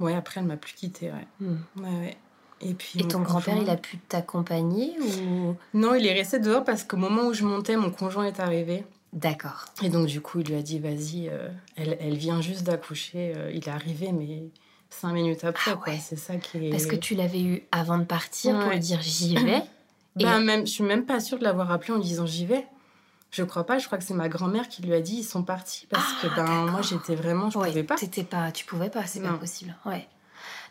Ouais, 0.00 0.14
après, 0.14 0.40
elle 0.40 0.46
m'a 0.46 0.56
plus 0.56 0.74
quittée, 0.74 1.12
ouais. 1.12 1.26
Mm. 1.40 1.56
ouais, 1.76 1.98
ouais. 2.00 2.16
Et, 2.60 2.74
puis, 2.74 3.00
et 3.00 3.08
ton 3.08 3.20
grand-père, 3.20 3.56
il 3.56 3.70
a 3.70 3.76
pu 3.76 3.98
t'accompagner 3.98 4.94
ou? 5.00 5.56
Non, 5.74 5.94
il 5.94 6.06
est 6.06 6.12
resté 6.12 6.38
dehors 6.38 6.64
parce 6.64 6.84
qu'au 6.84 6.96
moment 6.96 7.22
où 7.22 7.32
je 7.32 7.44
montais, 7.44 7.76
mon 7.76 7.90
conjoint 7.90 8.24
est 8.24 8.40
arrivé. 8.40 8.84
D'accord. 9.12 9.66
Et 9.82 9.90
donc, 9.90 10.06
du 10.06 10.20
coup, 10.20 10.40
il 10.40 10.48
lui 10.48 10.54
a 10.54 10.62
dit 10.62 10.78
Vas-y, 10.78 11.28
euh, 11.28 11.48
elle, 11.76 11.98
elle, 12.00 12.16
vient 12.16 12.40
juste 12.40 12.64
d'accoucher. 12.64 13.34
Euh, 13.36 13.50
il 13.52 13.68
est 13.68 13.72
arrivé, 13.72 14.10
mais 14.10 14.44
cinq 14.88 15.12
minutes 15.12 15.44
après, 15.44 15.72
ah. 15.72 15.82
Ouais. 15.86 15.98
C'est 16.02 16.16
ça 16.16 16.36
qui 16.36 16.66
est. 16.66 16.70
Parce 16.70 16.86
que 16.86 16.96
tu 16.96 17.14
l'avais 17.14 17.42
eu 17.42 17.62
avant 17.72 17.98
de 17.98 18.04
partir 18.04 18.54
ouais. 18.54 18.62
pour 18.62 18.70
lui 18.70 18.78
dire 18.78 19.00
J'y 19.02 19.36
vais. 19.36 19.62
bah, 20.16 20.38
et... 20.38 20.44
même, 20.44 20.66
je 20.66 20.72
suis 20.72 20.84
même 20.84 21.04
pas 21.04 21.20
sûre 21.20 21.38
de 21.38 21.44
l'avoir 21.44 21.70
appelé 21.70 21.92
en 21.92 21.98
disant 21.98 22.26
J'y 22.26 22.46
vais. 22.46 22.66
Je 23.30 23.42
crois 23.42 23.64
pas, 23.64 23.78
je 23.78 23.86
crois 23.86 23.96
que 23.96 24.04
c'est 24.04 24.14
ma 24.14 24.28
grand-mère 24.28 24.68
qui 24.68 24.82
lui 24.82 24.92
a 24.92 25.00
dit 25.00 25.16
ils 25.16 25.24
sont 25.24 25.42
partis 25.42 25.86
parce 25.86 26.04
ah, 26.06 26.22
que 26.22 26.34
ben 26.36 26.66
moi 26.66 26.82
j'étais 26.82 27.14
vraiment 27.14 27.48
je 27.48 27.58
ouais, 27.58 27.68
pouvais 27.68 27.82
pas. 27.82 27.94
T'étais 27.94 28.24
pas 28.24 28.52
tu 28.52 28.66
pouvais 28.66 28.90
pas, 28.90 29.06
c'est 29.06 29.22
pas 29.22 29.32
possible. 29.32 29.74
Ouais. 29.86 30.06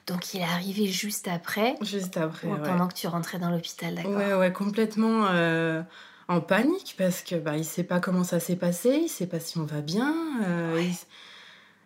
Donc 0.05 0.35
il 0.35 0.41
est 0.41 0.45
arrivé 0.45 0.85
juste 0.85 1.27
après. 1.27 1.75
Juste 1.81 2.17
après. 2.17 2.47
Ouais, 2.47 2.61
pendant 2.63 2.87
que 2.87 2.93
tu 2.93 3.07
rentrais 3.07 3.39
dans 3.39 3.49
l'hôpital, 3.49 3.95
d'accord. 3.95 4.11
Ouais, 4.11 4.33
ouais, 4.35 4.53
complètement 4.53 5.25
euh, 5.29 5.81
en 6.27 6.41
panique 6.41 6.95
parce 6.97 7.21
que 7.21 7.35
bah, 7.35 7.57
il 7.57 7.65
sait 7.65 7.83
pas 7.83 7.99
comment 7.99 8.23
ça 8.23 8.39
s'est 8.39 8.55
passé, 8.55 9.01
il 9.03 9.09
sait 9.09 9.27
pas 9.27 9.39
si 9.39 9.57
on 9.57 9.65
va 9.65 9.81
bien. 9.81 10.13
Euh, 10.43 10.75
ouais. 10.75 10.85
il... 10.85 10.95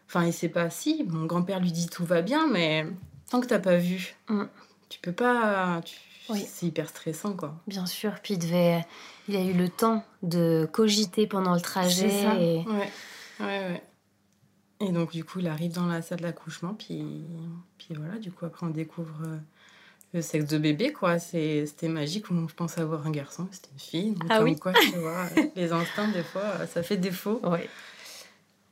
Enfin, 0.07 0.25
il 0.25 0.33
sait 0.33 0.49
pas 0.49 0.69
si. 0.69 1.03
Mon 1.07 1.25
grand-père 1.25 1.59
lui 1.59 1.71
dit 1.71 1.87
tout 1.87 2.05
va 2.05 2.21
bien, 2.21 2.47
mais 2.47 2.85
tant 3.29 3.41
que 3.41 3.47
t'as 3.47 3.59
pas 3.59 3.77
vu, 3.77 4.15
mm. 4.29 4.43
tu 4.89 4.99
peux 4.99 5.13
pas. 5.13 5.81
Tu... 5.83 5.97
Oui. 6.29 6.45
C'est 6.47 6.67
hyper 6.67 6.89
stressant, 6.89 7.33
quoi. 7.33 7.55
Bien 7.67 7.85
sûr. 7.85 8.13
Puis 8.23 8.35
il 8.35 8.39
devait, 8.39 8.85
il 9.27 9.35
a 9.35 9.41
eu 9.41 9.53
le 9.53 9.69
temps 9.69 10.03
de 10.23 10.67
cogiter 10.71 11.27
pendant 11.27 11.53
le 11.53 11.61
trajet. 11.61 12.09
C'est 12.09 12.23
ça. 12.23 12.35
Et... 12.35 12.57
Ouais, 12.67 12.91
ouais, 13.39 13.45
ouais. 13.45 13.83
Et 14.81 14.91
donc, 14.91 15.11
du 15.11 15.23
coup, 15.23 15.39
il 15.39 15.47
arrive 15.47 15.71
dans 15.71 15.85
la 15.85 16.01
salle 16.01 16.19
d'accouchement, 16.19 16.73
puis, 16.73 17.23
puis 17.77 17.95
voilà, 17.95 18.17
du 18.19 18.31
coup, 18.31 18.45
après, 18.45 18.65
on 18.65 18.69
découvre 18.69 19.21
euh, 19.25 19.37
le 20.15 20.21
sexe 20.21 20.45
de 20.45 20.57
bébé, 20.57 20.93
quoi. 20.93 21.19
C'était 21.19 21.87
magique. 21.87 22.25
Je 22.29 22.53
pensais 22.53 22.81
avoir 22.81 23.05
un 23.05 23.11
garçon, 23.11 23.47
c'était 23.51 23.69
une 23.73 23.79
fille. 23.79 24.11
Donc, 24.11 24.27
ah 24.29 24.37
comme 24.37 24.45
oui 24.45 24.55
quoi, 24.55 24.73
tu 24.73 24.97
vois, 24.97 25.25
les 25.55 25.71
instincts, 25.71 26.07
des 26.07 26.23
fois, 26.23 26.65
ça 26.73 26.81
fait 26.81 26.97
défaut. 26.97 27.41
Ouais. 27.43 27.69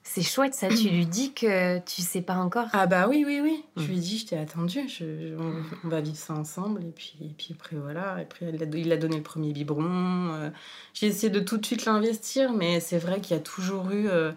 C'est 0.05 0.21
chouette, 0.21 0.53
ça. 0.53 0.67
tu 0.67 0.89
lui 0.89 1.05
dis 1.05 1.33
que 1.33 1.79
tu 1.79 2.01
sais 2.01 2.21
pas 2.21 2.35
encore 2.35 2.67
Ah, 2.71 2.85
bah 2.85 3.07
oui, 3.09 3.23
oui, 3.25 3.39
oui. 3.41 3.63
Je 3.77 3.87
lui 3.87 3.97
dis, 3.97 4.19
je 4.19 4.27
t'ai 4.27 4.37
attendu. 4.37 4.87
Je, 4.87 5.35
on, 5.37 5.63
on, 5.83 5.87
va 5.87 6.01
vivre 6.01 6.17
ça 6.17 6.33
ensemble. 6.33 6.83
Et 6.83 6.91
puis, 6.91 7.15
et 7.21 7.33
puis 7.35 7.55
après, 7.57 7.75
voilà. 7.77 8.19
Et 8.19 8.21
après, 8.21 8.51
il 8.51 8.91
a 8.91 8.97
donné 8.97 9.17
le 9.17 9.23
premier 9.23 9.53
biberon. 9.53 10.33
Euh, 10.33 10.49
J'ai 10.93 11.07
essayé 11.07 11.29
de 11.29 11.39
tout 11.39 11.57
de 11.57 11.65
suite 11.65 11.85
l'investir, 11.85 12.53
mais 12.53 12.79
c'est 12.79 12.99
vrai 12.99 13.21
qu'il 13.21 13.35
y 13.35 13.39
a 13.39 13.41
toujours 13.41 13.89
eu. 13.91 14.07
Euh, 14.07 14.31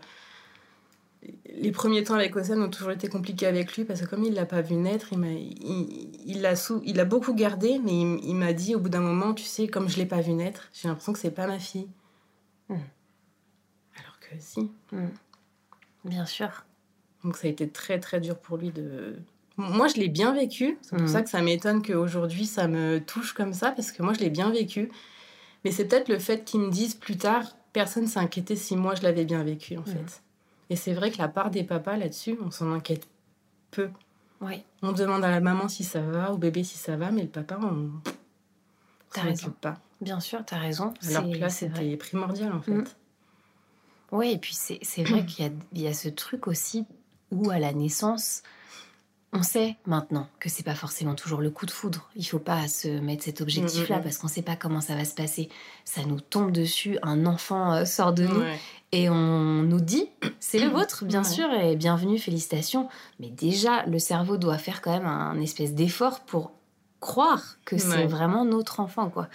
les 1.55 1.73
premiers 1.73 2.05
temps 2.05 2.15
avec 2.15 2.37
Océane 2.37 2.63
ont 2.63 2.71
toujours 2.71 2.91
été 2.91 3.09
compliqués 3.09 3.47
avec 3.47 3.77
lui 3.77 3.85
parce 3.85 4.01
que 4.01 4.07
comme 4.07 4.25
il 4.25 4.35
l'a 4.35 4.47
pas 4.47 4.61
vu 4.61 4.75
naître, 4.75 5.09
il, 5.13 5.25
a, 5.25 5.31
il, 5.31 6.21
il, 6.27 6.47
a 6.47 6.57
sous, 6.57 6.83
il 6.85 7.01
a 7.01 7.05
beaucoup 7.05 7.35
gardé, 7.35 7.81
mais 7.83 7.93
il, 7.93 8.19
il 8.25 8.35
m'a 8.35 8.53
dit 8.53 8.75
au 8.75 8.81
bout 8.81 8.89
d'un 8.89 9.01
moment, 9.01 9.35
tu 9.35 9.45
sais, 9.45 9.67
comme 9.69 9.89
je 9.89 9.97
l'ai 9.97 10.07
pas 10.07 10.21
vu 10.21 10.33
naître, 10.33 10.69
j'ai 10.73 10.89
l'impression 10.89 11.13
que 11.13 11.19
c'est 11.19 11.31
pas 11.31 11.47
ma 11.47 11.59
fille. 11.59 11.89
Mmh. 12.69 12.75
Alors 13.99 14.19
que 14.21 14.37
si. 14.39 14.71
Mmh. 14.93 15.07
Bien 16.05 16.27
sûr. 16.27 16.65
Donc 17.25 17.37
ça 17.37 17.47
a 17.47 17.51
été 17.51 17.69
très 17.69 17.99
très 17.99 18.21
dur 18.21 18.39
pour 18.39 18.57
lui 18.57 18.71
de. 18.71 19.17
Moi, 19.57 19.89
je 19.89 19.95
l'ai 19.95 20.09
bien 20.09 20.35
vécu. 20.35 20.79
C'est 20.83 20.97
pour 20.97 21.07
mmh. 21.07 21.09
ça 21.09 21.23
que 21.23 21.31
ça 21.31 21.41
m'étonne 21.41 21.83
qu'aujourd'hui 21.83 22.47
ça 22.47 22.69
me 22.69 23.01
touche 23.01 23.33
comme 23.33 23.55
ça 23.55 23.73
parce 23.73 23.91
que 23.91 24.03
moi 24.03 24.13
je 24.13 24.21
l'ai 24.21 24.31
bien 24.31 24.51
vécu. 24.51 24.91
Mais 25.65 25.73
c'est 25.73 25.87
peut-être 25.87 26.09
le 26.09 26.19
fait 26.19 26.45
qu'ils 26.45 26.61
me 26.61 26.71
disent 26.71 26.95
plus 26.95 27.17
tard, 27.17 27.57
personne 27.73 28.07
s'est 28.07 28.21
inquiété 28.21 28.55
si 28.55 28.77
moi 28.77 28.95
je 28.95 29.03
l'avais 29.03 29.25
bien 29.25 29.43
vécu 29.43 29.77
en 29.79 29.85
fait. 29.85 30.23
Et 30.71 30.77
c'est 30.77 30.95
vrai 30.95 31.11
que 31.11 31.19
la 31.19 31.29
part 31.29 31.51
des 31.51 31.65
papas 31.65 31.97
là-dessus, 31.97 32.39
on 32.45 32.51
s'en 32.51 32.73
inquiète 32.73 33.07
peu. 33.71 33.91
Oui. 34.41 34.63
On 34.83 34.93
demande 34.93 35.25
à 35.25 35.31
la 35.31 35.41
maman 35.41 35.69
si 35.69 35.85
ça 35.85 36.01
va, 36.01 36.33
au 36.33 36.39
bébé 36.39 36.65
si 36.65 36.77
ça 36.77 36.97
va, 36.97 37.11
mais 37.11 37.23
le 37.23 37.29
papa, 37.29 37.59
on 37.63 37.91
t'as 39.13 39.23
raison. 39.23 39.55
pas. 39.61 39.79
Bien 40.01 40.21
sûr, 40.21 40.45
tu 40.45 40.55
as 40.55 40.59
raison. 40.59 40.93
Alors 41.09 41.31
que 41.31 41.39
là, 41.39 41.49
c'était 41.49 41.97
primordial 41.97 42.53
en 42.53 42.61
fait. 42.61 42.73
Mmh. 42.73 42.85
Oui, 44.13 44.33
et 44.33 44.39
puis 44.39 44.55
c'est 44.55 45.05
vrai 45.05 45.25
qu'il 45.25 45.53
y, 45.73 45.83
y, 45.83 45.87
a 45.89 45.95
ce 45.95 46.09
truc 46.09 46.47
aussi 46.47 46.85
où 47.33 47.51
à 47.51 47.59
la 47.59 47.73
naissance, 47.73 48.43
on 49.37 49.43
sait 49.43 49.77
maintenant 49.87 50.29
que 50.41 50.49
c'est 50.49 50.63
pas 50.63 50.75
forcément 50.75 51.15
toujours 51.15 51.41
le 51.41 51.51
coup 51.51 51.67
de 51.67 51.71
foudre. 51.71 52.09
Il 52.17 52.25
faut 52.25 52.39
pas 52.39 52.67
se 52.69 52.89
mettre 52.89 53.25
cet 53.25 53.41
objectif-là 53.41 53.99
parce 53.99 54.19
qu'on 54.19 54.29
sait 54.29 54.43
pas 54.43 54.57
comment 54.57 54.81
ça 54.81 54.95
va 54.95 55.05
se 55.05 55.15
passer. 55.15 55.49
Ça 55.85 56.03
nous 56.05 56.21
tombe 56.21 56.51
dessus, 56.51 56.99
un 57.03 57.27
enfant 57.27 57.73
euh, 57.73 57.85
sort 57.85 58.13
de 58.13 58.27
nous 58.27 58.43
et 58.93 59.11
on 59.11 59.63
nous 59.63 59.81
dit 59.81 60.09
c'est 60.41 60.59
le 60.59 60.69
vôtre, 60.69 61.05
bien 61.05 61.25
sûr, 61.25 61.53
et 61.53 61.77
bienvenue, 61.77 62.19
félicitations. 62.19 62.89
Mais 63.21 63.29
déjà, 63.29 63.85
le 63.87 63.99
cerveau 63.99 64.37
doit 64.37 64.59
faire 64.59 64.81
quand 64.81 64.93
même 64.93 65.07
un 65.07 65.41
espèce 65.41 65.75
d'effort 65.75 66.21
pour 66.21 66.53
croire 67.01 67.57
que 67.65 67.79
c'est 67.79 68.07
vraiment 68.07 68.45
notre 68.45 68.81
enfant, 68.81 69.11
quoi. 69.11 69.29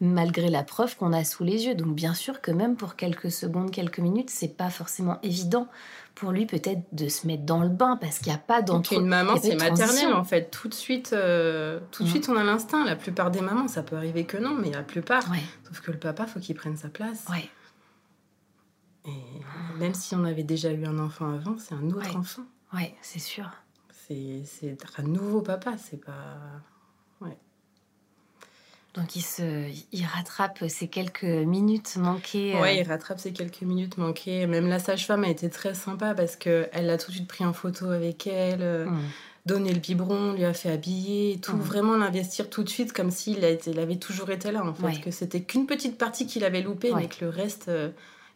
Malgré 0.00 0.48
la 0.48 0.62
preuve 0.62 0.96
qu'on 0.96 1.12
a 1.12 1.24
sous 1.24 1.44
les 1.44 1.66
yeux. 1.66 1.74
Donc, 1.74 1.94
bien 1.94 2.14
sûr 2.14 2.40
que 2.40 2.50
même 2.50 2.76
pour 2.76 2.94
quelques 2.94 3.30
secondes, 3.30 3.70
quelques 3.70 3.98
minutes, 3.98 4.30
c'est 4.30 4.56
pas 4.56 4.70
forcément 4.70 5.18
évident 5.22 5.68
pour 6.14 6.32
lui 6.32 6.46
peut-être 6.46 6.82
de 6.92 7.08
se 7.08 7.26
mettre 7.26 7.44
dans 7.44 7.62
le 7.62 7.68
bain 7.68 7.96
parce 7.96 8.18
qu'il 8.18 8.28
n'y 8.28 8.34
a 8.34 8.42
pas 8.42 8.60
d'entre. 8.60 8.92
Une 8.92 9.06
maman, 9.06 9.36
c'est 9.40 9.54
maternel 9.54 10.12
en 10.12 10.24
fait. 10.24 10.50
Tout 10.50 10.68
de 10.68 10.74
suite, 10.74 11.12
euh, 11.12 11.80
tout 11.92 12.02
de 12.02 12.08
mm. 12.08 12.10
suite, 12.10 12.28
on 12.28 12.36
a 12.36 12.42
l'instinct. 12.42 12.84
La 12.84 12.96
plupart 12.96 13.30
des 13.30 13.40
mamans, 13.40 13.68
ça 13.68 13.82
peut 13.82 13.96
arriver 13.96 14.24
que 14.24 14.36
non, 14.36 14.54
mais 14.54 14.70
la 14.70 14.82
plupart. 14.82 15.22
Sauf 15.64 15.80
que 15.80 15.92
le 15.92 15.98
papa, 15.98 16.26
faut 16.26 16.40
qu'il 16.40 16.56
prenne 16.56 16.76
sa 16.76 16.88
place. 16.88 17.24
Ouais. 17.30 17.48
Et 19.06 19.78
même 19.78 19.94
si 19.94 20.14
on 20.14 20.24
avait 20.24 20.42
déjà 20.42 20.72
eu 20.72 20.84
un 20.84 20.98
enfant 20.98 21.32
avant, 21.32 21.56
c'est 21.58 21.74
un 21.74 21.90
autre 21.90 22.16
enfant. 22.16 22.42
Ouais, 22.74 22.94
c'est 23.00 23.20
sûr. 23.20 23.50
C'est 23.90 24.76
un 24.98 25.02
nouveau 25.02 25.42
papa, 25.42 25.76
c'est 25.78 26.02
pas. 26.04 26.36
Donc 28.94 29.16
il, 29.16 29.22
se, 29.22 29.70
il 29.92 30.04
rattrape 30.06 30.64
ces 30.68 30.88
quelques 30.88 31.22
minutes 31.22 31.96
manquées. 31.96 32.56
Euh. 32.56 32.60
Ouais, 32.60 32.78
il 32.78 32.88
rattrape 32.88 33.20
ces 33.20 33.32
quelques 33.32 33.62
minutes 33.62 33.98
manquées. 33.98 34.46
Même 34.46 34.68
la 34.68 34.78
sage-femme 34.78 35.24
a 35.24 35.28
été 35.28 35.50
très 35.50 35.74
sympa 35.74 36.14
parce 36.14 36.36
qu'elle 36.36 36.86
l'a 36.86 36.96
tout 36.96 37.10
de 37.10 37.16
suite 37.16 37.28
pris 37.28 37.44
en 37.44 37.52
photo 37.52 37.90
avec 37.90 38.26
elle, 38.26 38.62
euh, 38.62 38.86
mmh. 38.86 39.00
donné 39.46 39.72
le 39.72 39.78
biberon, 39.78 40.32
lui 40.32 40.44
a 40.44 40.54
fait 40.54 40.70
habiller, 40.70 41.38
tout. 41.40 41.56
Mmh. 41.56 41.60
Vraiment 41.60 41.96
l'investir 41.96 42.48
tout 42.48 42.64
de 42.64 42.68
suite 42.68 42.92
comme 42.92 43.10
s'il 43.10 43.38
il 43.38 43.78
avait 43.78 43.96
toujours 43.96 44.30
été 44.30 44.50
là 44.50 44.64
en 44.64 44.74
fait. 44.74 45.00
Que 45.00 45.10
c'était 45.10 45.42
qu'une 45.42 45.66
petite 45.66 45.98
partie 45.98 46.26
qu'il 46.26 46.44
avait 46.44 46.62
loupée, 46.62 46.92
mais 46.94 47.08
que 47.08 47.24
le 47.24 47.30
reste, 47.30 47.68
euh, 47.68 47.90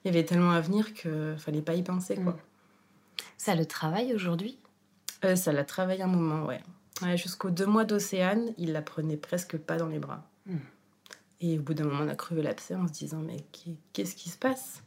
il 0.05 0.13
y 0.13 0.15
avait 0.15 0.25
tellement 0.25 0.53
à 0.53 0.61
venir 0.61 0.93
qu'il 0.93 1.37
fallait 1.39 1.63
pas 1.63 1.75
y 1.75 1.83
penser. 1.83 2.15
quoi. 2.17 2.33
Mmh. 2.33 2.37
Ça 3.39 3.55
le 3.55 3.65
travaille 3.67 4.15
aujourd'hui? 4.15 4.59
Ça 5.35 5.53
l'a 5.53 5.65
travaillé 5.65 6.03
un 6.03 6.09
moment, 6.09 6.45
ouais. 6.47 6.61
ouais 7.03 7.17
Jusqu'aux 7.17 7.51
deux 7.51 7.67
mois 7.67 7.85
d'Océane, 7.85 8.53
il 8.59 8.73
la 8.73 8.83
prenait 8.83 9.17
presque 9.17 9.57
pas 9.57 9.77
dans 9.77 9.87
les 9.87 10.01
bras. 10.01 10.25
Et 11.41 11.59
au 11.59 11.63
bout 11.63 11.75
d'un 11.75 11.85
moment, 11.85 12.05
on 12.05 12.09
a 12.09 12.15
crevé 12.15 12.43
l'abcès 12.43 12.75
en 12.75 12.87
se 12.87 12.93
disant 12.93 13.21
Mais 13.21 13.39
qu'est-ce 13.93 14.15
qui 14.15 14.31
se 14.31 14.39
passe? 14.39 14.83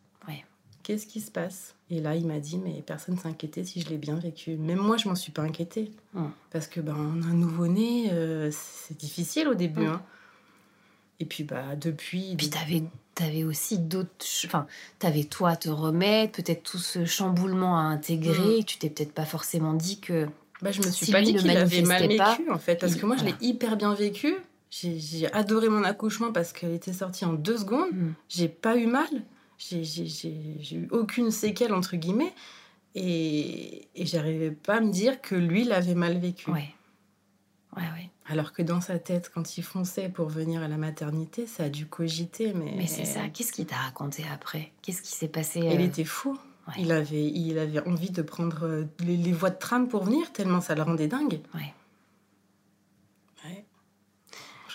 Qu'est-ce 0.85 1.07
qui 1.07 1.19
se 1.19 1.31
passe? 1.31 1.73
Et 1.89 1.99
là, 1.99 2.15
il 2.15 2.27
m'a 2.27 2.37
dit 2.37 2.59
Mais 2.59 2.83
personne 2.85 3.17
s'inquiétait 3.17 3.63
si 3.63 3.81
je 3.81 3.89
l'ai 3.89 3.97
bien 3.97 4.17
vécu. 4.17 4.55
Même 4.55 4.77
moi, 4.77 4.97
je 4.97 5.09
m'en 5.09 5.15
suis 5.15 5.31
pas 5.31 5.41
inquiétée. 5.41 5.91
Hmm. 6.13 6.27
Parce 6.51 6.67
que 6.67 6.79
ben, 6.79 6.95
on 6.95 7.23
a 7.23 7.25
un 7.25 7.33
nouveau-né, 7.33 8.11
euh, 8.11 8.51
c'est 8.51 8.95
difficile 8.95 9.47
au 9.47 9.55
début. 9.55 9.81
Hmm. 9.81 9.93
Hein. 9.93 10.01
Et 11.19 11.25
puis, 11.25 11.43
bah, 11.43 11.75
depuis. 11.75 12.35
Puis, 12.37 12.51
t'avais 12.51 12.83
avais 13.19 13.43
aussi 13.43 13.79
d'autres. 13.79 14.27
Enfin, 14.45 14.67
t'avais 14.99 15.23
toi 15.23 15.51
à 15.51 15.55
te 15.55 15.69
remettre, 15.69 16.43
peut-être 16.43 16.61
tout 16.61 16.77
ce 16.77 17.03
chamboulement 17.03 17.79
à 17.79 17.81
intégrer. 17.81 18.63
Tu 18.63 18.77
t'es 18.77 18.91
peut-être 18.91 19.13
pas 19.13 19.25
forcément 19.25 19.73
dit 19.73 19.99
que. 19.99 20.27
Bah, 20.61 20.71
je 20.71 20.83
me 20.83 20.91
suis 20.91 21.11
pas 21.11 21.23
dit 21.23 21.33
qu'il 21.33 21.49
avait 21.49 21.81
mal 21.81 22.07
vécu, 22.07 22.51
en 22.51 22.59
fait. 22.59 22.75
Parce 22.75 22.93
que 22.93 23.07
moi, 23.07 23.17
je 23.17 23.25
l'ai 23.25 23.35
hyper 23.41 23.75
bien 23.75 23.95
vécu. 23.95 24.35
J'ai 24.81 25.31
adoré 25.31 25.69
mon 25.69 25.83
accouchement 25.83 26.31
parce 26.33 26.51
qu'elle 26.51 26.73
était 26.73 26.93
sortie 26.93 27.23
en 27.23 27.33
deux 27.33 27.57
secondes. 27.57 27.93
Mm. 27.93 28.13
J'ai 28.27 28.49
pas 28.49 28.75
eu 28.75 28.87
mal. 28.87 29.07
J'ai 29.57 30.73
eu 30.73 30.87
aucune 30.91 31.31
séquelle, 31.31 31.73
entre 31.73 31.95
guillemets. 31.95 32.33
Et, 32.93 33.87
et 33.95 34.05
j'arrivais 34.05 34.51
pas 34.51 34.75
à 34.75 34.81
me 34.81 34.91
dire 34.91 35.21
que 35.21 35.35
lui 35.35 35.63
l'avait 35.63 35.95
mal 35.95 36.17
vécu. 36.17 36.49
Ouais. 36.51 36.73
Ouais, 37.75 37.83
ouais. 37.83 38.09
Alors 38.27 38.53
que 38.53 38.61
dans 38.61 38.81
sa 38.81 38.99
tête, 38.99 39.31
quand 39.33 39.57
il 39.57 39.63
fonçait 39.63 40.09
pour 40.09 40.29
venir 40.29 40.61
à 40.61 40.67
la 40.67 40.77
maternité, 40.77 41.45
ça 41.45 41.63
a 41.63 41.69
dû 41.69 41.85
cogiter. 41.85 42.53
Mais, 42.53 42.73
mais 42.75 42.87
c'est 42.87 43.05
ça. 43.05 43.27
Qu'est-ce 43.29 43.53
qu'il 43.53 43.65
t'a 43.65 43.77
raconté 43.77 44.25
après? 44.33 44.71
Qu'est-ce 44.81 45.01
qui 45.01 45.11
s'est 45.11 45.27
passé 45.27 45.59
Il 45.59 45.81
était 45.81 46.05
fou. 46.05 46.37
Il, 46.77 46.91
avait, 46.91 47.23
il 47.23 47.59
avait 47.59 47.85
envie 47.87 48.09
de 48.09 48.23
prendre 48.23 48.65
euh, 48.65 48.85
les, 48.99 49.17
les, 49.17 49.31
voies 49.31 49.51
de 49.51 49.59
tram 49.59 49.87
pour 49.87 50.03
venir, 50.03 50.31
tellement 50.33 50.61
ça 50.61 50.73
le 50.73 50.81
rendait 50.81 51.07
dingue. 51.07 51.39
Ouais 51.53 51.71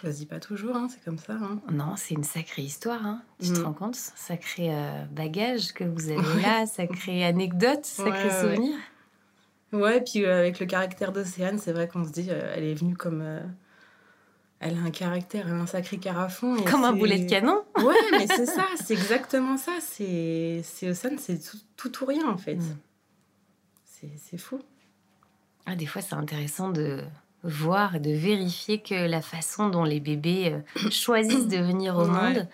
choisit 0.01 0.29
pas 0.29 0.41
toujours, 0.41 0.77
hein, 0.77 0.89
c'est 0.91 1.03
comme 1.05 1.19
ça. 1.19 1.35
Hein. 1.35 1.61
Non, 1.71 1.95
c'est 1.97 2.15
une 2.15 2.25
sacrée 2.25 2.63
histoire. 2.63 3.05
Hein. 3.05 3.23
Tu 3.41 3.53
te 3.53 3.61
mm. 3.61 3.65
rends 3.65 3.73
compte? 3.73 3.97
Sacré 3.97 4.75
euh, 4.75 5.05
bagage 5.11 5.73
que 5.73 5.85
vous 5.85 6.09
avez 6.09 6.43
là, 6.43 6.67
sacré 6.67 7.25
anecdote, 7.27 7.85
sacré 7.85 8.31
souvenir. 8.31 8.77
Ouais. 9.73 10.01
puis 10.01 10.25
euh, 10.25 10.39
avec 10.39 10.59
le 10.59 10.67
caractère 10.67 11.13
d'Océane, 11.13 11.59
c'est 11.59 11.73
vrai 11.73 11.87
qu'on 11.87 12.05
se 12.05 12.11
dit, 12.11 12.29
euh, 12.31 12.53
elle 12.57 12.65
est 12.65 12.75
venue 12.75 12.97
comme. 12.97 13.23
elle 14.61 14.77
a 14.77 14.81
un 14.81 14.91
caractère, 14.91 15.47
elle 15.49 15.55
a 15.55 15.61
un 15.61 15.67
sacré 15.67 15.99
carafon. 15.99 16.57
comme 16.65 16.85
un 16.85 16.93
boulet 16.93 17.19
de 17.19 17.29
canon 17.29 17.63
Ouais, 17.77 17.95
mais 18.13 18.27
c'est 18.27 18.47
ça, 18.47 18.67
c'est 18.83 18.95
exactement 18.95 19.57
ça. 19.57 19.73
C'est 19.81 20.63
Océane, 20.83 21.19
c'est 21.19 21.41
tout, 21.77 22.03
ou 22.03 22.07
rien 22.07 22.29
en 22.29 22.39
fait. 22.39 22.57
Mm. 22.57 22.79
C'est 24.17 24.39
fou. 24.39 24.61
Ah, 25.67 25.77
des 25.77 25.85
fois, 25.85 26.01
c'est 26.01 26.15
intéressant 26.15 26.71
de 26.71 27.05
voir 27.43 27.97
et 27.97 28.01
de 28.01 28.13
vérifier 28.13 28.81
que 28.81 29.09
la 29.09 29.23
façon 29.23 29.69
dont 29.69 29.85
les 29.85 30.01
bébés 30.01 30.53
euh, 30.53 30.89
choisissent 30.91 31.49
de 31.49 31.59
venir 31.59 31.97
au 31.97 32.05
monde, 32.05 32.47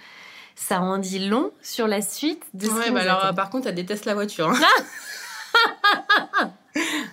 ça 0.55 0.81
en 0.81 0.99
dit 0.99 1.29
long 1.29 1.53
sur 1.62 1.87
la 1.87 2.03
suite 2.03 2.44
de 2.55 2.66
ce 2.66 2.72
Ouais, 2.72 2.90
bah 2.90 3.01
alors 3.01 3.35
par 3.35 3.51
contre, 3.51 3.66
elle 3.68 3.75
déteste 3.75 4.05
la 4.05 4.14
voiture. 4.14 4.49
Hein. 4.49 4.61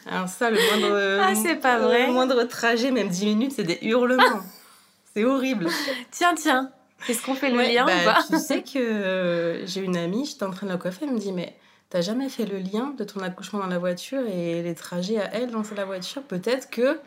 alors 0.07 0.27
ça, 0.27 0.49
le 0.49 0.57
moindre, 0.57 1.21
ah, 1.23 1.35
c'est 1.35 1.55
pas 1.55 1.79
vrai. 1.79 2.07
Le 2.07 2.13
moindre 2.13 2.43
trajet, 2.43 2.91
même 2.91 3.09
10 3.09 3.25
minutes, 3.25 3.53
c'est 3.55 3.63
des 3.63 3.79
hurlements. 3.81 4.41
c'est 5.13 5.25
horrible. 5.25 5.67
Tiens, 6.11 6.35
tiens, 6.35 6.71
est-ce 7.09 7.25
qu'on 7.25 7.35
fait 7.35 7.49
le 7.49 7.61
lien 7.61 7.83
ou 7.83 7.87
bah, 7.87 8.13
pas 8.13 8.23
Tu 8.29 8.39
sais 8.39 8.61
que 8.61 8.79
euh, 8.79 9.65
j'ai 9.65 9.81
une 9.81 9.97
amie, 9.97 10.25
j'étais 10.25 10.43
en 10.43 10.51
train 10.51 10.67
de 10.67 10.71
la 10.71 10.77
coiffer, 10.77 11.05
elle 11.05 11.13
me 11.13 11.19
dit, 11.19 11.33
mais 11.33 11.55
t'as 11.89 12.01
jamais 12.01 12.29
fait 12.29 12.45
le 12.45 12.59
lien 12.59 12.93
de 12.97 13.03
ton 13.03 13.19
accouchement 13.19 13.59
dans 13.59 13.67
la 13.67 13.77
voiture 13.77 14.21
et 14.25 14.63
les 14.63 14.75
trajets 14.75 15.19
à 15.19 15.33
elle 15.33 15.51
dans 15.51 15.63
la 15.75 15.85
voiture? 15.85 16.23
Peut-être 16.23 16.69
que 16.69 16.99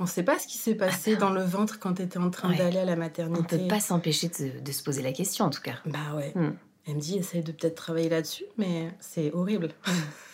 on 0.00 0.04
ne 0.04 0.08
sait 0.08 0.22
pas 0.22 0.38
ce 0.38 0.46
qui 0.46 0.58
s'est 0.58 0.74
passé 0.74 1.16
dans 1.16 1.30
le 1.30 1.42
ventre 1.42 1.78
quand 1.78 1.94
tu 1.94 2.02
étais 2.02 2.18
en 2.18 2.30
train 2.30 2.52
d'aller 2.52 2.78
à 2.78 2.84
la 2.84 2.96
maternité. 2.96 3.38
On 3.38 3.56
ne 3.56 3.62
peut 3.62 3.68
pas 3.68 3.80
s'empêcher 3.80 4.28
de, 4.28 4.72
se 4.72 4.82
poser 4.82 5.02
la 5.02 5.12
question, 5.12 5.44
en 5.44 5.50
tout 5.50 5.62
cas. 5.62 5.76
Bah 5.86 6.14
ouais. 6.16 6.34
Elle 6.86 6.96
me 6.96 7.00
dit, 7.00 7.16
essaye 7.16 7.42
de 7.42 7.52
peut-être 7.52 7.76
travailler 7.76 8.08
là-dessus, 8.08 8.44
mais 8.58 8.90
c'est 9.00 9.32
horrible. 9.32 9.70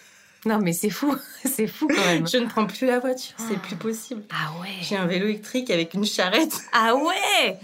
Non, 0.47 0.59
mais 0.59 0.73
c'est 0.73 0.89
fou, 0.89 1.15
c'est 1.45 1.67
fou 1.67 1.87
quand 1.87 2.05
même. 2.05 2.27
Je 2.27 2.39
ne 2.39 2.47
prends 2.47 2.67
plus 2.67 2.87
la 2.87 2.99
voiture, 2.99 3.35
c'est 3.37 3.59
plus 3.61 3.77
possible. 3.77 4.23
Ah 4.31 4.59
ouais. 4.61 4.71
J'ai 4.81 4.97
un 4.97 5.07
vélo 5.07 5.27
électrique 5.27 5.71
avec 5.71 5.93
une 5.95 6.07
charrette. 6.07 6.55
Ah 6.73 6.95
ouais 6.95 7.59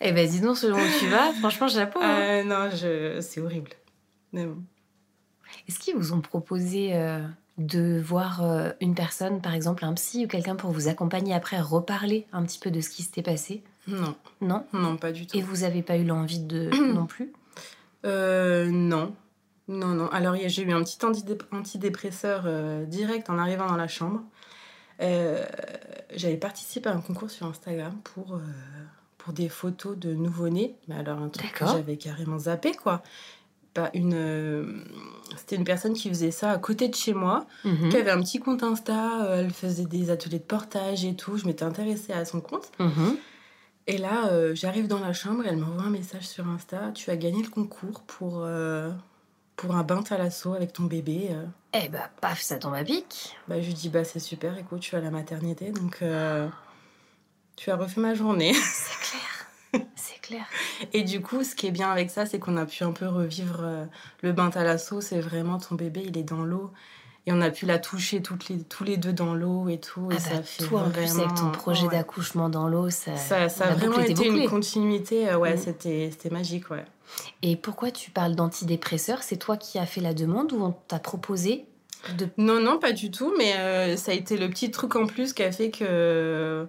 Eh 0.00 0.12
ben 0.12 0.28
dis 0.28 0.40
donc, 0.40 0.56
selon 0.56 0.78
où 0.78 0.98
tu 1.00 1.08
vas, 1.08 1.32
franchement, 1.32 1.66
chapeau. 1.66 1.98
Hein. 2.00 2.20
Euh, 2.20 2.44
non, 2.44 2.70
je... 2.70 3.20
c'est 3.20 3.40
horrible. 3.40 3.72
Mais 4.32 4.46
bon. 4.46 4.62
Est-ce 5.66 5.80
qu'ils 5.80 5.96
vous 5.96 6.12
ont 6.12 6.20
proposé 6.20 6.94
euh, 6.94 7.20
de 7.58 8.00
voir 8.00 8.42
euh, 8.42 8.70
une 8.80 8.94
personne, 8.94 9.40
par 9.40 9.54
exemple 9.54 9.84
un 9.84 9.94
psy 9.94 10.24
ou 10.24 10.28
quelqu'un 10.28 10.56
pour 10.56 10.70
vous 10.72 10.88
accompagner 10.88 11.34
après, 11.34 11.60
reparler 11.60 12.26
un 12.32 12.42
petit 12.44 12.58
peu 12.58 12.70
de 12.70 12.80
ce 12.80 12.90
qui 12.90 13.02
s'était 13.02 13.22
passé? 13.22 13.62
Non. 13.86 14.14
Non? 14.40 14.64
Non, 14.72 14.96
pas 14.96 15.12
du 15.12 15.26
tout. 15.26 15.36
Et 15.36 15.42
vous 15.42 15.58
n'avez 15.58 15.82
pas 15.82 15.96
eu 15.96 16.04
l'envie 16.04 16.40
de 16.40 16.70
non 16.94 17.06
plus? 17.06 17.32
Euh, 18.04 18.70
Non. 18.70 19.14
Non, 19.68 19.88
non. 19.88 20.08
Alors 20.08 20.34
j'ai 20.36 20.62
eu 20.62 20.72
un 20.72 20.82
petit 20.82 20.98
antidépresseur 21.52 22.42
euh, 22.44 22.84
direct 22.84 23.30
en 23.30 23.38
arrivant 23.38 23.66
dans 23.66 23.76
la 23.76 23.88
chambre. 23.88 24.20
J'avais 25.00 26.36
participé 26.36 26.88
à 26.88 26.92
un 26.92 27.00
concours 27.00 27.30
sur 27.30 27.46
Instagram 27.46 27.98
pour, 28.04 28.38
pour 29.16 29.32
des 29.32 29.48
photos 29.48 29.96
de 29.96 30.12
nouveau-nés. 30.12 30.76
Mais 30.88 30.96
alors 30.96 31.18
un 31.18 31.28
truc 31.28 31.50
que 31.52 31.64
j'avais 31.66 31.96
carrément 31.96 32.38
zappé, 32.38 32.72
quoi 32.72 33.02
une. 33.94 34.14
Euh, 34.14 34.84
c'était 35.36 35.56
une 35.56 35.64
personne 35.64 35.94
qui 35.94 36.08
faisait 36.08 36.30
ça 36.30 36.50
à 36.50 36.58
côté 36.58 36.88
de 36.88 36.94
chez 36.94 37.14
moi, 37.14 37.46
mhm. 37.64 37.88
qui 37.88 37.96
avait 37.96 38.10
un 38.10 38.20
petit 38.20 38.38
compte 38.38 38.62
Insta. 38.62 39.24
Euh, 39.24 39.40
elle 39.40 39.50
faisait 39.50 39.84
des 39.84 40.10
ateliers 40.10 40.38
de 40.38 40.44
portage 40.44 41.04
et 41.04 41.14
tout. 41.14 41.36
Je 41.36 41.46
m'étais 41.46 41.64
intéressée 41.64 42.12
à 42.12 42.24
son 42.24 42.40
compte. 42.40 42.70
Mhm. 42.78 43.16
Et 43.86 43.98
là, 43.98 44.28
euh, 44.28 44.54
j'arrive 44.54 44.86
dans 44.86 45.00
la 45.00 45.12
chambre, 45.12 45.42
elle 45.46 45.58
m'envoie 45.58 45.82
un 45.82 45.90
message 45.90 46.26
sur 46.26 46.48
Insta. 46.48 46.90
Tu 46.94 47.10
as 47.10 47.16
gagné 47.16 47.42
le 47.42 47.50
concours 47.50 48.00
pour, 48.02 48.46
pour 49.56 49.76
un 49.76 49.82
bain 49.82 50.02
à 50.08 50.18
l'assaut 50.18 50.54
avec 50.54 50.72
ton 50.72 50.84
bébé. 50.84 51.30
Eh 51.74 51.88
bah, 51.88 52.10
paf, 52.20 52.40
ça 52.40 52.56
tombe 52.56 52.74
à 52.74 52.84
pic. 52.84 53.36
Bah, 53.48 53.60
je 53.60 53.66
lui 53.66 53.74
dis, 53.74 53.88
bah, 53.90 54.04
c'est 54.04 54.20
super, 54.20 54.56
écoute, 54.56 54.80
tu 54.80 54.94
es 54.94 54.98
à 54.98 55.02
la 55.02 55.10
maternité, 55.10 55.70
donc 55.70 56.02
tu 57.56 57.70
as 57.70 57.76
refait 57.76 58.00
ma 58.00 58.14
journée. 58.14 58.54
C'est 58.54 59.10
clair. 59.10 59.23
C'est 59.96 60.20
clair. 60.20 60.44
Et 60.92 61.02
du 61.02 61.20
coup, 61.20 61.44
ce 61.44 61.54
qui 61.54 61.66
est 61.66 61.70
bien 61.70 61.90
avec 61.90 62.10
ça, 62.10 62.26
c'est 62.26 62.38
qu'on 62.38 62.56
a 62.56 62.66
pu 62.66 62.84
un 62.84 62.92
peu 62.92 63.06
revivre 63.06 63.60
euh, 63.62 63.84
le 64.22 64.32
bain 64.32 64.50
à 64.54 64.64
l'assaut. 64.64 65.00
C'est 65.00 65.20
vraiment 65.20 65.58
ton 65.58 65.74
bébé, 65.74 66.04
il 66.06 66.16
est 66.18 66.22
dans 66.22 66.44
l'eau. 66.44 66.70
Et 67.26 67.32
on 67.32 67.40
a 67.40 67.50
pu 67.50 67.64
la 67.64 67.78
toucher 67.78 68.20
toutes 68.20 68.48
les, 68.48 68.58
tous 68.58 68.84
les 68.84 68.98
deux 68.98 69.14
dans 69.14 69.34
l'eau 69.34 69.68
et 69.70 69.78
tout. 69.78 70.10
et 70.10 70.16
ah 70.16 70.20
ça 70.20 70.34
bah, 70.34 70.42
fait 70.42 70.64
toi, 70.64 70.82
en 70.82 70.90
plus, 70.90 71.18
avec 71.18 71.34
ton 71.34 71.50
projet 71.50 71.88
d'accouchement 71.88 72.50
dans 72.50 72.68
l'eau, 72.68 72.90
ça, 72.90 73.16
ça, 73.16 73.48
ça 73.48 73.68
a 73.68 73.74
vraiment 73.74 74.00
été 74.00 74.26
une 74.26 74.46
continuité. 74.46 75.30
Euh, 75.30 75.38
ouais, 75.38 75.54
mm. 75.54 75.58
c'était, 75.58 76.10
c'était 76.12 76.30
magique, 76.30 76.70
ouais. 76.70 76.84
Et 77.42 77.56
pourquoi 77.56 77.90
tu 77.90 78.10
parles 78.10 78.34
d'antidépresseurs? 78.34 79.22
C'est 79.22 79.38
toi 79.38 79.56
qui 79.56 79.78
as 79.78 79.86
fait 79.86 80.02
la 80.02 80.12
demande 80.12 80.52
ou 80.52 80.62
on 80.62 80.72
t'a 80.72 80.98
proposé 80.98 81.64
Non, 82.36 82.60
non, 82.60 82.78
pas 82.78 82.92
du 82.92 83.10
tout, 83.10 83.32
mais 83.38 83.56
euh, 83.56 83.96
ça 83.96 84.12
a 84.12 84.14
été 84.14 84.36
le 84.36 84.50
petit 84.50 84.70
truc 84.70 84.94
en 84.96 85.06
plus 85.06 85.32
qui 85.32 85.42
a 85.42 85.52
fait 85.52 85.70
que... 85.70 86.66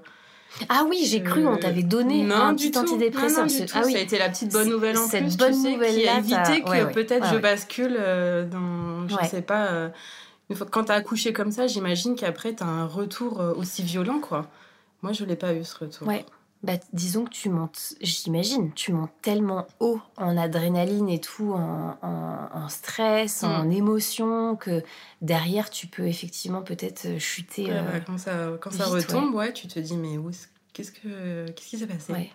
Ah 0.70 0.86
oui, 0.88 1.06
j'ai 1.06 1.22
cru, 1.22 1.46
on 1.48 1.58
t'avait 1.58 1.84
donné 1.84 2.24
non, 2.24 2.36
un 2.36 2.56
petit 2.56 2.78
antidépresseur. 2.78 3.46
Ah 3.74 3.82
oui. 3.86 3.94
Ça 3.94 4.00
a 4.00 4.02
été 4.02 4.18
la 4.18 4.30
petite 4.30 4.52
bonne 4.52 4.70
nouvelle 4.70 4.98
en 4.98 5.08
Cette 5.08 5.38
bonne 5.38 5.62
nouvelle 5.62 5.96
qui 5.96 6.08
a 6.08 6.18
évité 6.18 6.62
que 6.62 6.94
peut-être 6.94 7.34
je 7.34 7.38
bascule 7.38 7.96
euh, 8.00 8.46
dans, 8.46 9.08
je 9.08 9.28
sais 9.28 9.42
pas, 9.42 9.68
euh, 9.68 9.90
une 10.50 10.56
fois, 10.56 10.68
quand 10.70 10.86
t'as 10.86 10.96
accouché 10.96 11.34
comme 11.34 11.52
ça, 11.52 11.68
j'imagine 11.68 12.16
qu'après 12.16 12.54
t'as 12.54 12.66
un 12.66 12.86
retour 12.86 13.42
aussi 13.58 13.84
violent, 13.84 14.20
quoi. 14.20 14.48
Moi, 15.02 15.12
je 15.12 15.26
l'ai 15.26 15.36
pas 15.36 15.54
eu 15.54 15.64
ce 15.64 15.78
retour. 15.78 16.08
Ouais. 16.08 16.26
Bah, 16.66 16.80
disons 16.94 17.26
que 17.26 17.30
tu 17.30 17.50
montes, 17.50 17.94
j'imagine, 18.02 18.74
tu 18.74 18.92
montes 18.92 19.12
tellement 19.22 19.68
haut 19.80 20.02
en 20.18 20.36
adrénaline 20.36 21.10
et 21.10 21.22
tout, 21.22 21.54
en, 21.54 22.70
stress, 22.70 23.44
en 23.44 23.66
mm. 23.66 23.72
émotion, 23.72 24.56
que 24.56 24.82
derrière, 25.22 25.70
tu 25.70 25.86
peux 25.86 26.08
effectivement 26.08 26.64
peut-être 26.64 27.06
euh, 27.06 27.20
chuter. 27.20 27.68
Euh, 27.70 27.84
bah, 27.84 28.00
quand 28.00 28.18
ça, 28.18 28.58
quand 28.60 28.72
ça 28.72 28.86
retombe, 28.86 29.36
ouais. 29.36 29.54
tu 29.54 29.68
te 29.68 29.78
dis, 29.78 29.96
mais 29.96 30.18
où 30.18 30.32
qu'est-ce, 30.74 30.92
que, 30.92 31.52
qu'est-ce 31.52 31.70
qui 31.70 31.78
s'est 31.78 31.86
passé? 31.86 32.32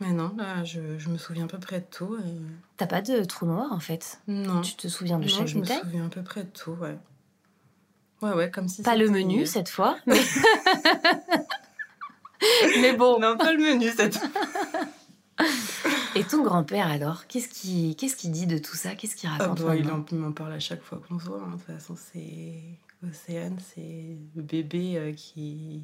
Mais 0.00 0.12
non, 0.12 0.34
là, 0.38 0.64
je, 0.64 0.96
je, 0.96 1.10
me 1.10 1.18
souviens 1.18 1.44
à 1.44 1.48
peu 1.48 1.58
près 1.58 1.80
de 1.80 1.86
tout. 1.90 2.16
Et... 2.16 2.30
T'as 2.78 2.86
pas 2.86 3.02
de 3.02 3.22
trou 3.24 3.44
noir, 3.44 3.70
en 3.70 3.80
fait? 3.80 4.18
Non. 4.28 4.62
Tu 4.62 4.76
te 4.76 4.88
souviens 4.88 5.18
de 5.18 5.28
chaque 5.28 5.44
détail 5.44 5.56
je 5.56 5.58
me 5.58 5.80
souviens 5.80 6.06
à 6.06 6.08
peu 6.08 6.22
près 6.22 6.44
de 6.44 6.48
tout, 6.48 6.72
ouais. 6.80 6.96
Ouais, 8.22 8.32
ouais, 8.32 8.50
comme 8.50 8.66
si 8.66 8.82
Pas 8.82 8.96
le 8.96 9.10
menu, 9.10 9.44
cette 9.44 9.68
fois, 9.68 9.98
mais... 10.06 10.16
Mais 12.80 12.92
bon. 12.92 13.18
Non, 13.18 13.36
pas 13.36 13.52
le 13.52 13.58
menu 13.58 13.90
cette 13.94 14.18
Et 16.14 16.24
ton 16.24 16.42
grand-père 16.42 16.88
alors 16.88 17.26
Qu'est-ce 17.26 17.48
qu'il 17.48 17.96
qu'est-ce 17.96 18.16
qui 18.16 18.28
dit 18.28 18.46
de 18.46 18.58
tout 18.58 18.76
ça? 18.76 18.94
Qu'est-ce 18.94 19.16
qu'il 19.16 19.28
raconte 19.28 19.60
ah 19.62 19.68
bah, 19.68 19.76
Il 19.76 20.18
m'en 20.18 20.32
parle 20.32 20.52
à 20.52 20.60
chaque 20.60 20.82
fois 20.82 21.00
qu'on 21.08 21.18
se 21.18 21.26
voit. 21.26 21.40
Hein. 21.42 21.52
De 21.52 21.56
toute 21.56 21.62
façon, 21.62 21.94
c'est 21.96 22.54
Océane, 23.08 23.58
c'est 23.74 24.18
le 24.34 24.42
bébé 24.42 24.96
euh, 24.96 25.12
qui. 25.12 25.82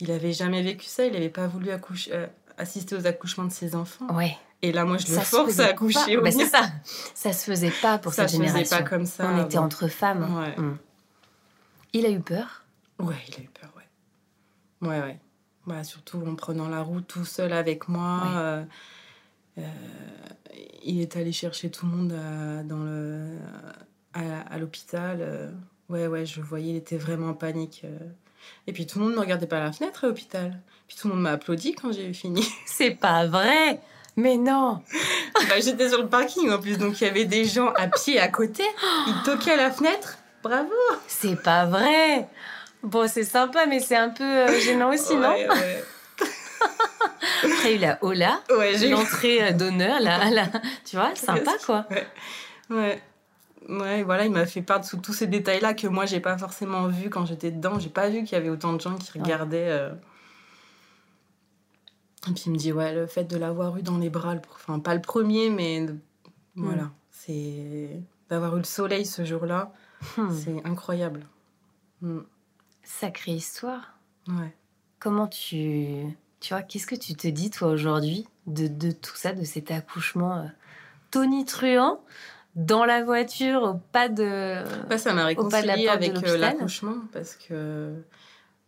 Il 0.00 0.10
avait 0.10 0.32
jamais 0.32 0.62
vécu 0.62 0.86
ça. 0.86 1.06
Il 1.06 1.12
n'avait 1.12 1.28
pas 1.28 1.46
voulu 1.46 1.70
accoucher, 1.70 2.12
euh, 2.12 2.26
assister 2.58 2.96
aux 2.96 3.06
accouchements 3.06 3.44
de 3.44 3.52
ses 3.52 3.74
enfants. 3.74 4.14
Ouais. 4.14 4.36
Et 4.62 4.72
là, 4.72 4.84
moi, 4.84 4.98
je 4.98 5.06
le 5.06 5.20
force 5.20 5.58
à 5.58 5.68
accoucher. 5.68 6.16
Bah, 6.18 6.30
c'est 6.30 6.46
ça. 6.46 6.70
Ça 7.14 7.32
se 7.32 7.50
faisait 7.50 7.72
pas 7.80 7.98
pour 7.98 8.12
ça 8.12 8.28
cette 8.28 8.36
génération. 8.36 8.58
Ça 8.58 8.64
se 8.64 8.70
faisait 8.70 8.82
pas 8.82 8.90
comme 8.90 9.06
ça. 9.06 9.30
On 9.32 9.44
était 9.44 9.58
entre 9.58 9.88
femmes. 9.88 10.36
Ouais. 10.36 10.54
Hmm. 10.58 10.76
Il 11.92 12.06
a 12.06 12.10
eu 12.10 12.20
peur? 12.20 12.64
Ouais, 12.98 13.16
il 13.28 13.34
a 13.36 13.38
eu 13.38 13.48
peur, 13.48 13.70
ouais. 13.76 14.88
Ouais, 14.88 15.00
ouais. 15.00 15.18
Bah, 15.66 15.84
surtout 15.84 16.22
en 16.26 16.34
prenant 16.34 16.68
la 16.68 16.82
route 16.82 17.06
tout 17.06 17.24
seul 17.24 17.52
avec 17.52 17.88
moi. 17.88 18.22
Euh, 18.36 18.64
euh, 19.58 19.62
il 20.84 21.00
est 21.00 21.16
allé 21.16 21.32
chercher 21.32 21.70
tout 21.70 21.86
le 21.86 21.92
monde 21.92 22.12
à, 22.12 22.62
dans 22.62 22.82
le, 22.82 23.36
à, 24.14 24.58
l'hôpital. 24.58 25.18
Euh, 25.20 25.50
ouais, 25.90 26.06
ouais, 26.06 26.24
je 26.24 26.40
voyais, 26.40 26.70
il 26.72 26.76
était 26.76 26.96
vraiment 26.96 27.30
en 27.30 27.34
panique. 27.34 27.84
Et 28.66 28.72
puis 28.72 28.86
tout 28.86 28.98
le 28.98 29.04
monde 29.04 29.14
ne 29.14 29.20
regardait 29.20 29.46
pas 29.46 29.58
à 29.58 29.64
la 29.64 29.72
fenêtre 29.72 30.04
à 30.04 30.08
l'hôpital. 30.08 30.58
Puis 30.88 30.96
tout 30.96 31.08
le 31.08 31.14
monde 31.14 31.22
m'a 31.22 31.32
applaudi 31.32 31.74
quand 31.74 31.92
j'ai 31.92 32.12
fini. 32.12 32.42
C'est 32.66 32.92
pas 32.92 33.26
vrai 33.26 33.80
mais 34.16 34.36
non 34.36 34.82
bah, 35.48 35.60
J'étais 35.60 35.88
sur 35.88 36.02
le 36.02 36.08
parking 36.08 36.50
en 36.50 36.58
plus, 36.58 36.78
donc 36.78 37.00
il 37.00 37.04
y 37.04 37.06
avait 37.06 37.24
des 37.24 37.44
gens 37.44 37.72
à 37.76 37.86
pied 37.86 38.18
à 38.18 38.28
côté. 38.28 38.64
Ils 39.06 39.22
toquaient 39.24 39.52
à 39.52 39.56
la 39.56 39.70
fenêtre. 39.70 40.18
Bravo 40.42 40.72
C'est 41.06 41.40
pas 41.40 41.66
vrai 41.66 42.26
Bon, 42.82 43.08
c'est 43.08 43.24
sympa, 43.24 43.66
mais 43.66 43.80
c'est 43.80 43.96
un 43.96 44.10
peu 44.10 44.24
euh, 44.24 44.60
gênant 44.64 44.92
aussi, 44.92 45.14
non 45.16 45.30
ouais. 45.30 45.48
Après, 47.42 47.74
il 47.74 47.84
a 47.84 47.98
Ola, 48.02 48.40
l'entrée 48.48 49.42
euh, 49.42 49.52
d'honneur, 49.52 50.00
là, 50.00 50.30
là, 50.30 50.46
tu 50.84 50.96
vois, 50.96 51.14
sympa, 51.14 51.52
quoi. 51.64 51.86
Ouais. 52.70 53.00
ouais. 53.68 54.02
voilà, 54.02 54.24
il 54.26 54.30
m'a 54.30 54.46
fait 54.46 54.62
part 54.62 54.80
de 54.80 55.00
tous 55.00 55.12
ces 55.12 55.26
détails-là 55.26 55.74
que 55.74 55.86
moi, 55.86 56.06
j'ai 56.06 56.20
pas 56.20 56.36
forcément 56.38 56.86
vu 56.88 57.10
quand 57.10 57.26
j'étais 57.26 57.50
dedans. 57.50 57.78
J'ai 57.78 57.88
pas 57.88 58.08
vu 58.08 58.24
qu'il 58.24 58.32
y 58.32 58.40
avait 58.40 58.50
autant 58.50 58.72
de 58.72 58.80
gens 58.80 58.96
qui 58.96 59.18
regardaient. 59.18 59.68
Euh. 59.70 59.90
Et 62.28 62.32
puis 62.32 62.44
il 62.46 62.52
me 62.52 62.56
dit, 62.56 62.72
ouais, 62.72 62.94
le 62.94 63.06
fait 63.06 63.24
de 63.24 63.36
l'avoir 63.36 63.76
eu 63.78 63.82
dans 63.82 63.96
les 63.96 64.10
bras, 64.10 64.34
enfin, 64.54 64.78
pas 64.78 64.94
le 64.94 65.00
premier, 65.00 65.48
mais 65.48 65.86
voilà, 66.54 66.82
mm. 66.82 66.92
c'est 67.10 68.00
d'avoir 68.28 68.54
eu 68.56 68.58
le 68.58 68.64
soleil 68.64 69.06
ce 69.06 69.24
jour-là, 69.24 69.72
hmm. 70.16 70.30
c'est 70.30 70.66
incroyable. 70.66 71.26
Mm. 72.02 72.20
Sacrée 72.82 73.32
histoire. 73.32 73.94
Ouais. 74.28 74.54
Comment 74.98 75.26
tu. 75.26 76.04
Tu 76.40 76.54
vois, 76.54 76.62
qu'est-ce 76.62 76.86
que 76.86 76.94
tu 76.94 77.14
te 77.14 77.28
dis, 77.28 77.50
toi, 77.50 77.68
aujourd'hui, 77.68 78.26
de, 78.46 78.66
de, 78.66 78.90
tout 78.92 79.14
ça, 79.14 79.32
de 79.32 79.44
cet 79.44 79.70
accouchement 79.70 80.38
euh, 80.38 80.44
tonitruant 81.10 82.00
dans 82.56 82.84
la 82.84 83.04
voiture, 83.04 83.62
au 83.62 83.74
pas 83.92 84.08
de. 84.08 84.64
Bah, 84.88 84.98
ça 84.98 85.12
m'a 85.12 85.26
réconcilié 85.26 85.88
avec 85.88 86.16
euh, 86.26 86.36
l'accouchement, 86.36 86.96
parce 87.12 87.36
que. 87.36 87.92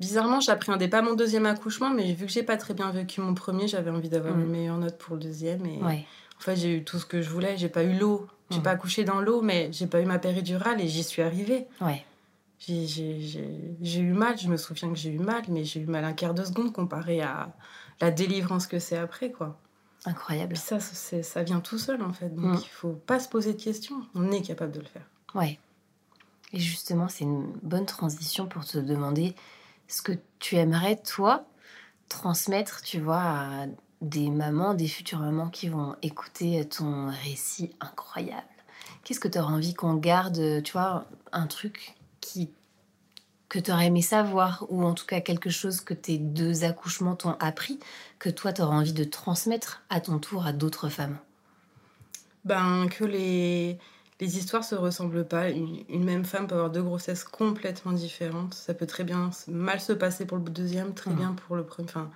Bizarrement, 0.01 0.41
j'appréhendais 0.41 0.89
pas 0.89 1.01
mon 1.01 1.15
deuxième 1.15 1.47
accouchement, 1.47 1.91
mais 1.91 2.13
vu 2.13 2.27
que 2.27 2.33
j'ai 2.33 2.43
pas 2.43 2.57
très 2.57 2.75
bien 2.75 2.91
vécu 2.91 3.21
mon 3.21 3.35
premier, 3.35 3.69
j'avais 3.69 3.91
envie 3.91 4.09
d'avoir 4.09 4.37
une 4.37 4.47
mm. 4.47 4.51
meilleure 4.51 4.79
note 4.79 4.99
pour 4.99 5.15
le 5.15 5.23
deuxième. 5.23 5.65
Et 5.65 5.79
en 5.81 6.41
fait, 6.41 6.57
j'ai 6.57 6.79
eu 6.79 6.85
tout 6.85 6.99
ce 6.99 7.07
que 7.07 7.23
je 7.23 7.31
voulais. 7.31 7.57
J'ai 7.57 7.69
pas 7.69 7.85
eu 7.85 7.97
l'eau. 7.97 8.27
J'ai 8.51 8.59
mm. 8.59 8.63
pas 8.63 8.71
accouché 8.71 9.05
dans 9.05 9.21
l'eau, 9.21 9.43
mais 9.43 9.69
j'ai 9.71 9.87
pas 9.87 10.01
eu 10.01 10.05
ma 10.05 10.19
péridurale 10.19 10.81
et 10.81 10.89
j'y 10.89 11.05
suis 11.05 11.23
arrivée. 11.23 11.67
Ouais. 11.81 12.05
J'ai 12.67 14.01
eu 14.01 14.13
mal, 14.13 14.39
je 14.39 14.49
me 14.49 14.57
souviens 14.57 14.89
que 14.89 14.95
j'ai 14.95 15.11
eu 15.11 15.19
mal, 15.19 15.43
mais 15.49 15.65
j'ai 15.65 15.81
eu 15.81 15.87
mal 15.87 16.05
un 16.05 16.13
quart 16.13 16.35
de 16.35 16.45
seconde 16.45 16.73
comparé 16.73 17.21
à 17.21 17.53
la 18.01 18.11
délivrance 18.11 18.67
que 18.67 18.79
c'est 18.79 18.97
après, 18.97 19.33
quoi. 19.33 19.59
Incroyable. 20.05 20.57
ça, 20.57 20.81
ça 20.81 21.43
vient 21.43 21.61
tout 21.61 21.79
seul, 21.79 22.03
en 22.03 22.13
fait. 22.13 22.29
Donc, 22.35 22.59
mm. 22.59 22.61
il 22.63 22.69
faut 22.69 22.93
pas 22.93 23.21
se 23.21 23.29
poser 23.29 23.55
de 23.55 23.61
questions. 23.61 24.03
On 24.15 24.31
est 24.31 24.43
capable 24.43 24.73
de 24.73 24.81
le 24.81 24.87
faire. 24.87 25.07
Ouais. 25.35 25.59
Et 26.53 26.61
justement, 26.61 27.09
c'est 27.09 27.25
une 27.25 27.53
bonne 27.63 27.87
transition 27.87 28.47
pour 28.47 28.65
te 28.65 28.79
demander 28.79 29.35
ce 29.89 30.03
que 30.03 30.13
tu 30.39 30.57
aimerais, 30.57 30.97
toi, 30.97 31.47
transmettre, 32.09 32.83
tu 32.83 33.01
vois, 33.01 33.23
à 33.23 33.67
des 34.01 34.31
mamans, 34.31 34.75
des 34.75 34.89
futures 34.89 35.21
mamans 35.21 35.49
qui 35.49 35.69
vont 35.69 35.97
écouter 36.03 36.65
ton 36.69 37.09
récit 37.25 37.71
incroyable. 37.81 38.43
Qu'est-ce 39.05 39.21
que 39.21 39.29
tu 39.29 39.39
auras 39.39 39.53
envie 39.53 39.75
qu'on 39.75 39.95
garde, 39.95 40.63
tu 40.63 40.73
vois, 40.73 41.07
un 41.33 41.47
truc 41.47 41.95
qui 42.23 42.51
que 43.53 43.59
tu 43.59 43.71
aurais 43.71 43.89
aimé 43.89 44.01
savoir, 44.01 44.65
ou 44.71 44.83
en 44.83 44.95
tout 44.95 45.05
cas 45.05 45.21
quelque 45.21 45.51
chose 45.51 45.83
que 45.83 45.93
tes 45.93 46.17
deux 46.17 46.65
accouchements 46.65 47.17
t'ont 47.17 47.37
appris, 47.39 47.79
que 48.19 48.31
toi, 48.31 48.51
tu 48.55 48.63
auras 48.63 48.75
envie 48.75 48.95
de 48.95 49.05
transmettre 49.05 49.83
à 49.91 50.01
ton 50.01 50.19
tour 50.19 50.47
à 50.47 50.55
d'autres 50.55 50.89
femmes? 50.89 51.19
Ben, 52.47 52.89
que 52.89 53.05
les, 53.05 53.79
les 54.21 54.39
histoires 54.39 54.65
se 54.65 54.75
ressemblent 54.75 55.27
pas. 55.27 55.51
Une, 55.51 56.03
même 56.03 56.25
femme 56.25 56.47
peut 56.47 56.55
avoir 56.55 56.71
deux 56.71 56.83
grossesses 56.83 57.25
complètement 57.25 57.93
différentes. 57.93 58.55
Ça 58.55 58.73
peut 58.73 58.87
très 58.87 59.05
bien 59.05 59.31
mal 59.49 59.83
se 59.83 59.93
passer 59.93 60.25
pour 60.25 60.39
le 60.39 60.45
deuxième, 60.45 60.95
très 60.95 61.11
mmh. 61.11 61.17
bien 61.17 61.33
pour 61.35 61.55
le 61.55 61.67
premier. 61.67 61.89
Enfin, 61.91 62.11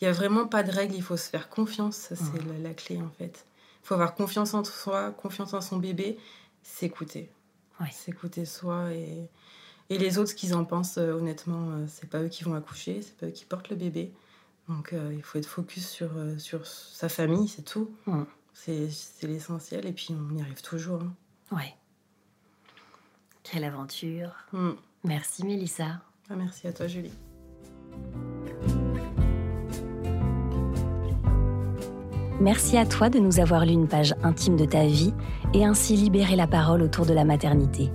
il 0.00 0.04
n'y 0.04 0.08
a 0.08 0.12
vraiment 0.12 0.46
pas 0.46 0.62
de 0.62 0.70
règle, 0.70 0.94
il 0.94 1.02
faut 1.02 1.18
se 1.18 1.28
faire 1.28 1.50
confiance, 1.50 1.96
ça 1.96 2.16
c'est 2.16 2.42
mmh. 2.42 2.62
la, 2.62 2.72
clé 2.72 3.02
en 3.02 3.10
fait. 3.18 3.44
Il 3.82 3.86
faut 3.86 3.94
avoir 3.94 4.14
confiance 4.14 4.54
en 4.54 4.64
soi, 4.64 5.10
confiance 5.10 5.52
en 5.52 5.60
son 5.60 5.76
bébé, 5.76 6.16
s'écouter. 6.62 7.30
S'écouter 7.90 8.44
soi 8.44 8.92
et 8.92 9.28
et 9.90 9.98
les 9.98 10.18
autres, 10.18 10.30
ce 10.30 10.34
qu'ils 10.36 10.54
en 10.54 10.64
pensent, 10.64 10.98
euh, 10.98 11.12
honnêtement, 11.12 11.72
euh, 11.72 11.84
c'est 11.88 12.08
pas 12.08 12.22
eux 12.22 12.28
qui 12.28 12.44
vont 12.44 12.54
accoucher, 12.54 13.02
c'est 13.02 13.16
pas 13.16 13.26
eux 13.26 13.32
qui 13.32 13.44
portent 13.44 13.68
le 13.70 13.76
bébé. 13.76 14.14
Donc 14.68 14.92
euh, 14.92 15.12
il 15.12 15.22
faut 15.22 15.36
être 15.38 15.46
focus 15.46 15.88
sur, 15.88 16.10
sur 16.38 16.64
sa 16.64 17.08
famille, 17.08 17.48
c'est 17.48 17.64
tout. 17.64 17.90
Mm. 18.06 18.22
C'est 18.54 18.88
l'essentiel 19.22 19.86
et 19.86 19.92
puis 19.92 20.08
on 20.10 20.36
y 20.36 20.40
arrive 20.40 20.62
toujours. 20.62 21.02
Hein. 21.02 21.12
Ouais. 21.50 21.74
Quelle 23.42 23.64
aventure. 23.64 24.32
Mm. 24.52 24.70
Merci 25.02 25.44
Mélissa. 25.44 26.02
Ah, 26.28 26.36
merci 26.36 26.68
à 26.68 26.72
toi 26.72 26.86
Julie. 26.86 27.12
Merci 32.40 32.76
à 32.78 32.86
toi 32.86 33.10
de 33.10 33.18
nous 33.18 33.38
avoir 33.38 33.66
lu 33.66 33.72
une 33.72 33.88
page 33.88 34.14
intime 34.22 34.56
de 34.56 34.64
ta 34.64 34.86
vie 34.86 35.12
et 35.52 35.64
ainsi 35.64 35.94
libérer 35.94 36.36
la 36.36 36.46
parole 36.46 36.82
autour 36.82 37.06
de 37.06 37.12
la 37.12 37.24
maternité 37.24 37.90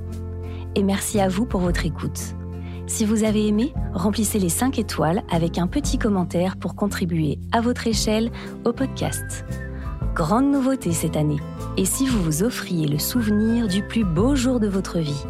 et 0.76 0.84
merci 0.84 1.20
à 1.20 1.28
vous 1.28 1.46
pour 1.46 1.62
votre 1.62 1.86
écoute. 1.86 2.36
Si 2.88 3.06
vous 3.06 3.24
avez 3.24 3.48
aimé, 3.48 3.74
remplissez 3.94 4.38
les 4.38 4.50
5 4.50 4.78
étoiles 4.78 5.24
avec 5.32 5.58
un 5.58 5.68
petit 5.68 5.98
commentaire 5.98 6.58
pour 6.58 6.76
contribuer 6.76 7.40
à 7.52 7.62
votre 7.62 7.88
échelle 7.88 8.32
au 8.64 8.74
podcast. 8.74 9.46
Grande 10.14 10.52
nouveauté 10.52 10.92
cette 10.92 11.18
année, 11.18 11.40
et 11.78 11.86
si 11.86 12.06
vous 12.06 12.22
vous 12.22 12.44
offriez 12.44 12.88
le 12.88 13.00
souvenir 13.00 13.68
du 13.68 13.82
plus 13.82 14.06
beau 14.06 14.36
jour 14.36 14.60
de 14.60 14.68
votre 14.68 15.00
vie? 15.00 15.26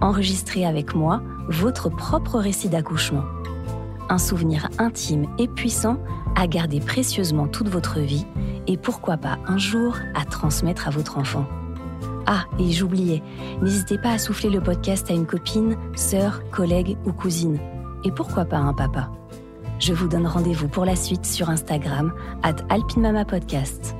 Enregistrez 0.00 0.66
avec 0.66 0.94
moi 0.94 1.22
votre 1.48 1.88
propre 1.88 2.38
récit 2.38 2.68
d'accouchement. 2.68 3.24
Un 4.10 4.18
souvenir 4.18 4.68
intime 4.78 5.26
et 5.38 5.48
puissant 5.48 5.98
à 6.38 6.46
garder 6.46 6.78
précieusement 6.78 7.48
toute 7.48 7.68
votre 7.68 7.98
vie 7.98 8.24
et 8.68 8.76
pourquoi 8.76 9.16
pas 9.16 9.38
un 9.46 9.58
jour 9.58 9.96
à 10.14 10.24
transmettre 10.24 10.86
à 10.86 10.90
votre 10.90 11.18
enfant. 11.18 11.44
Ah, 12.26 12.44
et 12.60 12.70
j'oubliais, 12.70 13.22
n'hésitez 13.60 13.98
pas 13.98 14.12
à 14.12 14.18
souffler 14.18 14.48
le 14.48 14.60
podcast 14.60 15.10
à 15.10 15.14
une 15.14 15.26
copine, 15.26 15.76
sœur, 15.96 16.42
collègue 16.50 16.96
ou 17.04 17.12
cousine. 17.12 17.58
Et 18.04 18.12
pourquoi 18.12 18.44
pas 18.44 18.58
un 18.58 18.72
papa? 18.72 19.10
Je 19.80 19.92
vous 19.92 20.08
donne 20.08 20.26
rendez-vous 20.26 20.68
pour 20.68 20.84
la 20.84 20.94
suite 20.94 21.26
sur 21.26 21.50
Instagram, 21.50 22.12
at 22.42 22.56
alpinmamapodcast. 22.68 23.96